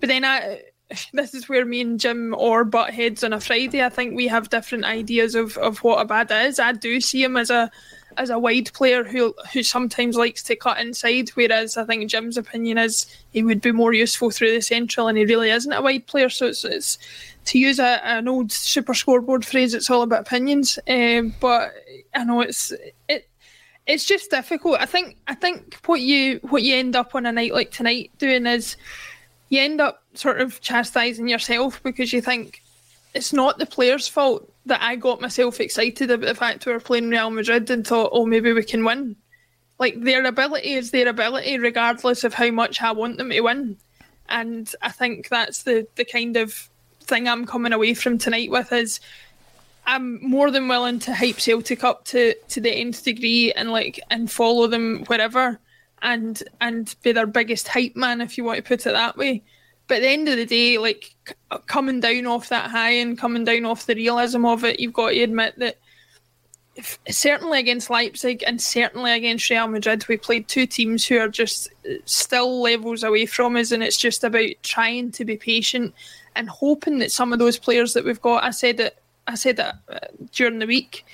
[0.00, 0.62] but then I,
[1.12, 3.84] this is where me and Jim or butt heads on a Friday.
[3.84, 6.58] I think we have different ideas of, of what Abada is.
[6.58, 7.70] I do see him as a
[8.16, 12.36] as a wide player who who sometimes likes to cut inside, whereas I think Jim's
[12.36, 15.82] opinion is he would be more useful through the central, and he really isn't a
[15.82, 16.28] wide player.
[16.28, 16.98] So it's, it's
[17.46, 20.78] to use a, an old super scoreboard phrase, it's all about opinions.
[20.88, 21.72] Um, but
[22.14, 22.72] I know it's
[23.08, 23.28] it
[23.86, 24.80] it's just difficult.
[24.80, 28.10] I think I think what you what you end up on a night like tonight
[28.18, 28.76] doing is
[29.48, 32.62] you end up sort of chastising yourself because you think
[33.14, 36.80] it's not the player's fault that I got myself excited about the fact we were
[36.80, 39.16] playing Real Madrid and thought, oh, maybe we can win.
[39.78, 43.76] Like their ability is their ability, regardless of how much I want them to win.
[44.28, 46.68] And I think that's the the kind of
[47.02, 49.00] thing I'm coming away from tonight with is
[49.86, 54.00] I'm more than willing to hype Celtic up to to the nth degree and like
[54.10, 55.60] and follow them wherever
[56.02, 59.42] and and be their biggest hype man if you want to put it that way.
[59.88, 61.14] But at the end of the day, like
[61.66, 65.10] coming down off that high and coming down off the realism of it, you've got
[65.10, 65.78] to admit that
[67.08, 71.68] certainly against Leipzig and certainly against Real Madrid, we played two teams who are just
[72.04, 75.94] still levels away from us, and it's just about trying to be patient
[76.34, 78.44] and hoping that some of those players that we've got.
[78.44, 78.98] I said it.
[79.26, 79.98] I said that uh,
[80.32, 81.04] during the week.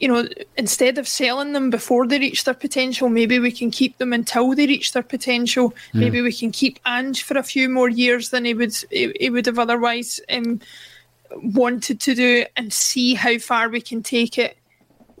[0.00, 3.98] You know, instead of selling them before they reach their potential, maybe we can keep
[3.98, 5.70] them until they reach their potential.
[5.92, 6.00] Mm.
[6.00, 9.30] Maybe we can keep Ange for a few more years than he would he, he
[9.30, 10.60] would have otherwise um,
[11.32, 14.56] wanted to do, and see how far we can take it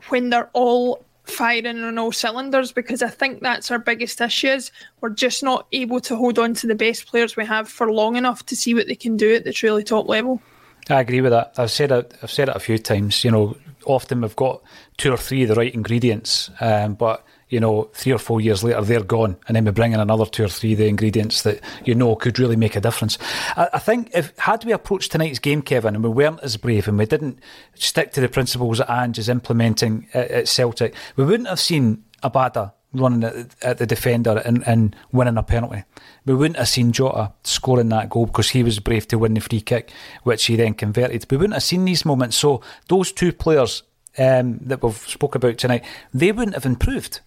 [0.08, 4.72] when they're all firing on all cylinders because I think that's our biggest issue is
[5.00, 8.16] we're just not able to hold on to the best players we have for long
[8.16, 10.40] enough to see what they can do at the truly top level.
[10.88, 11.54] I agree with that.
[11.58, 12.14] I've said it.
[12.22, 13.24] I've said it a few times.
[13.24, 14.62] You know, often we've got
[14.96, 18.62] two or three of the right ingredients, um, but you know, three or four years
[18.62, 19.36] later, they're gone.
[19.46, 22.14] And then we bring in another two or three of the ingredients that you know
[22.14, 23.18] could really make a difference.
[23.56, 26.88] I, I, think if had we approached tonight's game, Kevin, and we weren't as brave
[26.88, 27.40] and we didn't
[27.74, 32.04] stick to the principles that Ange is implementing at, at Celtic, we wouldn't have seen
[32.22, 35.84] Abada running at, at the defender and, and, winning a penalty.
[36.24, 39.40] We wouldn't have seen Jota scoring that goal because he was brave to win the
[39.40, 39.92] free kick,
[40.22, 41.26] which he then converted.
[41.30, 42.36] We wouldn't have seen these moments.
[42.36, 43.82] So those two players
[44.16, 47.20] um, that we've spoke about tonight, they wouldn't have improved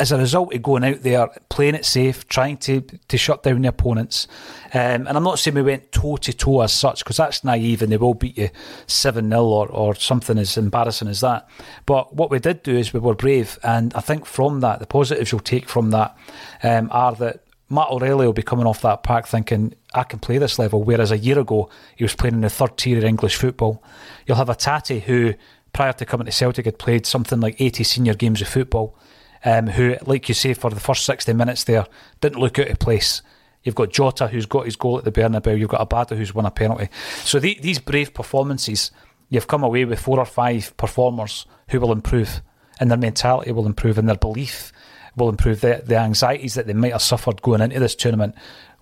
[0.00, 3.60] as a result of going out there, playing it safe, trying to, to shut down
[3.60, 4.26] the opponents.
[4.72, 7.82] Um, and I'm not saying we went toe to toe as such, because that's naive
[7.82, 8.48] and they will beat you
[8.86, 11.46] 7 0 or, or something as embarrassing as that.
[11.84, 13.58] But what we did do is we were brave.
[13.62, 16.16] And I think from that, the positives you'll take from that
[16.62, 20.38] um, are that Matt O'Riley will be coming off that park thinking, I can play
[20.38, 20.82] this level.
[20.82, 23.82] Whereas a year ago, he was playing in the third tier of English football.
[24.26, 25.34] You'll have Hatate who,
[25.74, 28.96] prior to coming to Celtic, had played something like 80 senior games of football
[29.44, 31.86] um, who, like you say, for the first 60 minutes there,
[32.20, 33.22] didn't look out of place.
[33.62, 35.58] You've got Jota, who's got his goal at the Bernabeu.
[35.58, 36.88] You've got Abada, who's won a penalty.
[37.24, 38.90] So the, these brave performances,
[39.28, 42.42] you've come away with four or five performers who will improve,
[42.78, 44.72] and their mentality will improve, and their belief
[45.16, 45.60] will improve.
[45.60, 48.34] The, the anxieties that they might have suffered going into this tournament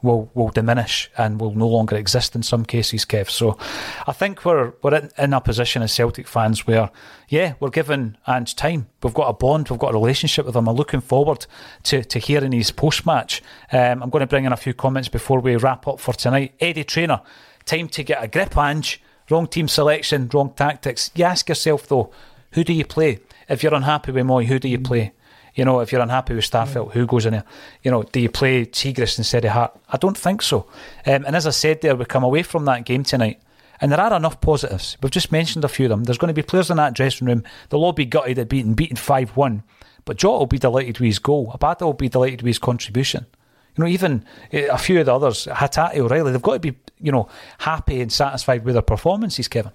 [0.03, 3.29] will will diminish and will no longer exist in some cases, Kev.
[3.31, 3.59] So
[4.07, 6.91] I think we're we're in, a position as Celtic fans where,
[7.29, 8.89] yeah, we're given Ange time.
[9.03, 10.69] We've got a bond, we've got a relationship with him.
[10.69, 11.47] I'm looking forward
[11.85, 13.43] to, to hearing his post match.
[13.73, 16.55] Um, I'm going to bring in a few comments before we wrap up for tonight.
[16.61, 17.21] Eddie Trainer,
[17.65, 19.03] time to get a grip, Ange.
[19.31, 21.11] Wrong team selection, wrong tactics.
[21.15, 22.11] You ask yourself though,
[22.53, 23.19] who do you play?
[23.49, 25.13] If you're unhappy with Mooy, who do you play?
[25.59, 27.43] You know, if you're unhappy with Starfelt, who goes in there?
[27.83, 29.77] You know, do you play Siegrist instead of Hart?
[29.89, 30.69] I don't think so.
[31.05, 33.43] Um, and as I said there, we come away from that game tonight,
[33.81, 34.97] and there are enough positives.
[35.03, 36.05] We've just mentioned a few of them.
[36.05, 37.43] There's going to be players in that dressing room.
[37.69, 39.65] They'll all be gutted at beating beaten 5 1.
[40.05, 41.53] But Jota will be delighted with his goal.
[41.53, 43.27] Abada will be delighted with his contribution.
[43.75, 46.79] You know, even eh, a few of the others, Hatate, O'Riley, they've got to be,
[47.01, 47.29] you know,
[47.59, 49.73] happy and satisfied with their performances, Kevin.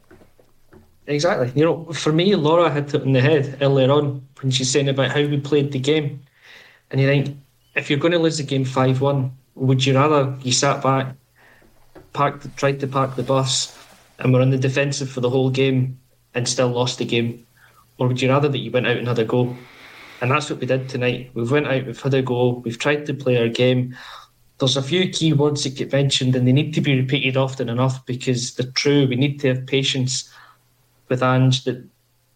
[1.08, 1.52] Exactly.
[1.56, 4.88] You know, for me, Laura hit it in the head earlier on when she's saying
[4.88, 6.22] about how we played the game.
[6.92, 7.38] And you think,
[7.76, 11.16] if you're going to lose the game 5 1, would you rather you sat back,
[12.14, 13.78] parked, tried to park the bus,
[14.20, 16.00] and were on the defensive for the whole game
[16.34, 17.46] and still lost the game?
[17.98, 19.56] Or would you rather that you went out and had a go?
[20.22, 21.32] And that's what we did tonight.
[21.34, 23.96] We've went out, we've had a go, we've tried to play our game.
[24.60, 27.68] There's a few key words that get mentioned, and they need to be repeated often
[27.68, 29.08] enough because they're true.
[29.08, 30.33] We need to have patience
[31.10, 31.84] with Ange that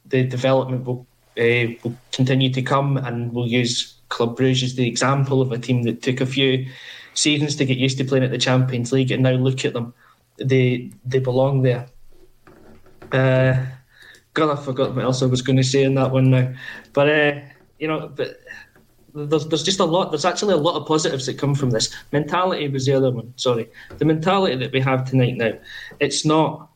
[0.06, 1.06] the development will
[1.38, 5.58] uh, will continue to come, and we'll use Club Brugge as the example of a
[5.58, 6.66] team that took a few
[7.14, 9.94] seasons to get used to playing at the Champions League, and now look at them,
[10.38, 11.88] they they belong there.
[13.12, 13.66] Uh,
[14.34, 16.54] God, I forgot what else I was going to say in that one now,
[16.94, 17.40] but uh,
[17.80, 18.40] you know, but
[19.14, 20.12] there's there's just a lot.
[20.12, 21.94] There's actually a lot of positives that come from this.
[22.12, 23.34] Mentality was the other one.
[23.36, 25.38] Sorry, the mentality that we have tonight.
[25.38, 25.54] Now,
[26.00, 26.67] it's not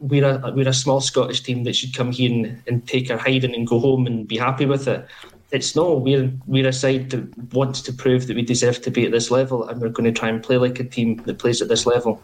[0.00, 3.18] we're a we're a small Scottish team that should come here and, and take our
[3.18, 5.06] hiding and go home and be happy with it.
[5.50, 9.06] It's no, we're we're a side that wants to prove that we deserve to be
[9.06, 11.62] at this level, and we're going to try and play like a team that plays
[11.62, 12.22] at this level.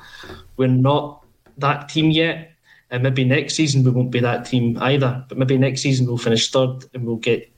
[0.56, 1.24] We're not
[1.58, 2.52] that team yet,
[2.90, 5.24] and maybe next season we won't be that team either.
[5.28, 7.50] But maybe next season we'll finish third and we'll get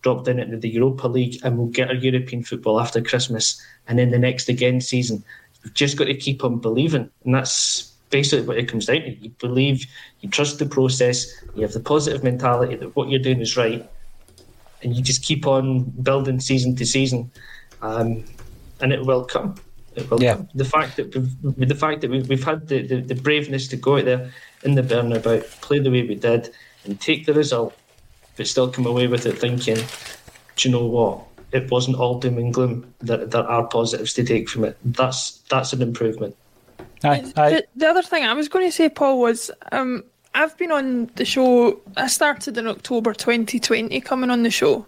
[0.00, 3.98] dropped in into the Europa League and we'll get our European football after Christmas, and
[3.98, 5.22] then the next again season.
[5.62, 9.10] We've just got to keep on believing, and that's basically what it comes down to.
[9.10, 9.86] You believe,
[10.20, 11.26] you trust the process,
[11.56, 13.84] you have the positive mentality that what you're doing is right,
[14.82, 17.32] and you just keep on building season to season,
[17.80, 18.22] um,
[18.80, 19.56] and it will come.
[19.96, 20.36] It will yeah.
[20.36, 20.48] come.
[20.54, 23.76] The fact that we've, the fact that we've, we've had the, the, the braveness to
[23.76, 24.30] go out there
[24.62, 26.50] in the Bernabeu, play the way we did,
[26.84, 27.76] and take the result,
[28.36, 29.78] but still come away with it thinking,
[30.56, 31.24] do you know what?
[31.52, 32.94] It wasn't all doom and gloom.
[33.00, 34.78] That there are positives to take from it.
[34.84, 36.34] That's that's an improvement.
[37.04, 37.50] Aye, aye.
[37.50, 40.04] The, the, other thing I was going to say, Paul, was um,
[40.34, 41.80] I've been on the show.
[41.96, 44.86] I started in October 2020, coming on the show,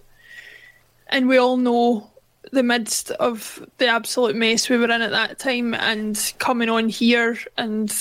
[1.08, 2.10] and we all know
[2.50, 6.88] the midst of the absolute mess we were in at that time, and coming on
[6.88, 7.92] here and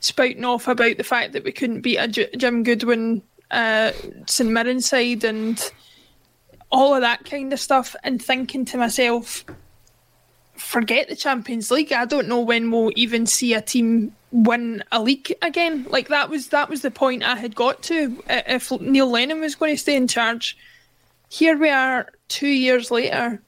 [0.00, 3.92] spouting off about the fact that we couldn't beat a J- Jim Goodwin uh,
[4.26, 5.72] St Mirren side and
[6.70, 9.44] all of that kind of stuff, and thinking to myself,
[10.62, 11.92] forget the Champions League.
[11.92, 15.86] I don't know when we'll even see a team win a league again.
[15.90, 18.22] Like that was that was the point I had got to.
[18.28, 20.56] If Neil Lennon was going to stay in charge,
[21.28, 23.42] here we are two years later,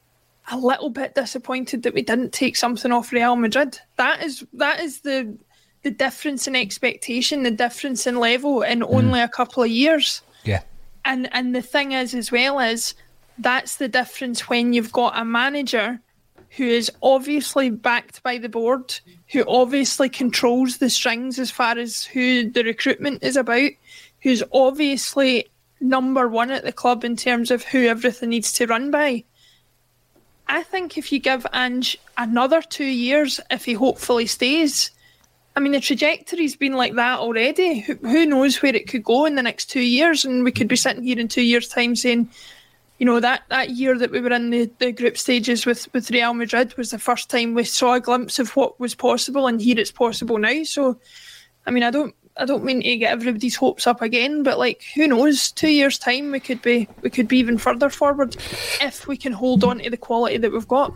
[0.51, 3.79] a little bit disappointed that we didn't take something off Real Madrid.
[3.97, 5.37] That is that is the
[5.83, 8.95] the difference in expectation, the difference in level in mm.
[8.95, 10.23] only a couple of years.
[10.45, 10.63] Yeah.
[11.05, 12.95] And and the thing is as well is
[13.39, 16.01] that's the difference when you've got a manager
[16.57, 19.01] who is obviously backed by the board,
[19.33, 23.71] who obviously controls the strings as far as who the recruitment is about,
[24.23, 25.51] who's obviously
[25.81, 29.25] number one at the club in terms of who everything needs to run by.
[30.47, 34.91] I think if you give Ange another two years, if he hopefully stays,
[35.57, 37.81] I mean, the trajectory's been like that already.
[37.81, 40.25] Who, who knows where it could go in the next two years?
[40.25, 42.29] And we could be sitting here in two years' time saying,
[42.99, 46.11] you know that that year that we were in the, the group stages with with
[46.11, 49.61] Real Madrid was the first time we saw a glimpse of what was possible, and
[49.61, 50.63] here it's possible now.
[50.63, 50.99] So,
[51.67, 54.85] I mean, I don't I don't mean to get everybody's hopes up again, but like
[54.95, 55.51] who knows?
[55.53, 58.37] Two years time, we could be we could be even further forward
[58.81, 60.93] if we can hold on to the quality that we've got.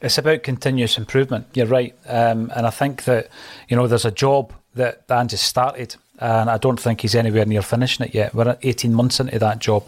[0.00, 1.46] It's about continuous improvement.
[1.54, 3.28] You're right, um, and I think that
[3.68, 7.44] you know there's a job that Dan just started and I don't think he's anywhere
[7.44, 8.34] near finishing it yet.
[8.34, 9.84] We're 18 months into that job.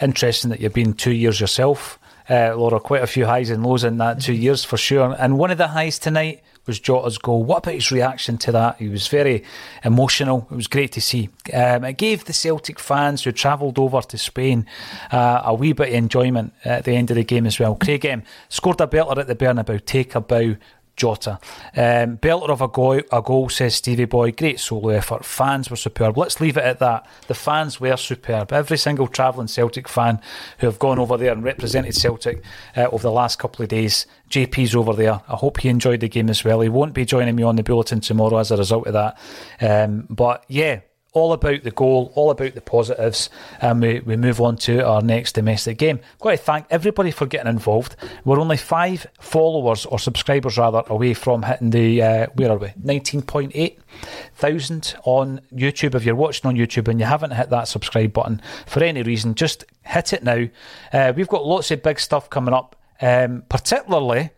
[0.00, 1.98] Interesting that you've been two years yourself,
[2.28, 2.80] uh, Laura.
[2.80, 5.16] Quite a few highs and lows in that two years for sure.
[5.18, 7.42] And one of the highs tonight was Jota's goal.
[7.42, 8.76] What about his reaction to that?
[8.78, 9.42] He was very
[9.84, 10.46] emotional.
[10.50, 11.28] It was great to see.
[11.52, 14.66] Um, it gave the Celtic fans who travelled over to Spain
[15.10, 17.74] uh, a wee bit of enjoyment at the end of the game as well.
[17.74, 19.84] Craig M scored a belter at the Bernabeu.
[19.84, 20.56] Take a bow
[20.96, 21.38] Jota.
[21.76, 24.32] Um, belter of a goal, a goal, says Stevie Boy.
[24.32, 25.24] Great solo effort.
[25.24, 26.16] Fans were superb.
[26.16, 27.06] Let's leave it at that.
[27.28, 28.52] The fans were superb.
[28.52, 30.20] Every single travelling Celtic fan
[30.58, 32.44] who have gone over there and represented Celtic
[32.76, 34.06] uh, over the last couple of days.
[34.30, 35.20] JP's over there.
[35.28, 36.60] I hope he enjoyed the game as well.
[36.60, 39.18] He won't be joining me on the bulletin tomorrow as a result of that.
[39.60, 40.80] Um, but yeah,
[41.14, 43.28] all about the goal, all about the positives,
[43.60, 46.00] and we, we move on to our next domestic game.
[46.20, 47.96] Got to thank everybody for getting involved.
[48.24, 52.72] We're only five followers or subscribers rather away from hitting the uh, where are we?
[52.82, 53.78] Nineteen point eight
[54.34, 55.94] thousand on YouTube.
[55.94, 59.34] If you're watching on YouTube and you haven't hit that subscribe button for any reason,
[59.34, 60.46] just hit it now.
[60.92, 64.30] Uh, we've got lots of big stuff coming up, um, particularly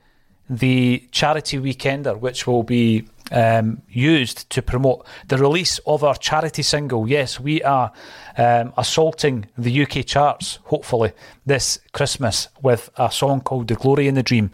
[0.51, 6.63] the charity weekender, which will be um, used to promote the release of our charity
[6.63, 7.09] single.
[7.09, 7.93] Yes, we are
[8.37, 11.13] um, assaulting the UK charts, hopefully,
[11.47, 14.51] this Christmas with a song called The Glory in the Dream.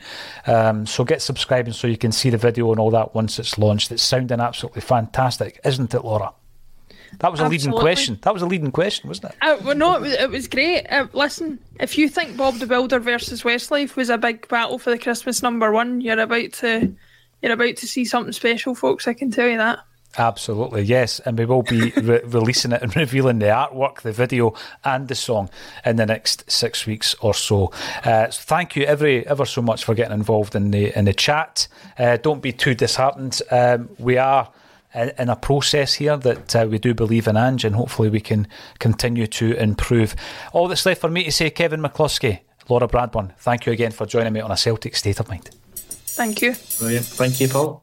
[0.47, 3.59] Um, so get subscribing so you can see the video and all that once it's
[3.59, 3.91] launched.
[3.91, 6.33] It's sounding absolutely fantastic, isn't it, Laura?
[7.19, 7.59] That was a Absolutely.
[7.59, 8.19] leading question.
[8.23, 9.39] That was a leading question, wasn't it?
[9.43, 10.87] Uh, well, no, it was, it was great.
[10.87, 14.91] Uh, listen, if you think Bob the Builder versus Westlife was a big battle for
[14.91, 16.95] the Christmas number one, you're about to
[17.43, 19.09] you're about to see something special, folks.
[19.09, 19.81] I can tell you that.
[20.19, 21.21] Absolutely, yes.
[21.21, 24.55] And we will be re- releasing it and revealing the artwork, the video,
[24.85, 25.49] and the song
[25.85, 27.73] in the next six weeks or so.
[28.05, 31.13] Uh, so thank you every ever so much for getting involved in the in the
[31.13, 31.69] chat.
[31.99, 33.41] Uh, don't be too disheartened.
[33.51, 34.51] Um, we are
[34.93, 38.49] in a process here that uh, we do believe in Ange, and hopefully we can
[38.81, 40.17] continue to improve.
[40.53, 44.05] All that's left for me to say, Kevin McCluskie, Laura Bradburn, thank you again for
[44.05, 45.51] joining me on a Celtic State of Mind.
[46.21, 46.55] Thank you.
[46.79, 47.07] Brilliant.
[47.07, 47.83] Thank you, Paul.